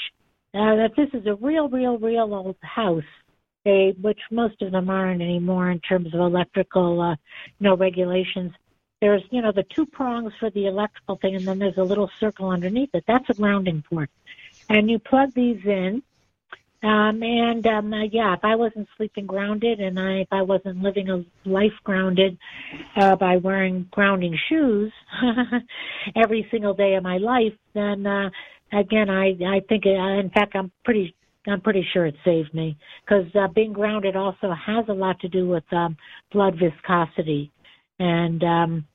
uh, 0.54 0.76
that 0.76 0.92
this 0.96 1.08
is 1.14 1.26
a 1.26 1.34
real, 1.36 1.68
real, 1.68 1.98
real 1.98 2.34
old 2.34 2.56
house, 2.62 3.02
a, 3.66 3.92
which 4.00 4.20
most 4.30 4.60
of 4.62 4.70
them 4.72 4.90
aren't 4.90 5.22
anymore 5.22 5.70
in 5.70 5.80
terms 5.80 6.12
of 6.14 6.20
electrical, 6.20 7.00
uh, 7.00 7.16
you 7.58 7.64
know, 7.64 7.76
regulations. 7.76 8.52
There's, 9.00 9.22
you 9.30 9.42
know, 9.42 9.52
the 9.52 9.64
two 9.64 9.84
prongs 9.86 10.32
for 10.38 10.50
the 10.50 10.66
electrical 10.66 11.16
thing, 11.16 11.34
and 11.34 11.46
then 11.46 11.58
there's 11.58 11.78
a 11.78 11.82
little 11.82 12.10
circle 12.20 12.50
underneath 12.50 12.90
it. 12.94 13.04
That's 13.06 13.28
a 13.30 13.34
grounding 13.34 13.82
port. 13.88 14.10
And 14.68 14.90
you 14.90 14.98
plug 14.98 15.32
these 15.34 15.64
in, 15.64 16.02
um, 16.84 17.22
and 17.22 17.66
um, 17.66 17.92
uh, 17.92 18.04
yeah, 18.04 18.34
if 18.34 18.40
I 18.44 18.54
wasn't 18.54 18.88
sleeping 18.96 19.26
grounded 19.26 19.80
and 19.80 19.98
I, 19.98 20.20
if 20.20 20.28
I 20.30 20.42
wasn't 20.42 20.82
living 20.82 21.08
a 21.08 21.24
life 21.48 21.72
grounded 21.82 22.36
uh, 22.96 23.16
by 23.16 23.38
wearing 23.38 23.88
grounding 23.90 24.38
shoes 24.48 24.92
every 26.16 26.46
single 26.50 26.74
day 26.74 26.94
of 26.94 27.02
my 27.02 27.16
life, 27.16 27.54
then 27.72 28.06
uh, 28.06 28.28
again, 28.72 29.08
I 29.08 29.30
I 29.46 29.60
think 29.68 29.86
uh, 29.86 29.90
in 29.90 30.30
fact 30.34 30.54
I'm 30.54 30.70
pretty 30.84 31.14
I'm 31.46 31.60
pretty 31.60 31.86
sure 31.92 32.06
it 32.06 32.16
saved 32.24 32.54
me. 32.54 32.76
Because 33.04 33.26
uh, 33.34 33.48
being 33.48 33.72
grounded 33.72 34.16
also 34.16 34.52
has 34.52 34.84
a 34.88 34.92
lot 34.92 35.20
to 35.20 35.28
do 35.28 35.48
with 35.48 35.64
um, 35.72 35.96
blood 36.32 36.56
viscosity. 36.58 37.50
And 37.98 38.42
um, 38.42 38.86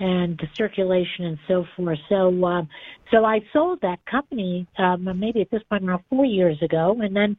and 0.00 0.38
the 0.38 0.48
circulation 0.54 1.24
and 1.24 1.38
so 1.48 1.64
forth. 1.76 1.98
So 2.08 2.44
um, 2.44 2.68
so 3.10 3.24
I 3.24 3.40
sold 3.52 3.80
that 3.82 4.04
company 4.06 4.66
um, 4.78 5.08
maybe 5.18 5.40
at 5.40 5.50
this 5.50 5.62
point 5.64 5.84
around 5.84 6.04
four 6.08 6.24
years 6.24 6.60
ago, 6.62 6.96
and 7.00 7.14
then 7.14 7.36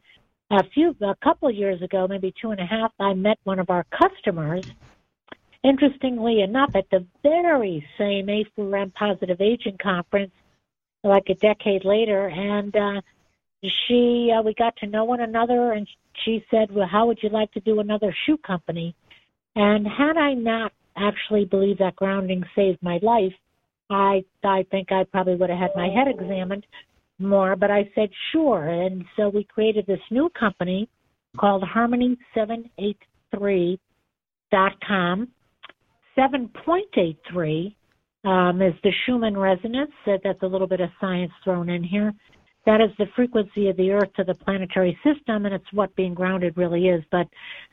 a 0.50 0.64
few 0.64 0.94
a 1.00 1.14
couple 1.22 1.48
of 1.48 1.54
years 1.54 1.80
ago, 1.82 2.06
maybe 2.08 2.34
two 2.40 2.50
and 2.50 2.60
a 2.60 2.66
half, 2.66 2.92
I 2.98 3.14
met 3.14 3.38
one 3.44 3.58
of 3.58 3.70
our 3.70 3.84
customers. 3.84 4.64
Interestingly 5.62 6.40
enough, 6.40 6.70
at 6.74 6.88
the 6.90 7.04
very 7.22 7.86
same 7.98 8.26
A4M 8.26 8.94
Positive 8.94 9.40
Aging 9.40 9.76
Conference 9.80 10.32
like 11.04 11.28
a 11.28 11.34
decade 11.34 11.84
later, 11.84 12.28
and 12.28 12.74
uh, 12.74 13.00
she 13.62 14.32
uh, 14.36 14.42
we 14.42 14.54
got 14.54 14.76
to 14.76 14.86
know 14.86 15.04
one 15.04 15.20
another, 15.20 15.72
and 15.72 15.86
she 16.24 16.44
said, 16.50 16.70
"Well, 16.70 16.88
how 16.88 17.06
would 17.06 17.22
you 17.22 17.28
like 17.28 17.52
to 17.52 17.60
do 17.60 17.80
another 17.80 18.14
shoe 18.26 18.38
company?" 18.38 18.94
And 19.54 19.86
had 19.86 20.16
I 20.16 20.34
not 20.34 20.72
actually 20.96 21.44
believe 21.44 21.78
that 21.78 21.96
grounding 21.96 22.42
saved 22.54 22.78
my 22.82 22.98
life, 23.02 23.32
I 23.90 24.22
I 24.44 24.64
think 24.70 24.92
I 24.92 25.04
probably 25.04 25.36
would 25.36 25.50
have 25.50 25.58
had 25.58 25.70
my 25.74 25.88
head 25.88 26.08
examined 26.08 26.66
more. 27.18 27.56
But 27.56 27.70
I 27.70 27.90
said 27.94 28.10
sure, 28.32 28.68
and 28.68 29.04
so 29.16 29.28
we 29.28 29.44
created 29.44 29.86
this 29.86 30.00
new 30.10 30.30
company 30.38 30.88
called 31.38 31.62
Harmony 31.64 32.16
Seven 32.34 32.70
Eight 32.78 32.98
Three 33.34 33.78
dot 34.50 34.72
com. 34.86 35.28
7.83 36.18 37.74
um, 38.24 38.60
is 38.60 38.74
the 38.82 38.90
Schumann 39.06 39.36
resonance. 39.36 39.92
That's 40.04 40.42
a 40.42 40.46
little 40.46 40.66
bit 40.66 40.80
of 40.80 40.90
science 41.00 41.32
thrown 41.44 41.70
in 41.70 41.82
here. 41.82 42.12
That 42.66 42.80
is 42.80 42.90
the 42.98 43.06
frequency 43.16 43.68
of 43.68 43.76
the 43.76 43.90
Earth 43.90 44.12
to 44.16 44.24
the 44.24 44.34
planetary 44.34 44.98
system, 45.02 45.46
and 45.46 45.54
it's 45.54 45.72
what 45.72 45.94
being 45.96 46.12
grounded 46.12 46.56
really 46.56 46.88
is. 46.88 47.02
But 47.10 47.26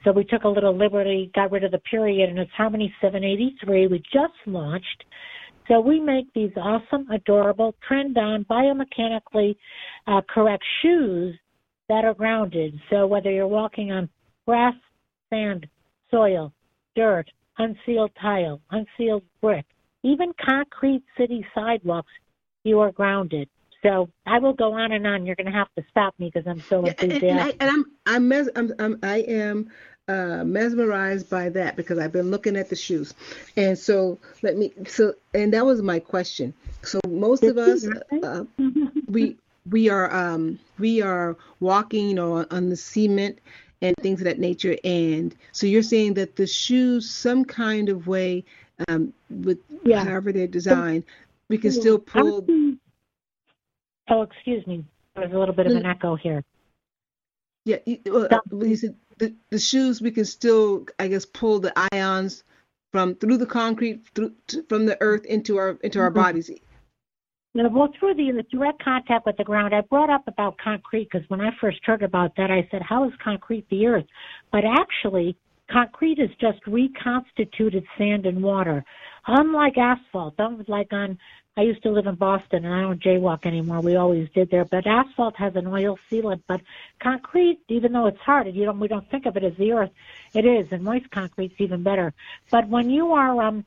so 0.03 0.11
we 0.11 0.23
took 0.23 0.43
a 0.43 0.49
little 0.49 0.75
liberty, 0.75 1.29
got 1.35 1.51
rid 1.51 1.65
of 1.65 1.71
the 1.71 1.79
period, 1.79 2.29
and 2.29 2.39
it's 2.39 2.51
Harmony 2.51 2.93
783. 3.01 3.87
We 3.87 3.99
just 3.99 4.33
launched. 4.45 5.03
So 5.67 5.81
we 5.81 5.99
make 5.99 6.31
these 6.33 6.51
awesome, 6.55 7.09
adorable, 7.11 7.75
trend-on, 7.85 8.45
biomechanically 8.45 9.57
uh, 10.07 10.21
correct 10.29 10.63
shoes 10.81 11.35
that 11.89 12.05
are 12.05 12.13
grounded. 12.13 12.79
So 12.89 13.05
whether 13.05 13.29
you're 13.29 13.47
walking 13.47 13.91
on 13.91 14.09
grass, 14.45 14.75
sand, 15.29 15.67
soil, 16.09 16.53
dirt, 16.95 17.29
unsealed 17.57 18.11
tile, 18.21 18.61
unsealed 18.71 19.23
brick, 19.41 19.65
even 20.03 20.31
concrete 20.43 21.03
city 21.17 21.45
sidewalks, 21.53 22.11
you 22.63 22.79
are 22.79 22.91
grounded. 22.93 23.49
So 23.83 24.09
I 24.25 24.39
will 24.39 24.53
go 24.53 24.73
on 24.73 24.91
and 24.91 25.05
on. 25.05 25.25
You're 25.25 25.35
going 25.35 25.51
to 25.51 25.57
have 25.57 25.67
to 25.77 25.83
stop 25.89 26.15
me 26.19 26.31
because 26.33 26.47
I'm 26.47 26.63
so 26.69 26.85
enthusiastic. 26.85 27.23
And, 27.23 27.29
and, 27.29 27.39
I, 27.39 27.53
and 27.59 27.69
I'm 27.69 27.85
I'm, 28.05 28.27
mes- 28.27 28.49
I'm, 28.55 28.73
I'm 28.79 28.99
I 29.03 29.17
am 29.17 29.69
uh, 30.07 30.43
mesmerized 30.43 31.29
by 31.29 31.49
that 31.49 31.75
because 31.75 31.99
I've 31.99 32.11
been 32.11 32.31
looking 32.31 32.55
at 32.55 32.69
the 32.69 32.75
shoes, 32.75 33.13
and 33.55 33.77
so 33.77 34.17
let 34.41 34.57
me 34.57 34.73
so 34.87 35.13
and 35.33 35.53
that 35.53 35.65
was 35.65 35.81
my 35.81 35.99
question. 35.99 36.53
So 36.83 36.99
most 37.07 37.43
of 37.43 37.57
us 37.57 37.87
uh, 38.23 38.43
we 39.07 39.37
we 39.69 39.89
are 39.89 40.13
um 40.13 40.59
we 40.79 41.01
are 41.01 41.35
walking 41.59 42.09
you 42.09 42.15
know 42.15 42.45
on 42.49 42.69
the 42.69 42.77
cement 42.77 43.39
and 43.81 43.95
things 43.97 44.21
of 44.21 44.25
that 44.25 44.39
nature 44.39 44.75
and 44.83 45.35
so 45.51 45.67
you're 45.67 45.83
saying 45.83 46.15
that 46.15 46.35
the 46.35 46.47
shoes 46.47 47.07
some 47.07 47.45
kind 47.45 47.89
of 47.89 48.07
way 48.07 48.43
um, 48.87 49.13
with 49.29 49.59
yeah. 49.83 50.03
however 50.03 50.31
they're 50.31 50.47
designed, 50.47 51.03
we 51.49 51.57
can 51.57 51.71
still 51.71 51.99
pull. 51.99 52.45
Oh, 54.09 54.21
excuse 54.21 54.65
me. 54.67 54.85
There's 55.15 55.33
a 55.33 55.37
little 55.37 55.55
bit 55.55 55.67
of 55.67 55.73
an 55.73 55.85
echo 55.85 56.15
here. 56.15 56.43
Yeah, 57.65 57.77
uh, 58.11 58.39
said 58.75 58.95
the, 59.17 59.35
the 59.49 59.59
shoes 59.59 60.01
we 60.01 60.11
can 60.11 60.25
still, 60.25 60.85
I 60.99 61.07
guess, 61.09 61.25
pull 61.25 61.59
the 61.59 61.73
ions 61.91 62.43
from 62.91 63.15
through 63.15 63.37
the 63.37 63.45
concrete, 63.45 64.05
through 64.15 64.33
from 64.69 64.85
the 64.85 64.97
earth 65.01 65.25
into 65.25 65.57
our 65.57 65.71
into 65.83 65.99
our 65.99 66.09
mm-hmm. 66.09 66.19
bodies. 66.19 66.51
well, 67.53 67.89
through 67.99 68.13
the, 68.13 68.31
the 68.31 68.43
direct 68.43 68.81
contact 68.81 69.25
with 69.25 69.35
the 69.35 69.43
ground, 69.43 69.75
I 69.75 69.81
brought 69.81 70.09
up 70.09 70.27
about 70.27 70.57
concrete 70.63 71.09
because 71.11 71.27
when 71.29 71.41
I 71.41 71.49
first 71.59 71.79
heard 71.83 72.03
about 72.03 72.37
that, 72.37 72.51
I 72.51 72.65
said, 72.71 72.81
"How 72.83 73.05
is 73.05 73.11
concrete 73.21 73.67
the 73.69 73.87
earth?" 73.87 74.05
But 74.51 74.63
actually, 74.63 75.35
Concrete 75.69 76.19
is 76.19 76.29
just 76.39 76.65
reconstituted 76.65 77.83
sand 77.97 78.25
and 78.25 78.41
water. 78.41 78.83
Unlike 79.27 79.77
asphalt, 79.77 80.35
unlike 80.37 80.93
on 80.93 81.17
I 81.57 81.61
used 81.61 81.81
to 81.83 81.89
live 81.89 82.05
in 82.05 82.13
Boston, 82.13 82.65
and 82.65 82.73
I 82.73 82.81
don't 82.81 83.01
jaywalk 83.01 83.47
anymore. 83.47 83.81
We 83.81 83.95
always 83.95 84.29
did 84.29 84.51
there, 84.51 84.63
but 84.63 84.85
asphalt 84.85 85.35
has 85.37 85.55
an 85.55 85.65
oil 85.65 85.97
sealant. 86.09 86.43
But 86.47 86.61
concrete, 86.99 87.59
even 87.67 87.93
though 87.93 88.05
it's 88.05 88.19
hard, 88.19 88.53
you 88.53 88.63
don't 88.63 88.79
we 88.79 88.87
don't 88.87 89.09
think 89.09 89.25
of 89.25 89.35
it 89.35 89.43
as 89.43 89.57
the 89.57 89.71
earth. 89.71 89.89
It 90.35 90.45
is, 90.45 90.67
and 90.71 90.83
moist 90.83 91.09
concrete's 91.09 91.55
even 91.57 91.81
better. 91.81 92.13
But 92.51 92.69
when 92.69 92.91
you 92.91 93.13
are 93.13 93.41
um, 93.41 93.65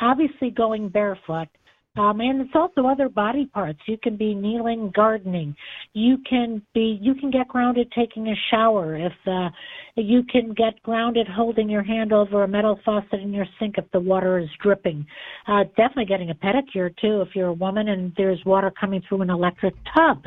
obviously 0.00 0.50
going 0.50 0.88
barefoot, 0.88 1.48
um, 1.96 2.20
and 2.20 2.40
it's 2.40 2.54
also 2.54 2.86
other 2.86 3.08
body 3.08 3.46
parts. 3.46 3.78
You 3.86 3.96
can 4.02 4.16
be 4.16 4.34
kneeling, 4.34 4.92
gardening. 4.94 5.56
You 5.94 6.18
can 6.28 6.62
be, 6.74 6.98
you 7.00 7.14
can 7.14 7.30
get 7.30 7.48
grounded 7.48 7.90
taking 7.92 8.28
a 8.28 8.34
shower. 8.50 8.96
If 8.96 9.12
uh, 9.26 9.48
you 9.96 10.22
can 10.24 10.52
get 10.52 10.82
grounded 10.82 11.26
holding 11.26 11.68
your 11.70 11.82
hand 11.82 12.12
over 12.12 12.44
a 12.44 12.48
metal 12.48 12.78
faucet 12.84 13.20
in 13.20 13.32
your 13.32 13.46
sink 13.58 13.76
if 13.78 13.90
the 13.92 14.00
water 14.00 14.38
is 14.38 14.48
dripping. 14.62 15.06
Uh, 15.48 15.64
definitely 15.76 16.04
getting 16.04 16.30
a 16.30 16.34
pedicure 16.34 16.94
too 17.00 17.22
if 17.22 17.28
you're 17.34 17.48
a 17.48 17.52
woman 17.52 17.88
and 17.88 18.12
there's 18.16 18.44
water 18.44 18.70
coming 18.78 19.02
through 19.08 19.22
an 19.22 19.30
electric 19.30 19.74
tub. 19.94 20.24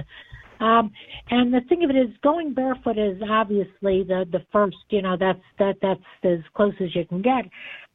Um, 0.60 0.92
and 1.30 1.54
the 1.54 1.62
thing 1.70 1.84
of 1.84 1.90
it 1.90 1.96
is, 1.96 2.10
going 2.22 2.54
barefoot 2.54 2.98
is 2.98 3.22
obviously 3.30 4.04
the 4.04 4.26
the 4.32 4.44
first. 4.52 4.78
You 4.90 5.02
know, 5.02 5.16
that's 5.18 5.40
that 5.58 5.78
that's 5.82 6.02
as 6.24 6.40
close 6.54 6.74
as 6.82 6.96
you 6.96 7.06
can 7.06 7.22
get. 7.22 7.46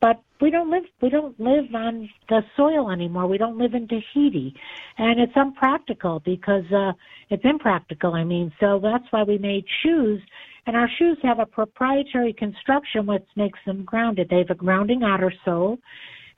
But 0.01 0.23
we 0.41 0.51
don't 0.51 0.71
live 0.71 0.85
we 1.01 1.11
don't 1.11 1.39
live 1.39 1.75
on 1.75 2.09
the 2.29 2.43
soil 2.57 2.91
anymore. 2.91 3.27
We 3.27 3.39
don't 3.39 3.59
live 3.59 3.75
in 3.75 3.89
Tahiti, 3.89 4.55
and 4.99 5.21
it's 5.21 5.33
unpractical 5.37 6.21
because 6.25 6.65
uh, 6.73 6.93
it's 7.31 7.45
impractical. 7.45 8.15
I 8.15 8.25
mean, 8.25 8.53
so 8.61 8.81
that's 8.83 9.05
why 9.11 9.23
we 9.23 9.39
made 9.39 9.65
shoes. 9.83 10.21
And 10.67 10.77
our 10.77 10.89
shoes 10.99 11.19
have 11.23 11.41
a 11.41 11.47
proprietary 11.47 12.33
construction 12.33 13.05
which 13.05 13.25
makes 13.37 13.59
them 13.67 13.85
grounded. 13.85 14.29
They 14.31 14.39
have 14.39 14.51
a 14.51 14.55
grounding 14.55 15.03
outer 15.03 15.33
sole, 15.45 15.79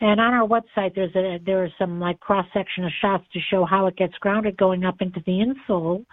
and 0.00 0.20
on 0.20 0.34
our 0.34 0.46
website, 0.46 0.94
there's 0.94 1.14
a 1.14 1.38
there's 1.44 1.72
some 1.78 1.98
like 2.00 2.20
cross 2.20 2.46
section 2.52 2.84
of 2.84 2.92
shots 3.00 3.24
to 3.32 3.40
show 3.50 3.64
how 3.64 3.86
it 3.86 3.96
gets 3.96 4.14
grounded 4.18 4.56
going 4.56 4.84
up 4.84 4.96
into 5.00 5.20
the 5.24 5.42
insole. 5.42 6.04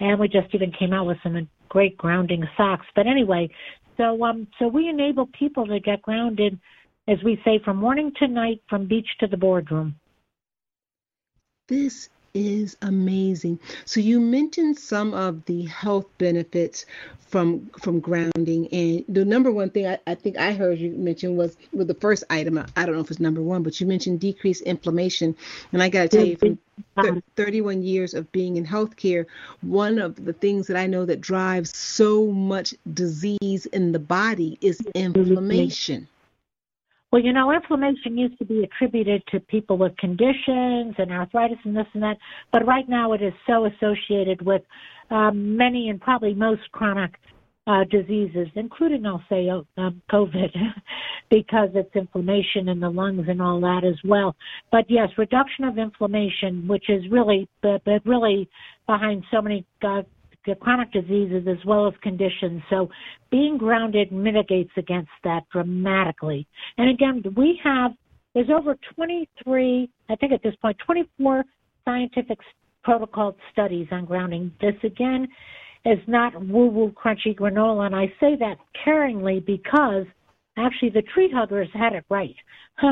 And 0.00 0.18
we 0.18 0.26
just 0.26 0.52
even 0.54 0.72
came 0.72 0.92
out 0.92 1.06
with 1.06 1.18
some 1.22 1.48
great 1.68 1.96
grounding 1.96 2.44
socks. 2.56 2.86
But 2.96 3.06
anyway, 3.06 3.48
so 3.96 4.24
um 4.24 4.48
so 4.58 4.66
we 4.66 4.88
enable 4.88 5.26
people 5.38 5.66
to 5.66 5.78
get 5.78 6.02
grounded, 6.02 6.58
as 7.06 7.18
we 7.24 7.40
say, 7.44 7.60
from 7.64 7.76
morning 7.76 8.12
to 8.18 8.26
night, 8.26 8.60
from 8.68 8.88
beach 8.88 9.08
to 9.20 9.28
the 9.28 9.36
boardroom. 9.36 9.94
This 11.68 12.10
is 12.34 12.76
amazing. 12.82 13.58
So 13.84 14.00
you 14.00 14.20
mentioned 14.20 14.78
some 14.78 15.12
of 15.12 15.44
the 15.44 15.64
health 15.64 16.06
benefits 16.18 16.86
from 17.20 17.70
from 17.80 18.00
grounding, 18.00 18.68
and 18.72 19.04
the 19.08 19.24
number 19.24 19.50
one 19.50 19.70
thing 19.70 19.86
I, 19.86 19.98
I 20.06 20.14
think 20.14 20.36
I 20.38 20.52
heard 20.52 20.78
you 20.78 20.92
mention 20.92 21.36
was 21.36 21.56
well, 21.72 21.86
the 21.86 21.94
first 21.94 22.24
item. 22.30 22.64
I 22.76 22.86
don't 22.86 22.94
know 22.94 23.00
if 23.00 23.10
it's 23.10 23.20
number 23.20 23.42
one, 23.42 23.62
but 23.62 23.80
you 23.80 23.86
mentioned 23.86 24.20
decreased 24.20 24.62
inflammation, 24.62 25.36
and 25.72 25.82
I 25.82 25.88
got 25.88 26.02
to 26.02 26.08
tell 26.08 26.26
you, 26.26 26.36
from 26.36 26.58
th- 26.98 27.06
mm-hmm. 27.12 27.18
31 27.36 27.82
years 27.82 28.14
of 28.14 28.30
being 28.32 28.56
in 28.56 28.66
healthcare, 28.66 29.26
one 29.62 29.98
of 29.98 30.22
the 30.24 30.32
things 30.32 30.66
that 30.66 30.76
I 30.76 30.86
know 30.86 31.04
that 31.06 31.20
drives 31.20 31.76
so 31.76 32.26
much 32.26 32.74
disease 32.92 33.66
in 33.66 33.92
the 33.92 33.98
body 33.98 34.58
is 34.60 34.78
mm-hmm. 34.78 35.18
inflammation. 35.18 36.08
Well, 37.12 37.20
you 37.20 37.34
know, 37.34 37.52
inflammation 37.52 38.16
used 38.16 38.38
to 38.38 38.46
be 38.46 38.64
attributed 38.64 39.22
to 39.32 39.40
people 39.40 39.76
with 39.76 39.94
conditions 39.98 40.94
and 40.96 41.12
arthritis 41.12 41.58
and 41.64 41.76
this 41.76 41.84
and 41.92 42.02
that, 42.02 42.16
but 42.50 42.66
right 42.66 42.88
now 42.88 43.12
it 43.12 43.20
is 43.20 43.34
so 43.46 43.66
associated 43.66 44.40
with 44.40 44.62
um, 45.10 45.54
many 45.58 45.90
and 45.90 46.00
probably 46.00 46.32
most 46.32 46.62
chronic 46.72 47.12
uh, 47.66 47.84
diseases, 47.90 48.48
including, 48.54 49.04
I'll 49.04 49.22
say, 49.28 49.50
uh, 49.50 49.60
um, 49.76 50.00
COVID, 50.10 50.56
because 51.30 51.68
it's 51.74 51.94
inflammation 51.94 52.70
in 52.70 52.80
the 52.80 52.88
lungs 52.88 53.26
and 53.28 53.42
all 53.42 53.60
that 53.60 53.82
as 53.84 53.98
well. 54.08 54.34
But 54.70 54.86
yes, 54.88 55.10
reduction 55.18 55.66
of 55.66 55.76
inflammation, 55.76 56.66
which 56.66 56.88
is 56.88 57.02
really, 57.10 57.46
but, 57.60 57.84
but 57.84 58.06
really 58.06 58.48
behind 58.86 59.24
so 59.30 59.42
many 59.42 59.66
uh, 59.82 60.02
chronic 60.60 60.92
diseases 60.92 61.46
as 61.48 61.64
well 61.64 61.86
as 61.86 61.94
conditions. 62.02 62.62
So 62.70 62.88
being 63.30 63.56
grounded 63.58 64.12
mitigates 64.12 64.72
against 64.76 65.10
that 65.24 65.42
dramatically. 65.52 66.46
And 66.78 66.90
again, 66.90 67.22
we 67.36 67.60
have, 67.62 67.92
there's 68.34 68.50
over 68.50 68.76
23, 68.94 69.90
I 70.08 70.16
think 70.16 70.32
at 70.32 70.42
this 70.42 70.54
point, 70.56 70.76
24 70.84 71.44
scientific 71.84 72.38
protocol 72.82 73.36
studies 73.52 73.86
on 73.90 74.04
grounding. 74.04 74.52
This 74.60 74.74
again 74.82 75.28
is 75.84 75.98
not 76.06 76.34
woo 76.46 76.68
woo 76.68 76.92
crunchy 76.92 77.34
granola. 77.34 77.86
And 77.86 77.96
I 77.96 78.06
say 78.20 78.36
that 78.36 78.56
caringly 78.86 79.44
because 79.44 80.06
actually 80.56 80.90
the 80.90 81.02
tree 81.02 81.30
huggers 81.32 81.68
had 81.74 81.92
it 81.94 82.04
right. 82.08 82.36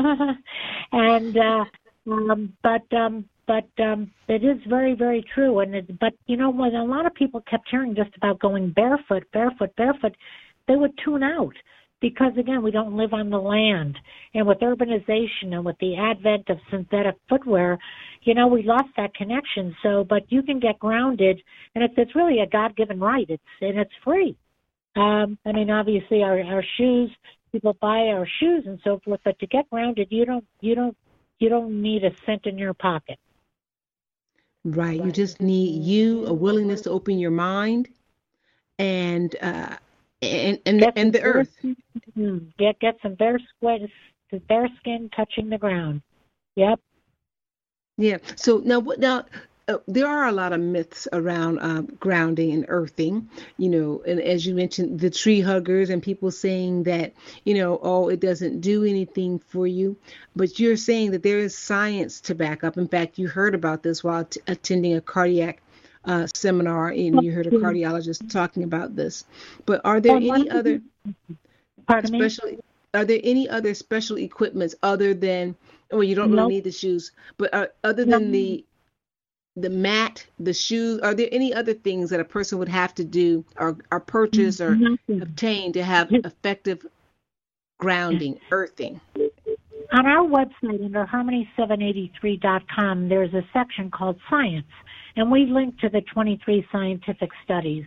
and, 0.91 1.37
uh, 1.37 1.65
um, 2.07 2.53
but 2.63 2.93
um, 2.95 3.25
but 3.51 3.83
um, 3.83 4.09
it 4.29 4.45
is 4.45 4.57
very, 4.69 4.95
very 4.95 5.25
true. 5.35 5.59
And 5.59 5.75
it, 5.75 5.99
but 5.99 6.13
you 6.25 6.37
know, 6.37 6.49
when 6.49 6.73
a 6.73 6.85
lot 6.85 7.05
of 7.05 7.13
people 7.13 7.41
kept 7.41 7.67
hearing 7.69 7.93
just 7.93 8.15
about 8.15 8.39
going 8.39 8.71
barefoot, 8.71 9.23
barefoot, 9.33 9.75
barefoot, 9.75 10.15
they 10.69 10.77
would 10.77 10.97
tune 11.03 11.21
out 11.21 11.53
because 11.99 12.31
again, 12.39 12.63
we 12.63 12.71
don't 12.71 12.95
live 12.95 13.13
on 13.13 13.29
the 13.29 13.37
land. 13.37 13.97
And 14.33 14.47
with 14.47 14.59
urbanization 14.59 15.51
and 15.51 15.65
with 15.65 15.75
the 15.81 15.97
advent 15.97 16.49
of 16.49 16.59
synthetic 16.69 17.15
footwear, 17.27 17.77
you 18.21 18.35
know, 18.35 18.47
we 18.47 18.63
lost 18.63 18.87
that 18.95 19.13
connection. 19.15 19.75
So, 19.83 20.05
but 20.05 20.31
you 20.31 20.43
can 20.43 20.61
get 20.61 20.79
grounded, 20.79 21.41
and 21.75 21.83
it's 21.83 21.95
it's 21.97 22.15
really 22.15 22.39
a 22.39 22.47
God-given 22.47 23.01
right. 23.01 23.25
It's 23.27 23.43
and 23.59 23.77
it's 23.77 23.91
free. 24.01 24.37
Um, 24.95 25.37
I 25.45 25.51
mean, 25.51 25.69
obviously, 25.69 26.23
our 26.23 26.41
our 26.41 26.63
shoes, 26.77 27.11
people 27.51 27.75
buy 27.81 28.07
our 28.15 28.25
shoes 28.39 28.63
and 28.65 28.79
so 28.85 29.01
forth, 29.03 29.19
but 29.25 29.37
to 29.39 29.47
get 29.47 29.69
grounded, 29.69 30.07
you 30.09 30.23
don't 30.25 30.45
you 30.61 30.73
don't 30.73 30.95
you 31.39 31.49
don't 31.49 31.81
need 31.81 32.05
a 32.05 32.11
cent 32.25 32.45
in 32.45 32.57
your 32.57 32.73
pocket. 32.73 33.19
Right. 34.63 35.03
You 35.03 35.11
just 35.11 35.41
need 35.41 35.83
you 35.83 36.25
a 36.27 36.33
willingness 36.33 36.81
to 36.81 36.91
open 36.91 37.17
your 37.17 37.31
mind 37.31 37.89
and 38.77 39.35
uh 39.41 39.77
and 40.21 40.59
and, 40.65 40.79
Get 40.79 40.93
and 40.95 41.13
the 41.13 41.21
earth. 41.23 41.55
Get 42.57 42.79
get 42.79 42.95
some 43.01 43.15
bare 43.15 43.39
sweat, 43.59 43.81
bare 44.47 44.69
skin 44.79 45.09
touching 45.15 45.49
the 45.49 45.57
ground. 45.57 46.01
Yep. 46.55 46.79
Yeah. 47.97 48.17
So 48.35 48.61
now 48.63 48.79
what 48.79 48.99
now 48.99 49.25
uh, 49.71 49.77
there 49.87 50.07
are 50.07 50.27
a 50.27 50.31
lot 50.31 50.53
of 50.53 50.59
myths 50.59 51.07
around 51.13 51.59
um, 51.61 51.85
grounding 51.99 52.51
and 52.51 52.65
earthing, 52.67 53.29
you 53.57 53.69
know, 53.69 54.03
and 54.05 54.19
as 54.19 54.45
you 54.45 54.53
mentioned, 54.53 54.99
the 54.99 55.09
tree 55.09 55.41
huggers 55.41 55.89
and 55.89 56.03
people 56.03 56.31
saying 56.31 56.83
that, 56.83 57.13
you 57.45 57.53
know, 57.53 57.79
oh, 57.81 58.09
it 58.09 58.19
doesn't 58.19 58.61
do 58.61 58.83
anything 58.83 59.39
for 59.39 59.65
you. 59.65 59.95
But 60.35 60.59
you're 60.59 60.77
saying 60.77 61.11
that 61.11 61.23
there 61.23 61.39
is 61.39 61.57
science 61.57 62.21
to 62.21 62.35
back 62.35 62.63
up. 62.63 62.77
In 62.77 62.87
fact, 62.87 63.17
you 63.17 63.27
heard 63.27 63.55
about 63.55 63.83
this 63.83 64.03
while 64.03 64.25
t- 64.25 64.41
attending 64.47 64.95
a 64.95 65.01
cardiac 65.01 65.61
uh, 66.05 66.27
seminar, 66.35 66.89
and 66.89 67.23
you 67.23 67.31
heard 67.31 67.47
a 67.47 67.51
cardiologist 67.51 68.29
talking 68.31 68.63
about 68.63 68.95
this. 68.95 69.25
But 69.65 69.81
are 69.85 69.99
there 69.99 70.17
any 70.17 70.49
other 70.49 70.81
Pardon 71.87 72.11
me? 72.11 72.19
special? 72.19 72.59
Are 72.93 73.05
there 73.05 73.21
any 73.23 73.47
other 73.47 73.73
special 73.73 74.17
equipments 74.17 74.75
other 74.83 75.13
than? 75.13 75.55
Well, 75.91 76.03
you 76.03 76.15
don't 76.15 76.29
really 76.31 76.43
Nope. 76.43 76.49
need 76.49 76.63
the 76.63 76.71
shoes, 76.71 77.11
but 77.37 77.53
uh, 77.53 77.67
other 77.83 78.05
than 78.05 78.31
the 78.31 78.63
the 79.55 79.69
mat, 79.69 80.25
the 80.39 80.53
shoes, 80.53 80.99
are 80.99 81.13
there 81.13 81.29
any 81.31 81.53
other 81.53 81.73
things 81.73 82.09
that 82.09 82.19
a 82.19 82.25
person 82.25 82.57
would 82.59 82.67
have 82.69 82.93
to 82.95 83.03
do 83.03 83.45
or, 83.57 83.77
or 83.91 83.99
purchase 83.99 84.61
or 84.61 84.75
Nothing. 84.75 85.21
obtain 85.21 85.73
to 85.73 85.83
have 85.83 86.07
effective 86.11 86.85
grounding, 87.79 88.39
earthing? 88.51 89.01
On 89.93 90.05
our 90.05 90.25
website 90.25 90.85
under 90.85 91.05
harmony783.com, 91.05 93.09
there's 93.09 93.33
a 93.33 93.41
section 93.51 93.91
called 93.91 94.17
Science, 94.29 94.71
and 95.17 95.29
we 95.29 95.47
link 95.47 95.77
to 95.79 95.89
the 95.89 95.99
23 96.13 96.65
scientific 96.71 97.29
studies. 97.43 97.83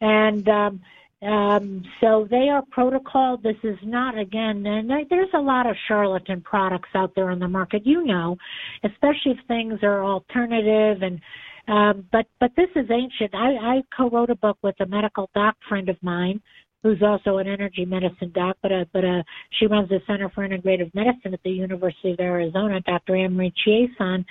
And 0.00 0.48
um, 0.48 0.80
um, 1.22 1.84
so 2.00 2.26
they 2.30 2.48
are 2.48 2.62
protocol. 2.70 3.36
This 3.36 3.56
is 3.62 3.78
not, 3.82 4.18
again, 4.18 4.66
and 4.66 4.90
there's 5.08 5.32
a 5.34 5.40
lot 5.40 5.66
of 5.66 5.76
charlatan 5.86 6.40
products 6.40 6.88
out 6.94 7.14
there 7.14 7.30
in 7.30 7.38
the 7.38 7.48
market, 7.48 7.86
you 7.86 8.04
know, 8.04 8.36
especially 8.84 9.32
if 9.32 9.38
things 9.46 9.78
are 9.82 10.04
alternative 10.04 11.02
and 11.02 11.20
um, 11.68 12.04
but 12.10 12.26
but 12.40 12.50
this 12.56 12.70
is 12.74 12.90
ancient. 12.90 13.34
I, 13.34 13.76
I 13.76 13.82
co-wrote 13.96 14.30
a 14.30 14.34
book 14.34 14.58
with 14.62 14.74
a 14.80 14.86
medical 14.86 15.30
doc 15.32 15.54
friend 15.68 15.88
of 15.88 15.96
mine 16.02 16.42
who's 16.82 17.00
also 17.02 17.38
an 17.38 17.46
energy 17.46 17.84
medicine 17.84 18.32
doc, 18.34 18.56
but 18.62 18.72
uh, 18.72 18.84
but 18.92 19.04
uh, 19.04 19.22
she 19.50 19.66
runs 19.66 19.88
the 19.88 20.00
Center 20.06 20.28
for 20.28 20.46
Integrative 20.46 20.92
Medicine 20.92 21.32
at 21.32 21.42
the 21.44 21.50
University 21.50 22.12
of 22.12 22.20
Arizona, 22.20 22.80
Dr. 22.80 23.14
Anne-Marie 23.14 23.54
Chiasson. 23.64 24.24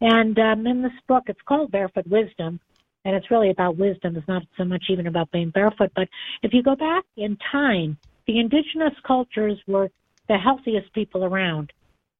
And 0.00 0.38
um, 0.38 0.66
in 0.66 0.82
this 0.82 0.92
book, 1.08 1.24
it's 1.26 1.40
called 1.46 1.72
Barefoot 1.72 2.06
Wisdom, 2.06 2.60
and 3.06 3.14
it's 3.14 3.30
really 3.30 3.50
about 3.50 3.78
wisdom. 3.78 4.16
It's 4.16 4.26
not 4.26 4.42
so 4.58 4.64
much 4.64 4.82
even 4.90 5.06
about 5.06 5.30
being 5.30 5.50
barefoot. 5.50 5.92
But 5.94 6.08
if 6.42 6.52
you 6.52 6.62
go 6.62 6.74
back 6.74 7.04
in 7.16 7.38
time, 7.52 7.96
the 8.26 8.40
indigenous 8.40 8.94
cultures 9.06 9.56
were 9.68 9.88
the 10.28 10.36
healthiest 10.36 10.92
people 10.92 11.24
around. 11.24 11.72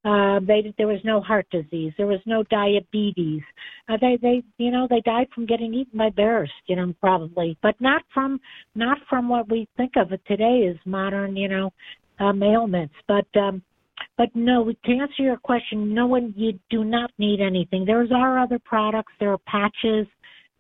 Uh, 0.05 0.39
they, 0.47 0.72
there 0.78 0.87
was 0.87 1.01
no 1.03 1.20
heart 1.20 1.49
disease. 1.51 1.93
There 1.97 2.07
was 2.07 2.20
no 2.24 2.45
diabetes. 2.45 3.43
Uh, 3.89 3.97
they, 4.01 4.16
they, 4.22 4.45
you 4.59 4.70
know, 4.70 4.87
they 4.89 5.01
died 5.01 5.26
from 5.34 5.47
getting 5.47 5.74
eaten 5.74 5.99
by 5.99 6.11
bears, 6.11 6.53
you 6.66 6.76
know, 6.76 6.95
probably, 7.01 7.59
but 7.61 7.74
not 7.80 8.03
from, 8.14 8.41
not 8.76 8.99
from 9.11 9.28
what 9.28 9.51
we 9.51 9.66
think 9.76 9.95
of 9.97 10.12
it 10.12 10.20
today 10.28 10.68
as 10.70 10.76
modern, 10.87 11.37
you 11.37 11.49
know, 11.49 11.72
um, 12.20 12.41
ailments. 12.45 12.95
But 13.09 13.26
um, 13.37 13.61
but 14.16 14.28
no, 14.34 14.70
to 14.70 14.93
answer 14.93 15.22
your 15.22 15.37
question, 15.37 15.93
no 15.93 16.07
one 16.07 16.32
you 16.37 16.59
do 16.70 16.84
not 16.84 17.11
need 17.18 17.41
anything. 17.41 17.84
There's 17.84 18.12
are 18.12 18.39
other 18.39 18.59
products. 18.59 19.12
There 19.18 19.32
are 19.32 19.39
patches 19.39 20.07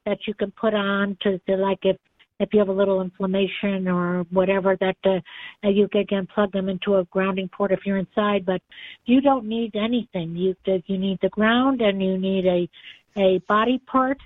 that 0.06 0.18
you 0.26 0.34
can 0.34 0.50
put 0.52 0.74
on 0.74 1.16
to, 1.22 1.38
to 1.40 1.56
like 1.56 1.80
if 1.82 1.96
if 2.38 2.50
you 2.52 2.58
have 2.58 2.68
a 2.68 2.72
little 2.72 3.00
inflammation 3.00 3.88
or 3.88 4.26
whatever 4.30 4.76
that 4.78 4.96
uh, 5.06 5.68
you 5.68 5.88
can 5.88 6.02
again 6.02 6.28
plug 6.34 6.52
them 6.52 6.68
into 6.68 6.96
a 6.96 7.04
grounding 7.06 7.48
port 7.48 7.72
if 7.72 7.80
you're 7.86 7.96
inside. 7.96 8.44
But 8.44 8.60
you 9.06 9.20
don't 9.20 9.46
need 9.46 9.74
anything. 9.74 10.36
You 10.36 10.54
you 10.64 10.98
need 10.98 11.18
the 11.22 11.30
ground 11.30 11.80
and 11.80 12.02
you 12.02 12.18
need 12.18 12.46
a 12.46 12.68
a 13.18 13.38
body 13.48 13.80
part 13.86 14.18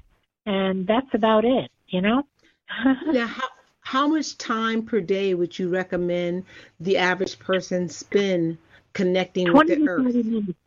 and 0.47 0.87
that's 0.87 1.15
about 1.15 1.45
it 1.45 1.71
you 1.91 2.01
know? 2.01 2.23
Now 3.13 3.27
how, 3.27 3.49
how 3.81 4.09
much 4.09 4.39
time 4.39 4.85
per 4.85 5.01
day 5.01 5.35
would 5.35 5.59
you 5.59 5.69
recommend 5.69 6.45
the 6.79 6.97
average 6.99 7.39
person 7.39 7.89
spend 7.89 8.59
connecting 8.93 9.53
with 9.53 9.67
the 9.67 9.89
earth? 9.89 10.15
minutes. 10.15 10.59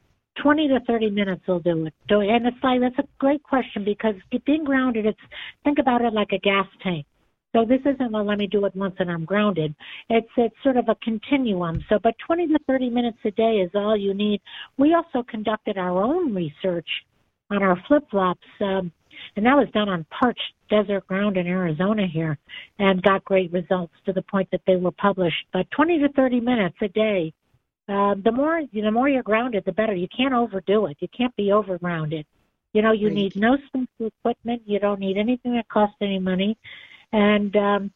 20 0.41 0.67
to 0.69 0.79
30 0.87 1.09
minutes 1.11 1.43
will 1.47 1.59
do 1.59 1.85
it. 1.85 1.93
And 2.09 2.47
it's 2.47 2.57
like, 2.63 2.79
that's 2.81 2.99
a 2.99 3.07
great 3.19 3.43
question 3.43 3.83
because 3.85 4.15
being 4.45 4.63
grounded, 4.63 5.05
it's, 5.05 5.19
think 5.63 5.79
about 5.79 6.01
it 6.01 6.13
like 6.13 6.31
a 6.31 6.39
gas 6.39 6.67
tank. 6.81 7.05
So 7.55 7.65
this 7.65 7.81
isn't 7.81 8.11
well, 8.11 8.25
let 8.25 8.39
me 8.39 8.47
do 8.47 8.65
it 8.65 8.75
once 8.75 8.95
and 8.97 9.11
I'm 9.11 9.25
grounded. 9.25 9.75
It's 10.09 10.27
it's 10.37 10.55
sort 10.63 10.75
of 10.75 10.89
a 10.89 10.95
continuum. 11.03 11.83
So, 11.87 11.99
but 12.01 12.15
20 12.25 12.47
to 12.47 12.59
30 12.65 12.89
minutes 12.89 13.19
a 13.25 13.31
day 13.31 13.57
is 13.57 13.69
all 13.75 13.95
you 13.95 14.13
need. 14.15 14.41
We 14.77 14.95
also 14.95 15.23
conducted 15.29 15.77
our 15.77 16.01
own 16.01 16.33
research 16.33 16.87
on 17.51 17.61
our 17.61 17.79
flip 17.87 18.05
flops, 18.09 18.47
um, 18.61 18.91
and 19.35 19.45
that 19.45 19.55
was 19.55 19.67
done 19.71 19.87
on 19.87 20.03
parched 20.19 20.41
desert 20.69 21.05
ground 21.05 21.37
in 21.37 21.45
Arizona 21.45 22.07
here, 22.11 22.39
and 22.79 23.03
got 23.03 23.23
great 23.23 23.53
results 23.53 23.93
to 24.07 24.13
the 24.13 24.23
point 24.23 24.49
that 24.51 24.61
they 24.65 24.77
were 24.77 24.91
published. 24.91 25.45
But 25.53 25.69
20 25.75 25.99
to 25.99 26.09
30 26.13 26.39
minutes 26.39 26.77
a 26.81 26.87
day. 26.87 27.33
Uh, 27.89 28.15
the 28.23 28.31
more 28.31 28.61
the 28.71 28.91
more 28.91 29.09
you're 29.09 29.23
grounded, 29.23 29.63
the 29.65 29.71
better. 29.71 29.93
You 29.93 30.07
can't 30.15 30.33
overdo 30.33 30.85
it. 30.85 30.97
You 30.99 31.07
can't 31.15 31.35
be 31.35 31.51
over 31.51 31.77
grounded. 31.77 32.25
You 32.73 32.81
know, 32.81 32.91
you 32.91 33.07
right. 33.07 33.15
need 33.15 33.35
no 33.35 33.57
special 33.67 33.87
equipment. 34.19 34.63
You 34.65 34.79
don't 34.79 34.99
need 34.99 35.17
anything 35.17 35.53
that 35.53 35.67
costs 35.67 35.97
any 36.01 36.17
money 36.17 36.57
and 37.13 37.55
um, 37.55 37.91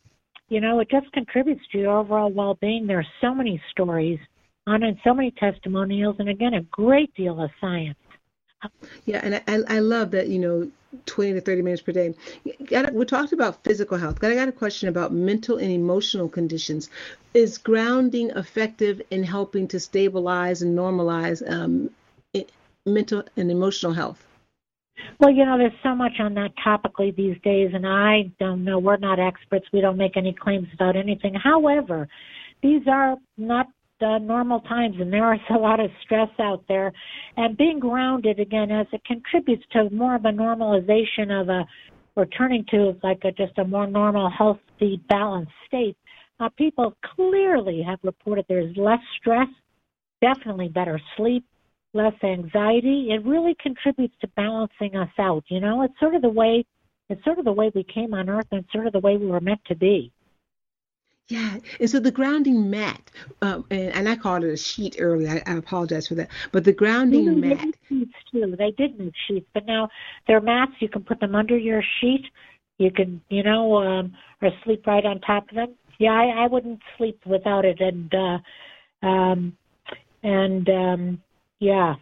you 0.47 0.61
know 0.61 0.79
it 0.79 0.89
just 0.89 1.11
contributes 1.11 1.61
to 1.71 1.79
your 1.79 1.97
overall 1.97 2.31
well-being. 2.31 2.87
There 2.87 2.99
are 2.99 3.07
so 3.19 3.35
many 3.35 3.61
stories 3.71 4.19
on 4.65 4.83
it, 4.83 4.97
so 5.03 5.13
many 5.13 5.31
testimonials, 5.31 6.15
and 6.19 6.29
again, 6.29 6.53
a 6.53 6.61
great 6.61 7.13
deal 7.15 7.41
of 7.41 7.49
science. 7.59 7.97
Yeah, 9.05 9.21
and 9.23 9.35
I, 9.47 9.75
I 9.75 9.79
love 9.79 10.11
that 10.11 10.27
you 10.27 10.39
know 10.39 10.71
20 11.05 11.33
to 11.33 11.41
30 11.41 11.61
minutes 11.61 11.81
per 11.81 11.91
day. 11.91 12.13
We 12.43 13.05
talked 13.05 13.33
about 13.33 13.63
physical 13.63 13.97
health. 13.97 14.19
But 14.19 14.31
I 14.31 14.35
got 14.35 14.47
a 14.47 14.53
question 14.53 14.89
about 14.89 15.13
mental 15.13 15.57
and 15.57 15.71
emotional 15.71 16.29
conditions. 16.29 16.89
Is 17.33 17.57
grounding 17.57 18.31
effective 18.31 19.01
in 19.11 19.23
helping 19.23 19.67
to 19.69 19.79
stabilize 19.79 20.61
and 20.61 20.77
normalize 20.77 21.47
um, 21.49 21.89
mental 22.85 23.23
and 23.35 23.51
emotional 23.51 23.93
health? 23.93 24.23
Well, 25.19 25.31
you 25.31 25.45
know, 25.45 25.57
there's 25.57 25.71
so 25.83 25.93
much 25.93 26.19
on 26.19 26.33
that 26.35 26.51
topically 26.65 27.15
these 27.15 27.37
days, 27.43 27.71
and 27.73 27.85
I 27.85 28.31
don't 28.39 28.63
know. 28.63 28.79
We're 28.79 28.97
not 28.97 29.19
experts. 29.19 29.67
We 29.71 29.81
don't 29.81 29.97
make 29.97 30.17
any 30.17 30.33
claims 30.33 30.67
about 30.73 30.95
anything. 30.95 31.33
However, 31.35 32.07
these 32.61 32.81
are 32.87 33.17
not 33.37 33.67
uh, 34.01 34.17
normal 34.19 34.61
times, 34.61 34.95
and 34.99 35.11
there 35.11 35.33
is 35.33 35.39
a 35.49 35.57
lot 35.57 35.79
of 35.79 35.89
stress 36.03 36.29
out 36.39 36.63
there. 36.67 36.91
And 37.35 37.57
being 37.57 37.79
grounded 37.79 38.39
again, 38.39 38.71
as 38.71 38.87
it 38.91 39.03
contributes 39.05 39.63
to 39.73 39.89
more 39.89 40.15
of 40.15 40.25
a 40.25 40.31
normalization 40.31 41.41
of 41.41 41.49
a 41.49 41.65
returning 42.15 42.65
to 42.71 42.95
like 43.03 43.23
a, 43.23 43.31
just 43.31 43.57
a 43.57 43.63
more 43.63 43.87
normal, 43.87 44.29
healthy, 44.29 45.01
balanced 45.07 45.51
state. 45.67 45.95
Uh, 46.39 46.49
people 46.49 46.95
clearly 47.15 47.81
have 47.81 47.99
reported 48.03 48.45
there's 48.47 48.75
less 48.75 48.99
stress, 49.19 49.47
definitely 50.21 50.67
better 50.67 50.99
sleep, 51.15 51.43
less 51.93 52.13
anxiety, 52.23 53.09
it 53.11 53.25
really 53.25 53.55
contributes 53.61 54.15
to 54.21 54.27
balancing 54.35 54.95
us 54.95 55.09
out. 55.19 55.43
You 55.47 55.59
know, 55.59 55.81
it's 55.83 55.99
sort 55.99 56.15
of 56.15 56.21
the 56.21 56.29
way 56.29 56.65
it's 57.09 57.23
sort 57.23 57.39
of 57.39 57.45
the 57.45 57.53
way 57.53 57.71
we 57.73 57.83
came 57.83 58.13
on 58.13 58.29
earth 58.29 58.47
and 58.51 58.65
sort 58.71 58.85
of 58.85 58.93
the 58.93 58.99
way 58.99 59.15
we 59.15 59.27
were 59.27 59.39
meant 59.39 59.61
to 59.67 59.75
be. 59.75 60.11
Yeah, 61.29 61.57
and 61.81 61.89
so 61.89 61.99
the 61.99 62.11
grounding 62.11 62.69
mat, 62.69 63.11
um, 63.41 63.65
and, 63.69 63.93
and 63.93 64.09
I 64.09 64.15
called 64.15 64.45
it 64.45 64.53
a 64.53 64.57
sheet 64.57 64.95
earlier. 64.97 65.41
I, 65.45 65.51
I 65.51 65.57
apologize 65.57 66.07
for 66.07 66.15
that, 66.15 66.29
but 66.53 66.63
the 66.63 66.71
grounding 66.71 67.25
mm-hmm. 67.25 67.49
mat. 67.49 67.67
Sheets 67.89 68.13
too. 68.31 68.55
They 68.57 68.71
did 68.71 68.97
make 68.97 69.13
sheets, 69.27 69.47
but 69.53 69.65
now 69.65 69.89
they're 70.25 70.39
mats. 70.39 70.71
You 70.79 70.87
can 70.87 71.03
put 71.03 71.19
them 71.19 71.35
under 71.35 71.57
your 71.57 71.83
sheet. 71.99 72.25
You 72.77 72.91
can, 72.91 73.21
you 73.27 73.43
know, 73.43 73.75
um, 73.77 74.13
or 74.41 74.51
sleep 74.63 74.87
right 74.87 75.05
on 75.05 75.19
top 75.19 75.49
of 75.49 75.55
them. 75.55 75.75
Yeah, 75.99 76.11
I, 76.11 76.43
I 76.43 76.47
wouldn't 76.47 76.81
sleep 76.97 77.19
without 77.25 77.65
it, 77.65 77.81
and 77.81 78.13
uh, 78.15 79.05
um, 79.05 79.57
and 80.23 80.69
um, 80.69 81.21
yeah. 81.59 81.95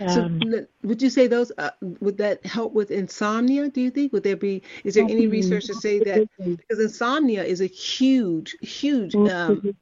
Um, 0.00 0.40
so 0.42 0.66
would 0.82 1.00
you 1.00 1.10
say 1.10 1.28
those 1.28 1.52
uh, 1.56 1.70
would 2.00 2.18
that 2.18 2.44
help 2.44 2.72
with 2.72 2.90
insomnia? 2.90 3.68
Do 3.68 3.80
you 3.80 3.90
think 3.90 4.12
would 4.12 4.24
there 4.24 4.36
be 4.36 4.62
is 4.82 4.94
there 4.94 5.04
any 5.04 5.28
research 5.28 5.66
to 5.66 5.74
say 5.74 6.00
that 6.00 6.28
because 6.38 6.80
insomnia 6.80 7.44
is 7.44 7.60
a 7.60 7.66
huge 7.66 8.56
huge 8.60 9.14
um, 9.14 9.74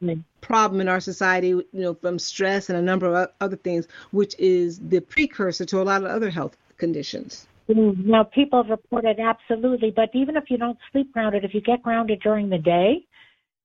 problem 0.43 0.83
in 0.83 0.89
our 0.89 1.01
society, 1.01 1.49
you 1.49 1.67
know, 1.73 1.95
from 1.95 2.19
stress 2.19 2.69
and 2.69 2.79
a 2.79 2.83
number 2.83 3.07
of 3.07 3.31
other 3.41 3.57
things, 3.57 3.89
which 4.11 4.35
is 4.39 4.81
the 4.81 5.01
precursor 5.01 5.65
to 5.65 5.81
a 5.81 5.85
lot 5.85 6.03
of 6.03 6.11
other 6.11 6.29
health 6.29 6.57
conditions. 6.77 7.47
Now, 7.69 8.25
people 8.25 8.63
have 8.63 8.71
reported 8.71 9.19
absolutely, 9.19 9.93
but 9.95 10.11
even 10.13 10.37
if 10.37 10.45
you 10.51 10.59
don't 10.59 10.79
sleep 10.91 11.13
grounded, 11.13 11.45
if 11.45 11.55
you 11.55 11.61
get 11.63 11.83
grounded 11.83 12.21
during 12.21 12.51
the 12.51 12.59
day, 12.59 13.07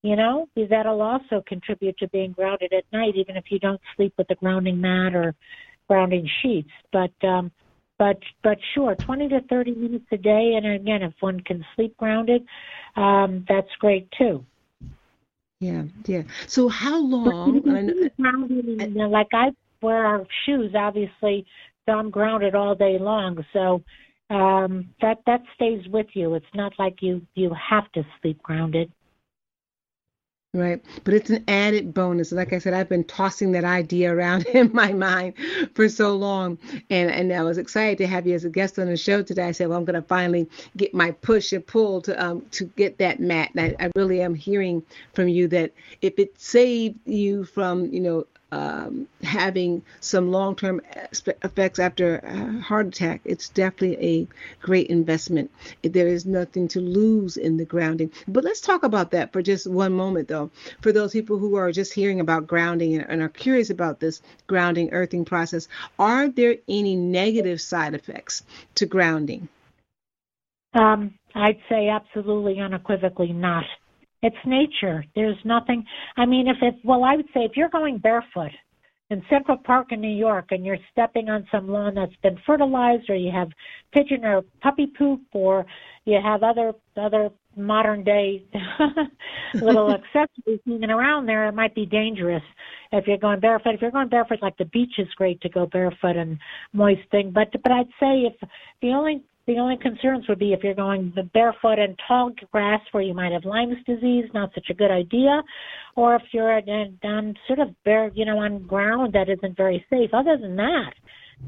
you 0.03 0.15
know, 0.15 0.47
that'll 0.55 1.01
also 1.01 1.43
contribute 1.45 1.97
to 1.97 2.07
being 2.09 2.31
grounded 2.31 2.71
at 2.71 2.85
night, 2.93 3.15
even 3.15 3.35
if 3.35 3.45
you 3.49 3.59
don't 3.59 3.81
sleep 3.95 4.13
with 4.17 4.27
the 4.27 4.35
grounding 4.35 4.79
mat 4.79 5.15
or 5.15 5.35
grounding 5.87 6.29
sheets. 6.41 6.71
But 6.91 7.11
um, 7.27 7.51
but 7.97 8.19
but 8.43 8.57
sure, 8.73 8.95
20 8.95 9.29
to 9.29 9.41
30 9.49 9.75
minutes 9.75 10.05
a 10.11 10.17
day, 10.17 10.53
and 10.55 10.65
again, 10.65 11.03
if 11.03 11.13
one 11.19 11.39
can 11.41 11.65
sleep 11.75 11.95
grounded, 11.97 12.45
um, 12.95 13.45
that's 13.47 13.69
great 13.79 14.07
too. 14.17 14.45
Yeah, 15.59 15.83
yeah. 16.05 16.21
So 16.47 16.69
how 16.69 17.01
long? 17.01 17.61
grounded, 18.19 18.65
and, 18.79 19.11
like 19.11 19.29
I 19.33 19.51
wear 19.81 20.05
our 20.05 20.27
shoes, 20.45 20.73
obviously, 20.75 21.45
so 21.85 21.93
I'm 21.93 22.11
grounded 22.11 22.53
all 22.53 22.75
day 22.75 22.97
long. 22.99 23.43
So 23.53 23.81
um, 24.29 24.89
that 25.01 25.19
that 25.25 25.41
stays 25.55 25.87
with 25.87 26.07
you. 26.13 26.35
It's 26.35 26.45
not 26.53 26.73
like 26.77 27.01
you 27.01 27.25
you 27.33 27.55
have 27.69 27.91
to 27.93 28.05
sleep 28.21 28.41
grounded. 28.43 28.91
Right. 30.53 30.81
But 31.03 31.13
it's 31.13 31.29
an 31.29 31.43
added 31.47 31.93
bonus. 31.93 32.31
Like 32.31 32.51
I 32.51 32.57
said, 32.59 32.73
I've 32.73 32.89
been 32.89 33.03
tossing 33.03 33.51
that 33.51 33.63
idea 33.65 34.13
around 34.13 34.45
in 34.53 34.71
my 34.73 34.91
mind 34.93 35.33
for 35.75 35.87
so 35.89 36.15
long. 36.15 36.57
And 36.89 37.11
and 37.11 37.31
I 37.33 37.43
was 37.43 37.57
excited 37.57 37.97
to 37.99 38.07
have 38.07 38.25
you 38.25 38.33
as 38.33 38.45
a 38.45 38.49
guest 38.49 38.79
on 38.79 38.87
the 38.87 38.97
show 38.97 39.21
today. 39.21 39.43
I 39.47 39.51
said, 39.51 39.67
well, 39.67 39.77
I'm 39.77 39.85
going 39.85 40.01
to 40.01 40.07
finally 40.07 40.49
get 40.75 40.93
my 40.93 41.11
push 41.11 41.51
and 41.51 41.65
pull 41.67 42.01
to 42.03 42.23
um 42.23 42.45
to 42.51 42.65
get 42.75 42.97
that 42.97 43.19
mat. 43.19 43.51
And 43.55 43.75
I, 43.79 43.85
I 43.85 43.91
really 43.95 44.21
am 44.21 44.33
hearing 44.33 44.83
from 45.13 45.27
you 45.27 45.47
that 45.49 45.73
if 46.01 46.17
it 46.17 46.39
saved 46.39 46.97
you 47.05 47.43
from, 47.43 47.93
you 47.93 47.99
know, 47.99 48.25
um, 48.51 49.07
having 49.23 49.83
some 49.99 50.31
long-term 50.31 50.81
effects 51.43 51.79
after 51.79 52.17
a 52.17 52.61
heart 52.61 52.87
attack, 52.87 53.21
it's 53.25 53.49
definitely 53.49 53.97
a 54.05 54.27
great 54.61 54.87
investment. 54.87 55.51
There 55.81 56.07
is 56.07 56.25
nothing 56.25 56.67
to 56.69 56.79
lose 56.79 57.37
in 57.37 57.57
the 57.57 57.65
grounding. 57.65 58.11
But 58.27 58.43
let's 58.43 58.61
talk 58.61 58.83
about 58.83 59.11
that 59.11 59.33
for 59.33 59.41
just 59.41 59.67
one 59.67 59.93
moment, 59.93 60.27
though. 60.29 60.49
For 60.81 60.91
those 60.91 61.11
people 61.11 61.37
who 61.37 61.55
are 61.55 61.71
just 61.71 61.93
hearing 61.93 62.19
about 62.19 62.47
grounding 62.47 62.95
and, 62.95 63.05
and 63.09 63.21
are 63.21 63.29
curious 63.29 63.69
about 63.69 63.99
this 63.99 64.21
grounding, 64.47 64.91
earthing 64.91 65.25
process, 65.25 65.67
are 65.99 66.29
there 66.29 66.55
any 66.67 66.95
negative 66.95 67.59
side 67.59 67.93
effects 67.93 68.43
to 68.75 68.85
grounding? 68.85 69.49
Um, 70.73 71.15
I'd 71.35 71.59
say 71.69 71.89
absolutely 71.89 72.59
unequivocally 72.59 73.33
not. 73.33 73.65
It's 74.21 74.35
nature. 74.45 75.05
There's 75.15 75.37
nothing. 75.45 75.85
I 76.17 76.25
mean, 76.25 76.47
if 76.47 76.57
it, 76.61 76.75
well, 76.83 77.03
I 77.03 77.15
would 77.15 77.27
say 77.33 77.41
if 77.41 77.55
you're 77.55 77.69
going 77.69 77.99
barefoot 77.99 78.51
in 79.09 79.21
Central 79.29 79.57
Park 79.57 79.91
in 79.91 80.01
New 80.01 80.15
York 80.15 80.47
and 80.51 80.65
you're 80.65 80.77
stepping 80.91 81.29
on 81.29 81.47
some 81.51 81.69
lawn 81.69 81.95
that's 81.95 82.15
been 82.23 82.37
fertilized, 82.45 83.09
or 83.09 83.15
you 83.15 83.31
have 83.31 83.49
pigeon 83.93 84.25
or 84.25 84.43
puppy 84.61 84.87
poop, 84.87 85.21
or 85.33 85.65
you 86.05 86.19
have 86.21 86.43
other 86.43 86.73
other 86.95 87.29
modern 87.55 88.03
day 88.03 88.43
little 89.55 89.91
accessories 89.93 90.59
hanging 90.65 90.89
around 90.89 91.25
there, 91.25 91.47
it 91.47 91.55
might 91.55 91.73
be 91.73 91.85
dangerous 91.85 92.43
if 92.91 93.07
you're 93.07 93.17
going 93.17 93.39
barefoot. 93.39 93.75
If 93.75 93.81
you're 93.81 93.91
going 93.91 94.09
barefoot, 94.09 94.41
like 94.41 94.57
the 94.57 94.65
beach 94.65 94.93
is 94.97 95.07
great 95.15 95.41
to 95.41 95.49
go 95.49 95.65
barefoot 95.65 96.15
and 96.15 96.37
moist 96.73 97.01
thing. 97.11 97.31
But 97.31 97.51
but 97.63 97.71
I'd 97.71 97.87
say 97.99 98.21
if 98.21 98.33
the 98.81 98.89
only 98.89 99.23
the 99.47 99.57
only 99.57 99.77
concerns 99.77 100.25
would 100.27 100.39
be 100.39 100.51
if 100.51 100.61
you're 100.61 100.75
going 100.75 101.13
the 101.15 101.23
barefoot 101.23 101.79
in 101.79 101.95
tall 102.05 102.31
grass 102.51 102.81
where 102.91 103.01
you 103.01 103.13
might 103.13 103.31
have 103.31 103.45
Lyme's 103.45 103.83
disease, 103.85 104.25
not 104.33 104.51
such 104.53 104.67
a 104.69 104.73
good 104.73 104.91
idea, 104.91 105.41
or 105.95 106.15
if 106.15 106.21
you're 106.33 106.51
on 106.51 107.35
sort 107.47 107.59
of 107.59 107.69
bare, 107.85 108.11
you 108.13 108.25
know, 108.25 108.39
on 108.39 108.67
ground 108.67 109.13
that 109.13 109.29
isn't 109.29 109.55
very 109.55 109.85
safe. 109.89 110.09
Other 110.13 110.37
than 110.37 110.57
that, 110.57 110.91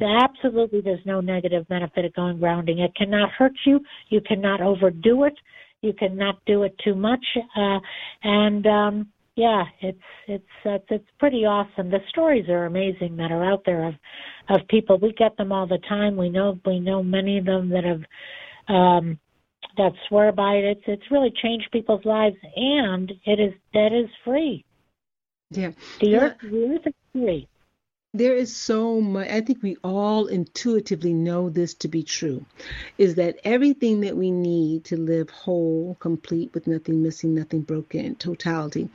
absolutely 0.01 0.79
there's 0.81 1.05
no 1.05 1.19
negative 1.19 1.67
benefit 1.67 2.05
of 2.05 2.13
going 2.13 2.39
grounding. 2.39 2.79
It 2.79 2.95
cannot 2.95 3.31
hurt 3.31 3.53
you. 3.65 3.81
You 4.07 4.21
cannot 4.21 4.61
overdo 4.61 5.25
it. 5.25 5.33
You 5.81 5.93
cannot 5.93 6.39
do 6.45 6.63
it 6.63 6.75
too 6.83 6.95
much. 6.95 7.25
Uh, 7.57 7.79
and 8.23 8.65
um, 8.65 9.07
yeah, 9.35 9.63
it's 9.81 9.99
it's 10.27 10.43
it's 10.65 10.85
it's 10.89 11.07
pretty 11.19 11.45
awesome. 11.45 11.89
The 11.89 11.99
stories 12.09 12.49
are 12.49 12.65
amazing 12.65 13.15
that 13.17 13.31
are 13.31 13.45
out 13.45 13.63
there 13.65 13.87
of 13.87 13.93
of 14.49 14.67
people. 14.67 14.97
We 14.97 15.13
get 15.13 15.37
them 15.37 15.51
all 15.51 15.67
the 15.67 15.79
time. 15.87 16.17
We 16.17 16.29
know 16.29 16.59
we 16.65 16.79
know 16.79 17.03
many 17.03 17.37
of 17.37 17.45
them 17.45 17.69
that 17.69 17.83
have 17.83 18.01
um 18.67 19.19
that 19.77 19.91
swear 20.07 20.31
by 20.31 20.55
it. 20.55 20.65
It's 20.65 20.83
it's 20.87 21.11
really 21.11 21.31
changed 21.41 21.69
people's 21.71 22.05
lives 22.05 22.35
and 22.55 23.11
it 23.25 23.39
is 23.39 23.53
that 23.73 23.93
is 23.93 24.09
free. 24.25 24.65
Yeah. 25.51 25.71
The 26.01 26.07
Yeah. 26.07 26.19
earth 26.19 26.37
the 26.41 26.75
earth 26.75 26.87
is 26.87 26.93
free. 27.13 27.47
There 28.15 28.33
is 28.33 28.55
so 28.55 28.99
much, 28.99 29.29
I 29.29 29.39
think 29.41 29.61
we 29.61 29.77
all 29.83 30.25
intuitively 30.25 31.13
know 31.13 31.47
this 31.47 31.75
to 31.75 31.87
be 31.87 32.01
true, 32.01 32.43
is 32.97 33.13
that 33.15 33.37
everything 33.43 34.01
that 34.01 34.17
we 34.17 34.31
need 34.31 34.83
to 34.85 34.97
live 34.97 35.29
whole, 35.29 35.95
complete, 35.99 36.51
with 36.55 36.65
nothing 36.65 37.03
missing, 37.03 37.35
nothing 37.35 37.61
broken, 37.61 38.15
totality, 38.15 38.89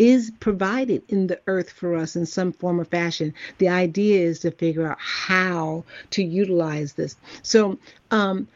is 0.00 0.32
provided 0.40 1.04
in 1.08 1.28
the 1.28 1.40
earth 1.46 1.70
for 1.70 1.94
us 1.94 2.16
in 2.16 2.26
some 2.26 2.52
form 2.52 2.80
or 2.80 2.84
fashion. 2.84 3.32
The 3.58 3.68
idea 3.68 4.26
is 4.26 4.40
to 4.40 4.50
figure 4.50 4.90
out 4.90 4.98
how 4.98 5.84
to 6.10 6.24
utilize 6.24 6.94
this. 6.94 7.16
So, 7.44 7.78
um, 8.10 8.48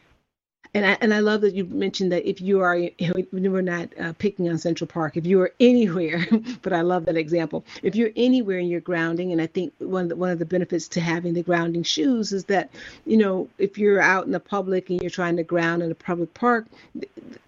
and 0.72 0.86
I, 0.86 0.96
and 1.00 1.12
I 1.12 1.18
love 1.18 1.40
that 1.40 1.54
you 1.54 1.64
mentioned 1.64 2.12
that 2.12 2.28
if 2.28 2.40
you 2.40 2.60
are, 2.60 2.76
you 2.76 2.92
know, 3.00 3.50
we're 3.50 3.60
not 3.60 3.88
uh, 3.98 4.12
picking 4.18 4.48
on 4.48 4.56
Central 4.56 4.86
Park, 4.86 5.16
if 5.16 5.26
you 5.26 5.40
are 5.40 5.52
anywhere, 5.58 6.24
but 6.62 6.72
I 6.72 6.82
love 6.82 7.06
that 7.06 7.16
example. 7.16 7.64
If 7.82 7.96
you're 7.96 8.10
anywhere 8.14 8.58
and 8.58 8.68
you're 8.68 8.80
grounding, 8.80 9.32
and 9.32 9.42
I 9.42 9.48
think 9.48 9.72
one 9.78 10.04
of 10.04 10.08
the, 10.10 10.16
one 10.16 10.30
of 10.30 10.38
the 10.38 10.44
benefits 10.44 10.86
to 10.88 11.00
having 11.00 11.34
the 11.34 11.42
grounding 11.42 11.82
shoes 11.82 12.32
is 12.32 12.44
that, 12.44 12.70
you 13.04 13.16
know, 13.16 13.48
if 13.58 13.78
you're 13.78 14.00
out 14.00 14.26
in 14.26 14.32
the 14.32 14.40
public 14.40 14.90
and 14.90 15.00
you're 15.00 15.10
trying 15.10 15.36
to 15.36 15.42
ground 15.42 15.82
in 15.82 15.90
a 15.90 15.94
public 15.94 16.32
park, 16.34 16.66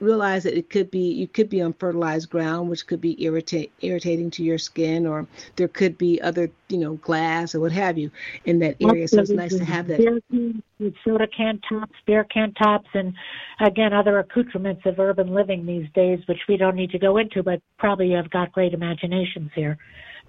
realize 0.00 0.42
that 0.42 0.56
it 0.58 0.68
could 0.68 0.90
be 0.90 1.12
you 1.12 1.28
could 1.28 1.48
be 1.48 1.62
on 1.62 1.72
fertilized 1.74 2.28
ground, 2.28 2.68
which 2.68 2.86
could 2.86 3.00
be 3.00 3.22
irritate 3.22 3.70
irritating 3.82 4.30
to 4.32 4.42
your 4.42 4.58
skin, 4.58 5.06
or 5.06 5.26
there 5.56 5.68
could 5.68 5.96
be 5.96 6.20
other, 6.20 6.50
you 6.68 6.78
know, 6.78 6.94
glass 6.94 7.54
or 7.54 7.60
what 7.60 7.70
have 7.70 7.96
you 7.96 8.10
in 8.46 8.58
that 8.58 8.76
area. 8.80 9.06
So 9.06 9.20
it's 9.20 9.30
nice 9.30 9.56
to 9.56 9.64
have 9.64 9.86
that. 9.88 10.00
With 10.82 10.94
soda 11.04 11.26
can 11.28 11.60
tops, 11.68 11.94
beer 12.06 12.24
can 12.24 12.52
tops, 12.54 12.88
and 12.94 13.14
again 13.60 13.92
other 13.92 14.18
accoutrements 14.18 14.82
of 14.84 14.98
urban 14.98 15.32
living 15.32 15.64
these 15.64 15.86
days, 15.94 16.18
which 16.26 16.40
we 16.48 16.56
don't 16.56 16.74
need 16.74 16.90
to 16.90 16.98
go 16.98 17.18
into, 17.18 17.42
but 17.42 17.62
probably 17.78 18.08
you 18.08 18.16
have 18.16 18.30
got 18.30 18.52
great 18.52 18.74
imaginations 18.74 19.50
here. 19.54 19.78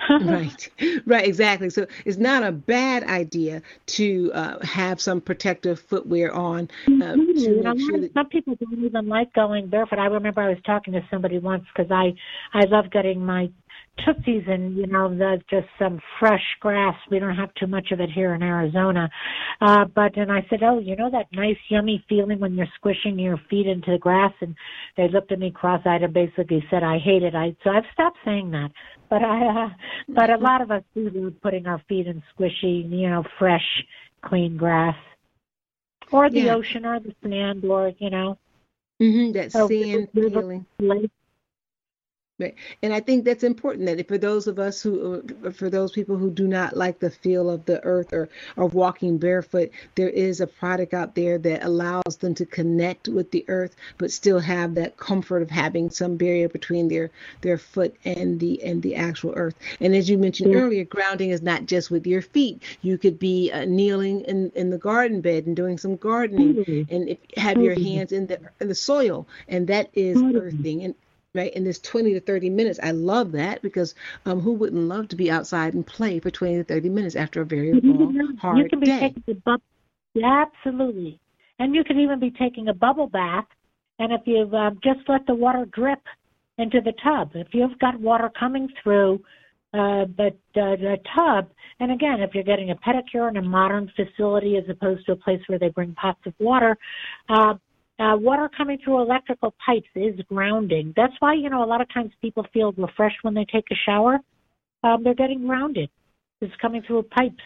right 0.26 0.70
right 1.06 1.28
exactly 1.28 1.70
so 1.70 1.86
it's 2.04 2.18
not 2.18 2.42
a 2.42 2.52
bad 2.52 3.04
idea 3.04 3.62
to 3.86 4.32
uh, 4.34 4.58
have 4.66 5.00
some 5.00 5.22
protective 5.22 5.80
footwear 5.80 6.34
on 6.34 6.68
uh, 6.88 7.14
Absolutely. 7.14 7.44
to 7.44 7.62
know, 7.62 7.74
make 7.74 7.90
sure 7.90 8.02
that 8.02 8.14
some 8.14 8.28
people 8.28 8.56
don't 8.56 8.84
even 8.84 9.08
like 9.08 9.32
going 9.34 9.68
barefoot. 9.68 10.00
I 10.00 10.06
remember 10.06 10.42
I 10.42 10.50
was 10.50 10.58
talking 10.66 10.94
to 10.94 11.02
somebody 11.12 11.38
once 11.38 11.64
because 11.76 11.92
I 11.92 12.14
I 12.54 12.66
love 12.66 12.92
getting 12.92 13.24
my 13.24 13.52
tootsies 14.06 14.44
and 14.48 14.76
you 14.76 14.88
know 14.88 15.10
the 15.10 15.42
just 15.50 15.68
some 15.80 16.00
fresh 16.20 16.44
grass. 16.60 16.96
We 17.12 17.20
don't 17.20 17.36
have 17.36 17.54
too 17.56 17.68
much 17.68 17.92
of 17.92 18.00
it 18.00 18.10
here 18.12 18.34
in 18.34 18.42
Arizona, 18.42 19.10
uh, 19.62 19.86
but 19.96 20.18
and 20.18 20.32
I 20.32 20.46
said, 20.50 20.64
oh, 20.64 20.80
you 20.80 20.96
know 20.96 21.10
that 21.12 21.28
nice 21.32 21.58
yummy 21.70 22.04
feeling 22.10 22.40
when 22.40 22.56
you're 22.56 22.68
squishing 22.76 23.18
your 23.20 23.40
feet 23.50 23.68
into 23.68 23.92
the 23.92 23.98
grass, 23.98 24.34
and 24.42 24.56
they 24.98 25.08
looked 25.10 25.32
at 25.32 25.40
me 25.40 25.52
cross-eyed 25.52 26.04
and 26.04 26.14
basically 26.14 26.64
said, 26.70 26.84
I 26.84 26.98
hate 27.00 27.24
it. 27.24 27.36
I 27.36 27.56
so 27.64 27.70
I've 27.70 27.84
stopped 27.94 28.18
saying 28.26 28.52
that, 28.52 28.72
but 29.10 29.22
I 29.24 29.66
uh, 29.66 29.70
but 30.10 30.30
a 30.30 30.38
lot 30.38 30.62
of 30.62 30.72
us 30.72 30.84
do 30.96 31.10
love 31.14 31.34
putting 31.42 31.68
our 31.68 31.82
feet 31.88 32.08
in 32.08 32.22
squishy, 32.38 32.90
you 32.90 33.10
know, 33.10 33.24
fresh, 33.40 33.84
clean 34.26 34.58
grass 34.58 34.96
or 36.12 36.30
the 36.30 36.46
Yeah. 36.46 36.56
ocean 36.56 36.86
or 36.86 37.00
the 37.00 37.14
sand 37.24 37.66
or 37.66 37.92
you 37.98 38.10
know 38.10 38.38
hmm 39.00 39.32
that 39.32 39.52
Oh, 39.56 39.68
sand 39.68 40.08
feeling 40.14 40.66
lake. 40.80 41.12
Right. 42.40 42.56
And 42.82 42.92
I 42.92 43.00
think 43.00 43.26
that's 43.26 43.44
important 43.44 43.86
that 43.86 44.08
for 44.08 44.18
those 44.18 44.48
of 44.48 44.58
us 44.58 44.82
who, 44.82 45.22
uh, 45.46 45.52
for 45.52 45.70
those 45.70 45.92
people 45.92 46.18
who 46.18 46.32
do 46.32 46.48
not 46.48 46.76
like 46.76 46.98
the 46.98 47.12
feel 47.12 47.48
of 47.48 47.64
the 47.66 47.82
earth 47.84 48.12
or, 48.12 48.28
or 48.58 48.66
walking 48.66 49.20
barefoot, 49.20 49.70
there 49.94 50.10
is 50.10 50.42
a 50.42 50.48
product 50.48 50.96
out 50.96 51.14
there 51.14 51.38
that 51.38 51.64
allows 51.64 52.18
them 52.20 52.34
to 52.34 52.46
connect 52.48 53.08
with 53.08 53.30
the 53.30 53.46
earth, 53.50 53.76
but 54.00 54.12
still 54.12 54.40
have 54.40 54.74
that 54.74 54.98
comfort 54.98 55.44
of 55.44 55.52
having 55.52 55.92
some 55.92 56.18
barrier 56.18 56.50
between 56.50 56.88
their, 56.88 57.12
their 57.42 57.60
foot 57.60 57.96
and 58.04 58.40
the, 58.40 58.64
and 58.64 58.82
the 58.82 58.96
actual 58.96 59.34
earth. 59.36 59.56
And 59.80 59.96
as 59.96 60.10
you 60.10 60.18
mentioned 60.18 60.54
Yeah. 60.54 60.62
earlier, 60.62 60.86
grounding 60.86 61.30
is 61.30 61.44
not 61.44 61.68
just 61.68 61.92
with 61.92 62.08
your 62.08 62.24
feet. 62.24 62.64
You 62.82 62.98
could 62.98 63.20
be 63.20 63.52
uh, 63.52 63.66
kneeling 63.66 64.22
in, 64.22 64.52
in 64.56 64.72
the 64.72 64.80
garden 64.80 65.22
bed 65.22 65.46
and 65.46 65.56
doing 65.56 65.78
some 65.78 65.98
gardening 65.98 66.56
Totally. 66.56 66.88
and 66.90 67.10
if, 67.10 67.20
have 67.38 67.62
your 67.62 67.76
hands 67.76 68.12
in 68.12 68.26
the, 68.26 68.40
in 68.60 68.70
the 68.70 68.76
soil. 68.76 69.28
And 69.48 69.68
that 69.68 69.92
is 69.94 70.20
Totally. 70.20 70.48
earthing. 70.48 70.84
And 70.84 70.96
right 71.34 71.54
in 71.54 71.64
this 71.64 71.80
20 71.80 72.14
to 72.14 72.20
30 72.20 72.50
minutes. 72.50 72.80
I 72.84 72.92
love 72.92 73.32
that 73.32 73.62
because 73.62 73.96
um, 74.26 74.40
who 74.40 74.54
wouldn't 74.54 74.84
love 74.84 75.08
to 75.10 75.16
be 75.16 75.32
outside 75.32 75.74
and 75.74 75.86
play 75.86 76.20
for 76.20 76.30
20 76.30 76.58
to 76.58 76.64
30 76.64 76.90
minutes 76.90 77.16
after 77.16 77.42
a 77.42 77.46
very 77.46 77.74
long 77.74 78.14
can, 78.18 78.38
hard 78.38 78.58
you 78.60 78.70
can 78.70 78.80
be 78.80 78.86
day? 78.86 79.00
taking 79.00 79.24
a 79.28 79.34
bub- 79.34 79.62
yeah, 80.14 80.46
absolutely, 80.48 81.20
and 81.58 81.74
you 81.74 81.84
can 81.84 82.00
even 82.00 82.20
be 82.20 82.32
taking 82.32 82.68
a 82.68 82.74
bubble 82.74 83.08
bath. 83.08 83.46
And 84.00 84.12
if 84.12 84.22
you 84.26 84.50
uh, 84.56 84.72
just 84.84 85.08
let 85.08 85.26
the 85.26 85.34
water 85.34 85.66
drip 85.72 86.00
into 86.58 86.82
the 86.82 86.94
tub, 87.04 87.32
if 87.34 87.48
you've 87.52 87.78
got 87.80 88.00
water 88.00 88.30
coming 88.40 88.68
through 88.82 89.16
uh, 89.74 90.06
the, 90.18 90.30
the 90.54 90.78
the 90.80 90.98
tub, 91.16 91.50
and 91.80 91.92
again, 91.92 92.20
if 92.20 92.36
you're 92.36 92.44
getting 92.44 92.70
a 92.70 92.76
pedicure 92.76 93.28
in 93.28 93.38
a 93.38 93.42
modern 93.42 93.92
facility 93.96 94.56
as 94.58 94.64
opposed 94.70 95.04
to 95.08 95.14
a 95.14 95.16
place 95.16 95.42
where 95.48 95.58
they 95.58 95.70
bring 95.70 95.96
pots 95.96 96.22
of 96.28 96.34
water, 96.38 96.78
uh, 97.30 97.56
uh, 98.04 98.18
water 98.18 98.50
coming 98.56 98.78
through 98.84 99.02
electrical 99.02 99.54
pipes 99.66 99.88
is 99.96 100.20
grounding. 100.28 100.94
That's 100.96 101.14
why 101.20 101.36
you 101.36 101.50
know 101.50 101.64
a 101.64 101.66
lot 101.66 101.80
of 101.80 101.88
times 101.94 102.12
people 102.22 102.46
feel 102.54 102.74
refreshed 102.74 103.18
when 103.22 103.34
they 103.34 103.46
take 103.46 103.66
a 103.72 103.76
shower. 103.86 104.20
Um, 104.84 105.04
they're 105.04 105.14
getting 105.16 105.48
grounded. 105.48 105.90
It's 106.42 106.54
coming 106.62 106.82
through 106.86 107.04
pipes. 107.04 107.44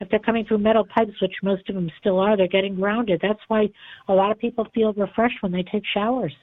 If 0.00 0.08
they're 0.10 0.20
coming 0.20 0.44
through 0.44 0.58
metal 0.58 0.86
pipes, 0.94 1.20
which 1.20 1.32
most 1.42 1.68
of 1.68 1.74
them 1.74 1.90
still 1.98 2.20
are, 2.20 2.36
they're 2.36 2.46
getting 2.46 2.76
grounded. 2.76 3.20
That's 3.22 3.40
why 3.48 3.68
a 4.08 4.12
lot 4.12 4.30
of 4.30 4.38
people 4.38 4.66
feel 4.74 4.92
refreshed 4.92 5.38
when 5.40 5.50
they 5.50 5.64
take 5.64 5.82
showers. 5.92 6.34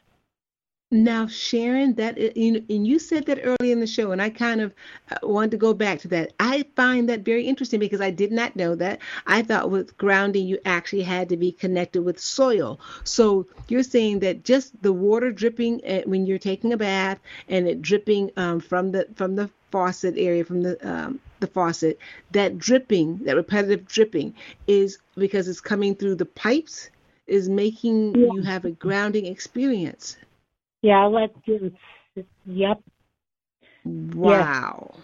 Now 0.94 1.26
sharon 1.28 1.96
that 1.96 2.18
you 2.38 2.64
and 2.70 2.86
you 2.88 3.00
said 3.00 3.26
that 3.26 3.40
early 3.44 3.72
in 3.72 3.80
the 3.80 3.88
show 3.88 4.12
and 4.12 4.22
i 4.22 4.30
kind 4.30 4.62
of 4.62 4.74
uh, 5.12 5.18
wanted 5.24 5.52
to 5.52 5.58
go 5.58 5.74
back 5.74 6.00
to 6.00 6.08
that. 6.08 6.34
I 6.40 6.66
find 6.76 7.10
that 7.10 7.22
very 7.22 7.46
interesting 7.46 7.80
because 7.80 8.00
i 8.02 8.12
did 8.12 8.32
not 8.32 8.56
know 8.56 8.76
that. 8.76 9.00
I 9.26 9.42
thought 9.42 9.72
with 9.72 9.98
grounding 9.98 10.48
you 10.48 10.60
actually 10.66 11.02
had 11.04 11.30
to 11.30 11.38
be 11.38 11.52
connected 11.52 12.04
with 12.04 12.20
soil. 12.20 12.80
So 13.04 13.48
you're 13.68 13.84
saying 13.84 14.20
that 14.20 14.44
just 14.44 14.82
the 14.84 14.94
water 14.94 15.32
dripping 15.32 15.82
uh, 15.86 16.02
when 16.06 16.26
you're 16.26 16.38
taking 16.40 16.74
a 16.74 16.78
bath 16.78 17.20
and 17.48 17.68
it 17.68 17.82
dripping 17.82 18.32
um, 18.38 18.60
from 18.60 18.92
the 18.92 19.08
from 19.16 19.36
the 19.36 19.50
faucet 19.72 20.14
area 20.18 20.46
from 20.46 20.62
the 20.62 20.78
um, 20.88 21.20
the 21.40 21.48
faucet 21.48 21.98
that 22.32 22.58
dripping 22.60 23.18
that 23.26 23.36
repetitive 23.36 23.86
dripping 23.88 24.34
is 24.68 25.00
because 25.16 25.48
it's 25.48 25.62
coming 25.62 25.96
through 25.96 26.16
the 26.16 26.26
pipes 26.26 26.90
is 27.26 27.50
making 27.50 28.14
Yeah. 28.16 28.28
you 28.34 28.42
have 28.44 28.66
a 28.66 28.72
grounding 28.72 29.26
experience 29.26 30.18
Yeah, 30.84 31.04
I'll 31.04 31.12
let 31.12 31.32
you. 31.46 31.74
Yep. 32.46 32.82
Wow. 33.86 34.96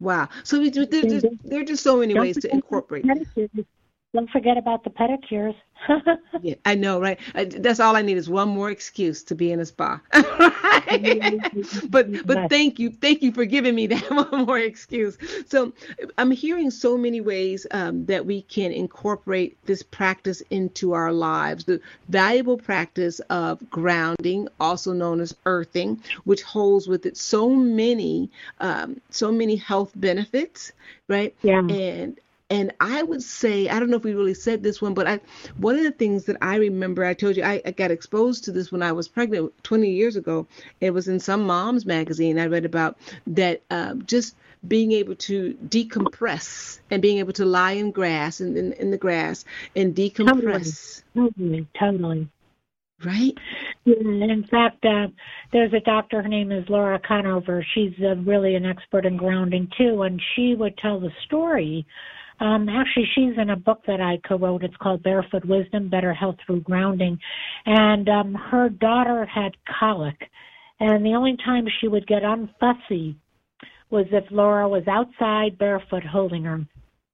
Wow. 0.00 0.28
So 0.44 0.60
we, 0.60 0.70
there, 0.70 1.60
are 1.60 1.64
just 1.64 1.82
so 1.82 1.98
many 1.98 2.14
ways 2.14 2.38
to 2.38 2.52
incorporate. 2.52 3.04
pedicures. 3.06 3.66
Don't 4.16 4.30
forget 4.30 4.56
about 4.56 4.82
the 4.82 4.88
pedicures. 4.88 5.54
Yeah, 6.42 6.54
I 6.64 6.74
know, 6.74 7.00
right? 7.00 7.18
That's 7.34 7.80
all 7.80 7.96
I 7.96 8.02
need 8.02 8.16
is 8.18 8.28
one 8.28 8.48
more 8.48 8.70
excuse 8.70 9.22
to 9.24 9.34
be 9.34 9.52
in 9.52 9.60
a 9.60 9.66
spa. 9.66 10.00
but 11.88 12.26
but 12.26 12.50
thank 12.50 12.78
you, 12.78 12.90
thank 12.90 13.22
you 13.22 13.32
for 13.32 13.44
giving 13.46 13.74
me 13.74 13.86
that 13.92 14.10
one 14.10 14.44
more 14.46 14.58
excuse. 14.58 15.16
So 15.46 15.72
I'm 16.18 16.30
hearing 16.30 16.70
so 16.70 16.96
many 16.98 17.20
ways 17.20 17.66
um, 17.70 18.04
that 18.06 18.24
we 18.24 18.42
can 18.42 18.70
incorporate 18.72 19.56
this 19.64 19.82
practice 19.82 20.42
into 20.50 20.92
our 20.92 21.12
lives. 21.12 21.64
The 21.64 21.80
valuable 22.08 22.58
practice 22.58 23.20
of 23.30 23.68
grounding, 23.70 24.48
also 24.60 24.92
known 24.92 25.20
as 25.20 25.34
earthing, 25.46 26.02
which 26.24 26.42
holds 26.42 26.86
with 26.86 27.06
it 27.06 27.16
so 27.16 27.48
many 27.50 28.30
um, 28.60 29.00
so 29.10 29.32
many 29.32 29.56
health 29.56 29.92
benefits, 29.94 30.72
right? 31.08 31.34
yeah. 31.42 31.60
and 31.60 32.18
and 32.48 32.72
I 32.80 33.02
would 33.02 33.22
say 33.22 33.68
I 33.68 33.80
don't 33.80 33.90
know 33.90 33.96
if 33.96 34.04
we 34.04 34.14
really 34.14 34.34
said 34.34 34.62
this 34.62 34.80
one, 34.80 34.94
but 34.94 35.06
I 35.06 35.20
one 35.56 35.76
of 35.76 35.82
the 35.82 35.90
things 35.90 36.24
that 36.24 36.36
I 36.40 36.56
remember 36.56 37.04
I 37.04 37.14
told 37.14 37.36
you 37.36 37.42
I, 37.42 37.60
I 37.64 37.72
got 37.72 37.90
exposed 37.90 38.44
to 38.44 38.52
this 38.52 38.70
when 38.70 38.82
I 38.82 38.92
was 38.92 39.08
pregnant 39.08 39.52
20 39.64 39.90
years 39.90 40.16
ago. 40.16 40.46
It 40.80 40.90
was 40.90 41.08
in 41.08 41.20
some 41.20 41.46
mom's 41.46 41.86
magazine 41.86 42.38
I 42.38 42.46
read 42.46 42.64
about 42.64 42.98
that 43.26 43.62
um, 43.70 44.06
just 44.06 44.36
being 44.66 44.92
able 44.92 45.14
to 45.14 45.56
decompress 45.68 46.80
and 46.90 47.02
being 47.02 47.18
able 47.18 47.32
to 47.34 47.44
lie 47.44 47.72
in 47.72 47.90
grass 47.90 48.40
and 48.40 48.56
in, 48.56 48.72
in 48.74 48.90
the 48.90 48.98
grass 48.98 49.44
and 49.74 49.94
decompress, 49.94 51.02
Totally. 51.14 51.66
Totally. 51.78 52.28
right? 53.04 53.34
In 53.84 54.46
fact, 54.50 54.84
uh, 54.84 55.08
there's 55.52 55.72
a 55.72 55.80
doctor. 55.80 56.22
Her 56.22 56.28
name 56.28 56.50
is 56.50 56.68
Laura 56.68 56.98
Koniver. 56.98 57.62
She's 57.74 57.92
uh, 58.02 58.16
really 58.16 58.56
an 58.56 58.66
expert 58.66 59.06
in 59.06 59.16
grounding 59.16 59.68
too, 59.78 60.02
and 60.02 60.20
she 60.34 60.54
would 60.54 60.76
tell 60.78 60.98
the 60.98 61.12
story. 61.26 61.86
Um, 62.40 62.68
actually, 62.68 63.08
she's 63.14 63.38
in 63.38 63.50
a 63.50 63.56
book 63.56 63.80
that 63.86 64.00
I 64.00 64.18
co-wrote. 64.28 64.62
It's 64.62 64.76
called 64.76 65.02
Barefoot 65.02 65.44
Wisdom: 65.44 65.88
Better 65.88 66.12
Health 66.12 66.36
Through 66.44 66.60
Grounding, 66.60 67.18
and 67.64 68.08
um, 68.08 68.34
her 68.34 68.68
daughter 68.68 69.24
had 69.26 69.56
colic, 69.80 70.30
And 70.80 71.04
the 71.04 71.14
only 71.14 71.36
time 71.44 71.66
she 71.80 71.88
would 71.88 72.06
get 72.06 72.22
unfussy 72.22 73.16
was 73.90 74.06
if 74.10 74.24
Laura 74.30 74.68
was 74.68 74.86
outside 74.88 75.58
barefoot 75.58 76.04
holding 76.04 76.44
her. 76.44 76.66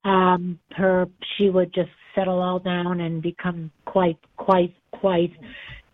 Um, 0.04 0.58
her 0.72 1.06
she 1.36 1.48
would 1.48 1.72
just 1.72 1.90
settle 2.14 2.42
all 2.42 2.58
down 2.58 3.00
and 3.00 3.22
become 3.22 3.70
quite, 3.84 4.18
quite, 4.36 4.74
quite 4.90 5.32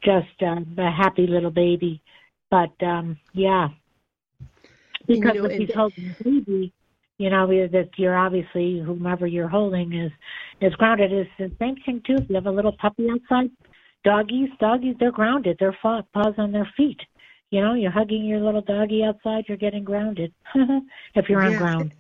just 0.03 0.43
um, 0.43 0.74
a 0.79 0.91
happy 0.91 1.26
little 1.26 1.51
baby. 1.51 2.01
But 2.51 2.72
um, 2.83 3.18
yeah, 3.35 3.68
because 5.07 5.35
you 5.35 5.43
know, 5.43 5.49
if 5.49 5.59
he's 5.59 5.74
holding 5.74 6.14
a 6.18 6.24
baby, 6.24 6.72
you 7.19 7.31
know 7.31 7.47
that 7.47 7.91
you're 7.97 8.16
obviously 8.16 8.81
whomever 8.81 9.27
you're 9.27 9.49
holding 9.49 9.93
is 9.93 10.12
is 10.61 10.75
grounded. 10.77 11.12
is 11.12 11.27
the 11.39 11.51
same 11.59 11.77
thing 11.85 12.01
too. 12.07 12.14
If 12.14 12.29
you 12.29 12.37
have 12.37 12.47
a 12.47 12.51
little 12.51 12.77
puppy 12.81 13.09
outside, 13.11 13.51
doggies, 14.05 14.49
doggies, 14.61 14.95
they're 14.99 15.12
grounded. 15.12 15.57
They're 15.59 15.77
paws 15.83 16.35
on 16.39 16.53
their 16.53 16.69
feet. 16.77 17.01
You 17.51 17.62
know, 17.62 17.75
you're 17.75 17.91
hugging 17.91 18.25
your 18.25 18.41
little 18.41 18.61
doggy 18.61 19.03
outside, 19.05 19.45
you're 19.49 19.57
getting 19.57 19.83
grounded 19.83 20.33
if 21.14 21.29
you're 21.29 21.43
on 21.43 21.57
ground. 21.57 21.93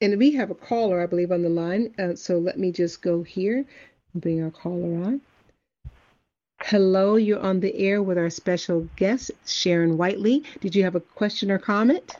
And 0.00 0.18
we 0.18 0.32
have 0.32 0.50
a 0.50 0.54
caller, 0.54 1.02
I 1.02 1.06
believe, 1.06 1.30
on 1.30 1.42
the 1.42 1.48
line. 1.48 1.94
Uh, 1.98 2.16
so 2.16 2.38
let 2.38 2.58
me 2.58 2.72
just 2.72 3.02
go 3.02 3.22
here 3.22 3.64
and 4.12 4.22
bring 4.22 4.42
our 4.42 4.50
caller 4.50 5.04
on. 5.04 5.20
Hello, 6.62 7.16
you're 7.16 7.40
on 7.40 7.60
the 7.60 7.74
air 7.76 8.02
with 8.02 8.18
our 8.18 8.30
special 8.30 8.88
guest, 8.96 9.30
Sharon 9.46 9.96
Whiteley. 9.96 10.42
Did 10.60 10.74
you 10.74 10.82
have 10.84 10.94
a 10.94 11.00
question 11.00 11.50
or 11.50 11.58
comment? 11.58 12.16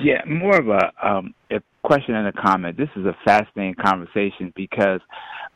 Yeah, 0.00 0.22
more 0.26 0.56
of 0.56 0.68
a, 0.68 0.92
um, 1.06 1.34
a 1.50 1.60
question 1.82 2.14
and 2.14 2.28
a 2.28 2.32
comment. 2.32 2.76
This 2.76 2.88
is 2.96 3.04
a 3.06 3.16
fascinating 3.24 3.74
conversation 3.74 4.52
because 4.56 5.00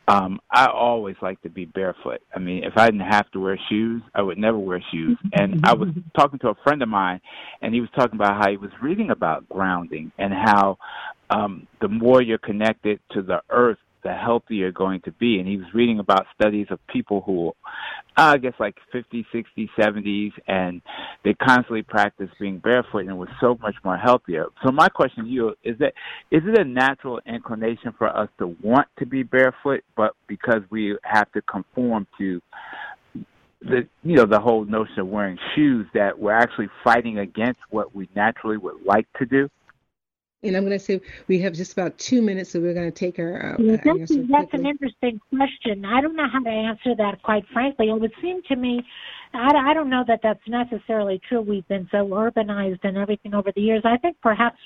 um, 0.07 0.39
I 0.51 0.67
always 0.67 1.15
like 1.21 1.41
to 1.41 1.49
be 1.49 1.65
barefoot. 1.65 2.21
I 2.35 2.39
mean, 2.39 2.63
if 2.63 2.73
I 2.75 2.85
didn't 2.85 3.01
have 3.01 3.29
to 3.31 3.39
wear 3.39 3.59
shoes, 3.69 4.01
I 4.15 4.21
would 4.21 4.37
never 4.37 4.57
wear 4.57 4.83
shoes. 4.91 5.17
And 5.33 5.61
I 5.65 5.73
was 5.73 5.89
talking 6.15 6.39
to 6.39 6.49
a 6.49 6.55
friend 6.63 6.81
of 6.81 6.89
mine, 6.89 7.21
and 7.61 7.73
he 7.73 7.81
was 7.81 7.89
talking 7.95 8.15
about 8.15 8.41
how 8.41 8.49
he 8.49 8.57
was 8.57 8.71
reading 8.81 9.11
about 9.11 9.47
grounding 9.49 10.11
and 10.17 10.33
how 10.33 10.77
um, 11.29 11.67
the 11.81 11.87
more 11.87 12.21
you're 12.21 12.37
connected 12.37 12.99
to 13.11 13.21
the 13.21 13.41
earth, 13.49 13.77
the 14.03 14.13
healthier 14.13 14.71
going 14.71 15.01
to 15.01 15.11
be. 15.11 15.39
And 15.39 15.47
he 15.47 15.57
was 15.57 15.67
reading 15.73 15.99
about 15.99 16.25
studies 16.33 16.67
of 16.69 16.79
people 16.87 17.21
who, 17.21 17.53
I 18.15 18.37
guess, 18.37 18.53
like 18.59 18.75
50, 18.91 19.25
60, 19.31 19.69
70s, 19.77 20.31
and 20.47 20.81
they 21.23 21.33
constantly 21.33 21.83
practice 21.83 22.29
being 22.39 22.59
barefoot 22.59 23.05
and 23.05 23.17
was 23.17 23.29
so 23.39 23.57
much 23.61 23.75
more 23.83 23.97
healthier. 23.97 24.45
So 24.65 24.71
my 24.71 24.89
question 24.89 25.25
to 25.25 25.29
you 25.29 25.55
is 25.63 25.77
that 25.79 25.93
is 26.31 26.41
it 26.45 26.59
a 26.59 26.65
natural 26.65 27.19
inclination 27.25 27.93
for 27.97 28.07
us 28.07 28.29
to 28.39 28.55
want 28.61 28.87
to 28.99 29.05
be 29.05 29.23
barefoot, 29.23 29.83
but 29.95 30.13
because 30.27 30.61
we 30.69 30.97
have 31.03 31.31
to 31.33 31.41
conform 31.43 32.07
to 32.17 32.41
the 33.61 33.87
you 34.03 34.15
know 34.15 34.25
the 34.25 34.39
whole 34.39 34.65
notion 34.65 34.99
of 34.99 35.07
wearing 35.07 35.37
shoes 35.55 35.85
that 35.93 36.17
we're 36.17 36.31
actually 36.31 36.67
fighting 36.83 37.19
against 37.19 37.59
what 37.69 37.95
we 37.95 38.09
naturally 38.15 38.57
would 38.57 38.83
like 38.83 39.07
to 39.19 39.25
do 39.25 39.47
and 40.43 40.57
I'm 40.57 40.65
going 40.65 40.77
to 40.77 40.83
say 40.83 40.99
we 41.27 41.39
have 41.41 41.53
just 41.53 41.73
about 41.73 41.97
two 41.97 42.21
minutes, 42.21 42.51
so 42.51 42.59
we're 42.59 42.73
going 42.73 42.91
to 42.91 42.97
take 42.97 43.19
our. 43.19 43.55
Uh, 43.59 43.77
that's, 43.83 44.11
that's 44.29 44.53
an 44.53 44.65
interesting 44.65 45.19
question. 45.29 45.85
I 45.85 46.01
don't 46.01 46.15
know 46.15 46.27
how 46.31 46.39
to 46.39 46.49
answer 46.49 46.95
that, 46.97 47.21
quite 47.21 47.43
frankly. 47.53 47.89
It 47.89 47.99
would 47.99 48.13
seem 48.21 48.41
to 48.49 48.55
me, 48.55 48.83
I, 49.33 49.71
I 49.71 49.73
don't 49.73 49.89
know 49.89 50.03
that 50.07 50.21
that's 50.23 50.41
necessarily 50.47 51.21
true. 51.29 51.41
We've 51.41 51.67
been 51.67 51.87
so 51.91 52.07
urbanized 52.07 52.79
and 52.83 52.97
everything 52.97 53.35
over 53.35 53.51
the 53.55 53.61
years. 53.61 53.83
I 53.85 53.97
think 53.97 54.17
perhaps 54.21 54.57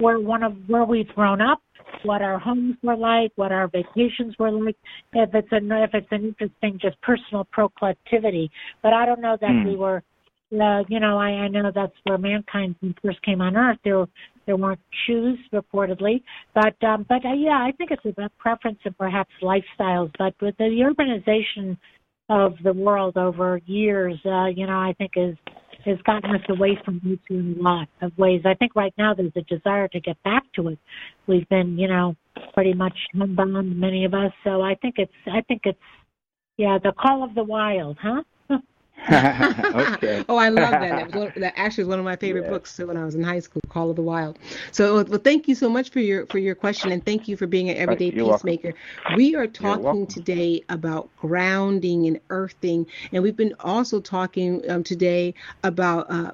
we're 0.00 0.20
one 0.20 0.42
of 0.42 0.54
where 0.68 0.84
we've 0.84 1.08
grown 1.08 1.40
up, 1.40 1.60
what 2.04 2.22
our 2.22 2.38
homes 2.38 2.76
were 2.82 2.96
like, 2.96 3.32
what 3.34 3.50
our 3.50 3.68
vacations 3.68 4.36
were 4.38 4.52
like. 4.52 4.76
If 5.12 5.34
it's 5.34 5.48
an 5.50 5.70
if 5.72 5.90
it's 5.94 6.12
an 6.12 6.26
interesting 6.26 6.78
just 6.80 7.00
personal 7.02 7.44
proclivity, 7.50 8.50
but 8.82 8.92
I 8.92 9.04
don't 9.04 9.20
know 9.20 9.36
that 9.40 9.50
mm. 9.50 9.66
we 9.66 9.76
were 9.76 10.02
uh, 10.60 10.84
you 10.88 11.00
know, 11.00 11.18
I, 11.18 11.30
I 11.30 11.48
know 11.48 11.70
that's 11.74 11.92
where 12.04 12.18
mankind 12.18 12.76
first 13.02 13.22
came 13.22 13.40
on 13.40 13.56
Earth. 13.56 13.78
There, 13.84 14.06
there 14.46 14.56
weren't 14.56 14.80
shoes 15.06 15.38
reportedly, 15.52 16.22
but 16.54 16.82
um, 16.84 17.06
but 17.08 17.24
uh, 17.24 17.32
yeah, 17.32 17.58
I 17.58 17.72
think 17.76 17.90
it's 17.90 18.04
about 18.04 18.32
preference 18.38 18.78
and 18.84 18.96
perhaps 18.96 19.30
lifestyles. 19.42 20.10
But 20.18 20.34
with 20.40 20.56
the 20.58 20.64
urbanization 20.64 21.76
of 22.28 22.54
the 22.62 22.72
world 22.72 23.16
over 23.16 23.60
years, 23.66 24.18
uh, 24.24 24.46
you 24.46 24.66
know, 24.66 24.78
I 24.78 24.94
think 24.98 25.12
is 25.16 25.36
has 25.84 25.98
gotten 26.06 26.34
us 26.34 26.42
away 26.48 26.78
from 26.84 27.00
nature 27.04 27.20
in 27.30 27.56
a 27.58 27.62
lot 27.62 27.88
of 28.00 28.16
ways. 28.16 28.42
I 28.44 28.54
think 28.54 28.74
right 28.74 28.94
now 28.96 29.14
there's 29.14 29.32
a 29.36 29.42
desire 29.42 29.88
to 29.88 30.00
get 30.00 30.22
back 30.22 30.42
to 30.56 30.68
it. 30.68 30.78
We've 31.26 31.48
been, 31.48 31.78
you 31.78 31.88
know, 31.88 32.16
pretty 32.54 32.72
much 32.72 32.96
homebound, 33.14 33.78
many 33.78 34.04
of 34.04 34.14
us. 34.14 34.32
So 34.44 34.62
I 34.62 34.74
think 34.76 34.94
it's, 34.98 35.12
I 35.26 35.42
think 35.42 35.62
it's, 35.64 35.78
yeah, 36.56 36.78
the 36.82 36.92
call 36.92 37.22
of 37.24 37.34
the 37.34 37.44
wild, 37.44 37.98
huh? 38.00 38.22
okay. 39.12 40.24
oh, 40.28 40.36
I 40.36 40.48
love 40.48 40.70
that. 40.70 41.10
That, 41.10 41.14
one, 41.14 41.32
that 41.36 41.52
actually 41.56 41.84
was 41.84 41.88
one 41.90 41.98
of 41.98 42.04
my 42.04 42.16
favorite 42.16 42.44
yeah. 42.44 42.50
books 42.50 42.78
when 42.78 42.96
I 42.96 43.04
was 43.04 43.14
in 43.14 43.22
high 43.22 43.40
school, 43.40 43.60
Call 43.68 43.90
of 43.90 43.96
the 43.96 44.02
Wild. 44.02 44.38
So, 44.72 45.02
well, 45.02 45.18
thank 45.18 45.46
you 45.46 45.54
so 45.54 45.68
much 45.68 45.90
for 45.90 46.00
your 46.00 46.26
for 46.26 46.38
your 46.38 46.54
question, 46.54 46.90
and 46.90 47.04
thank 47.04 47.28
you 47.28 47.36
for 47.36 47.46
being 47.46 47.68
an 47.68 47.76
everyday 47.76 48.10
You're 48.10 48.32
peacemaker. 48.32 48.72
Welcome. 49.04 49.16
We 49.16 49.34
are 49.34 49.46
talking 49.46 50.06
today 50.06 50.62
about 50.68 51.10
grounding 51.16 52.06
and 52.06 52.20
earthing, 52.30 52.86
and 53.12 53.22
we've 53.22 53.36
been 53.36 53.54
also 53.60 54.00
talking 54.00 54.68
um, 54.70 54.82
today 54.82 55.34
about 55.64 56.10
uh, 56.10 56.32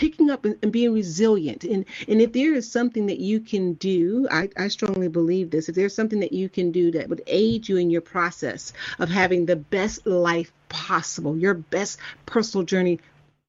picking 0.00 0.30
up 0.30 0.46
and, 0.46 0.56
and, 0.62 0.72
being 0.72 0.94
resilient. 0.94 1.62
And 1.62 1.84
and 2.08 2.22
if 2.22 2.32
there 2.32 2.54
is 2.54 2.72
something 2.72 3.06
that 3.06 3.18
you 3.18 3.38
can 3.38 3.74
do, 3.74 4.26
I, 4.30 4.48
I 4.56 4.68
strongly 4.68 5.08
believe 5.08 5.50
this, 5.50 5.68
if 5.68 5.74
there's 5.74 5.94
something 5.94 6.20
that 6.20 6.32
you 6.32 6.48
can 6.48 6.72
do 6.72 6.90
that 6.92 7.10
would 7.10 7.22
aid 7.26 7.68
you 7.68 7.76
in 7.76 7.90
your 7.90 8.00
process 8.00 8.72
of 8.98 9.10
having 9.10 9.44
the 9.44 9.56
best 9.56 10.06
life 10.06 10.52
possible, 10.70 11.36
your 11.36 11.52
best 11.52 11.98
personal 12.24 12.64
journey 12.64 12.98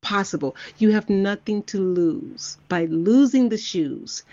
possible. 0.01 0.55
You 0.79 0.91
have 0.91 1.09
nothing 1.09 1.63
to 1.63 1.79
lose 1.79 2.57
by 2.67 2.85
losing 2.85 3.49
the 3.49 3.57
shoes, 3.57 4.23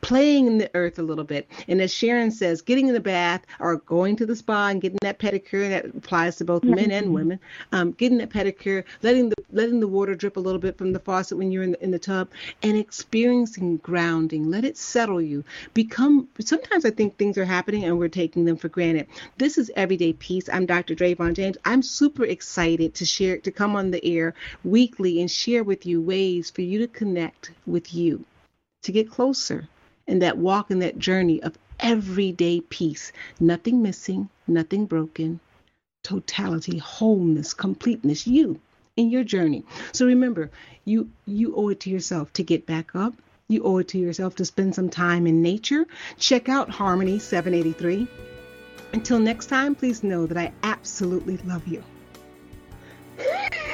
playing 0.00 0.46
in 0.46 0.58
the 0.58 0.70
earth 0.74 0.98
a 0.98 1.02
little 1.02 1.24
bit. 1.24 1.48
And 1.68 1.80
as 1.80 1.92
Sharon 1.92 2.30
says, 2.30 2.62
getting 2.62 2.88
in 2.88 2.94
the 2.94 3.00
bath 3.00 3.42
or 3.58 3.76
going 3.76 4.16
to 4.16 4.26
the 4.26 4.36
spa 4.36 4.68
and 4.68 4.80
getting 4.80 4.98
that 5.02 5.18
pedicure, 5.18 5.68
that 5.68 5.86
applies 5.86 6.36
to 6.36 6.44
both 6.44 6.62
mm-hmm. 6.62 6.76
men 6.76 6.90
and 6.90 7.12
women, 7.12 7.40
um, 7.72 7.92
getting 7.92 8.18
that 8.18 8.30
pedicure, 8.30 8.84
letting 9.02 9.28
the 9.28 9.36
letting 9.52 9.80
the 9.80 9.88
water 9.88 10.14
drip 10.14 10.36
a 10.36 10.40
little 10.40 10.60
bit 10.60 10.76
from 10.76 10.92
the 10.92 10.98
faucet 10.98 11.38
when 11.38 11.50
you're 11.50 11.62
in 11.62 11.72
the, 11.72 11.82
in 11.82 11.90
the 11.90 11.98
tub, 11.98 12.28
and 12.62 12.76
experiencing 12.76 13.78
grounding. 13.78 14.50
Let 14.50 14.64
it 14.64 14.76
settle 14.76 15.20
you. 15.20 15.44
Become. 15.74 16.28
Sometimes 16.40 16.84
I 16.84 16.90
think 16.90 17.16
things 17.16 17.36
are 17.38 17.44
happening 17.44 17.84
and 17.84 17.98
we're 17.98 18.08
taking 18.08 18.44
them 18.44 18.56
for 18.56 18.68
granted. 18.68 19.06
This 19.38 19.58
is 19.58 19.70
Everyday 19.76 20.12
Peace. 20.14 20.48
I'm 20.52 20.66
Dr. 20.66 20.94
Dravon 20.94 21.34
James. 21.34 21.56
I'm 21.64 21.82
super 21.82 22.24
excited 22.24 22.94
to 22.94 23.04
share 23.04 23.38
to 23.38 23.50
come 23.50 23.74
on 23.74 23.90
the 23.90 24.04
air 24.04 24.34
weekly 24.64 25.15
and 25.20 25.30
share 25.30 25.64
with 25.64 25.86
you 25.86 26.00
ways 26.00 26.50
for 26.50 26.62
you 26.62 26.78
to 26.78 26.88
connect 26.88 27.52
with 27.66 27.94
you, 27.94 28.24
to 28.82 28.92
get 28.92 29.10
closer 29.10 29.68
in 30.06 30.20
that 30.20 30.38
walk 30.38 30.70
in 30.70 30.78
that 30.80 30.98
journey 30.98 31.42
of 31.42 31.58
everyday 31.80 32.60
peace. 32.60 33.12
Nothing 33.40 33.82
missing, 33.82 34.28
nothing 34.46 34.86
broken, 34.86 35.40
totality, 36.02 36.78
wholeness, 36.78 37.54
completeness, 37.54 38.26
you 38.26 38.60
in 38.96 39.10
your 39.10 39.24
journey. 39.24 39.64
So 39.92 40.06
remember, 40.06 40.50
you 40.84 41.10
you 41.26 41.54
owe 41.54 41.68
it 41.68 41.80
to 41.80 41.90
yourself 41.90 42.32
to 42.34 42.42
get 42.42 42.66
back 42.66 42.94
up. 42.94 43.14
You 43.48 43.62
owe 43.62 43.78
it 43.78 43.88
to 43.88 43.98
yourself 43.98 44.36
to 44.36 44.44
spend 44.44 44.74
some 44.74 44.88
time 44.88 45.26
in 45.26 45.42
nature. 45.42 45.86
Check 46.18 46.48
out 46.48 46.70
Harmony 46.70 47.18
783. 47.18 48.08
Until 48.92 49.18
next 49.18 49.46
time, 49.46 49.74
please 49.74 50.02
know 50.02 50.26
that 50.26 50.38
I 50.38 50.52
absolutely 50.62 51.36
love 51.38 51.66
you. 51.66 51.82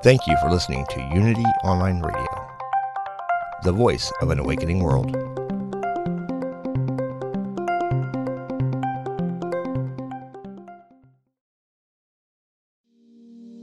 Thank 0.00 0.28
you 0.28 0.36
for 0.40 0.48
listening 0.48 0.86
to 0.90 1.00
Unity 1.12 1.44
Online 1.64 2.00
Radio, 2.00 2.48
the 3.64 3.72
voice 3.72 4.12
of 4.22 4.30
an 4.30 4.38
awakening 4.38 4.78
world. 4.78 5.10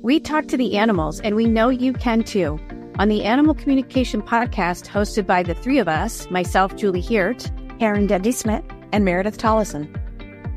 We 0.04 0.20
talk 0.20 0.48
to 0.48 0.58
the 0.58 0.76
animals, 0.78 1.22
and 1.22 1.38
we 1.38 1.46
know 1.46 1.70
you 1.70 1.94
can 1.94 2.26
too. 2.26 2.60
On 3.00 3.08
the 3.08 3.24
Animal 3.24 3.54
Communication 3.54 4.22
Podcast, 4.22 4.88
hosted 4.88 5.26
by 5.26 5.42
the 5.42 5.56
three 5.56 5.80
of 5.80 5.88
us 5.88 6.30
myself, 6.30 6.76
Julie 6.76 7.00
Hiert, 7.00 7.50
Aaron 7.80 8.08
Dudley 8.08 8.34
Smith, 8.34 8.66
and 8.92 9.06
Meredith 9.06 9.38
Tollison. 9.38 9.90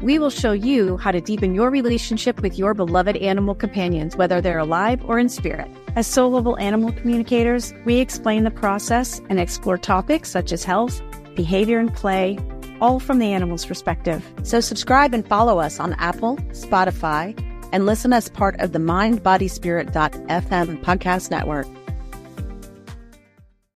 We 0.00 0.20
will 0.20 0.30
show 0.30 0.52
you 0.52 0.96
how 0.96 1.10
to 1.10 1.20
deepen 1.20 1.54
your 1.54 1.70
relationship 1.70 2.40
with 2.40 2.56
your 2.56 2.72
beloved 2.72 3.16
animal 3.16 3.56
companions, 3.56 4.16
whether 4.16 4.40
they're 4.40 4.58
alive 4.58 5.04
or 5.04 5.18
in 5.18 5.28
spirit. 5.28 5.68
As 5.96 6.06
soul 6.06 6.30
level 6.30 6.56
animal 6.58 6.92
communicators, 6.92 7.74
we 7.84 7.98
explain 7.98 8.44
the 8.44 8.52
process 8.52 9.20
and 9.28 9.40
explore 9.40 9.76
topics 9.76 10.30
such 10.30 10.52
as 10.52 10.62
health, 10.62 11.02
behavior 11.34 11.80
and 11.80 11.92
play, 11.92 12.38
all 12.80 13.00
from 13.00 13.18
the 13.18 13.32
animal's 13.32 13.66
perspective. 13.66 14.24
So 14.44 14.60
subscribe 14.60 15.14
and 15.14 15.26
follow 15.26 15.58
us 15.58 15.80
on 15.80 15.94
Apple, 15.94 16.36
Spotify, 16.52 17.36
and 17.72 17.84
listen 17.84 18.12
as 18.12 18.28
part 18.28 18.60
of 18.60 18.70
the 18.72 18.78
mindbodyspirit.fm 18.78 20.84
podcast 20.84 21.32
network. 21.32 21.66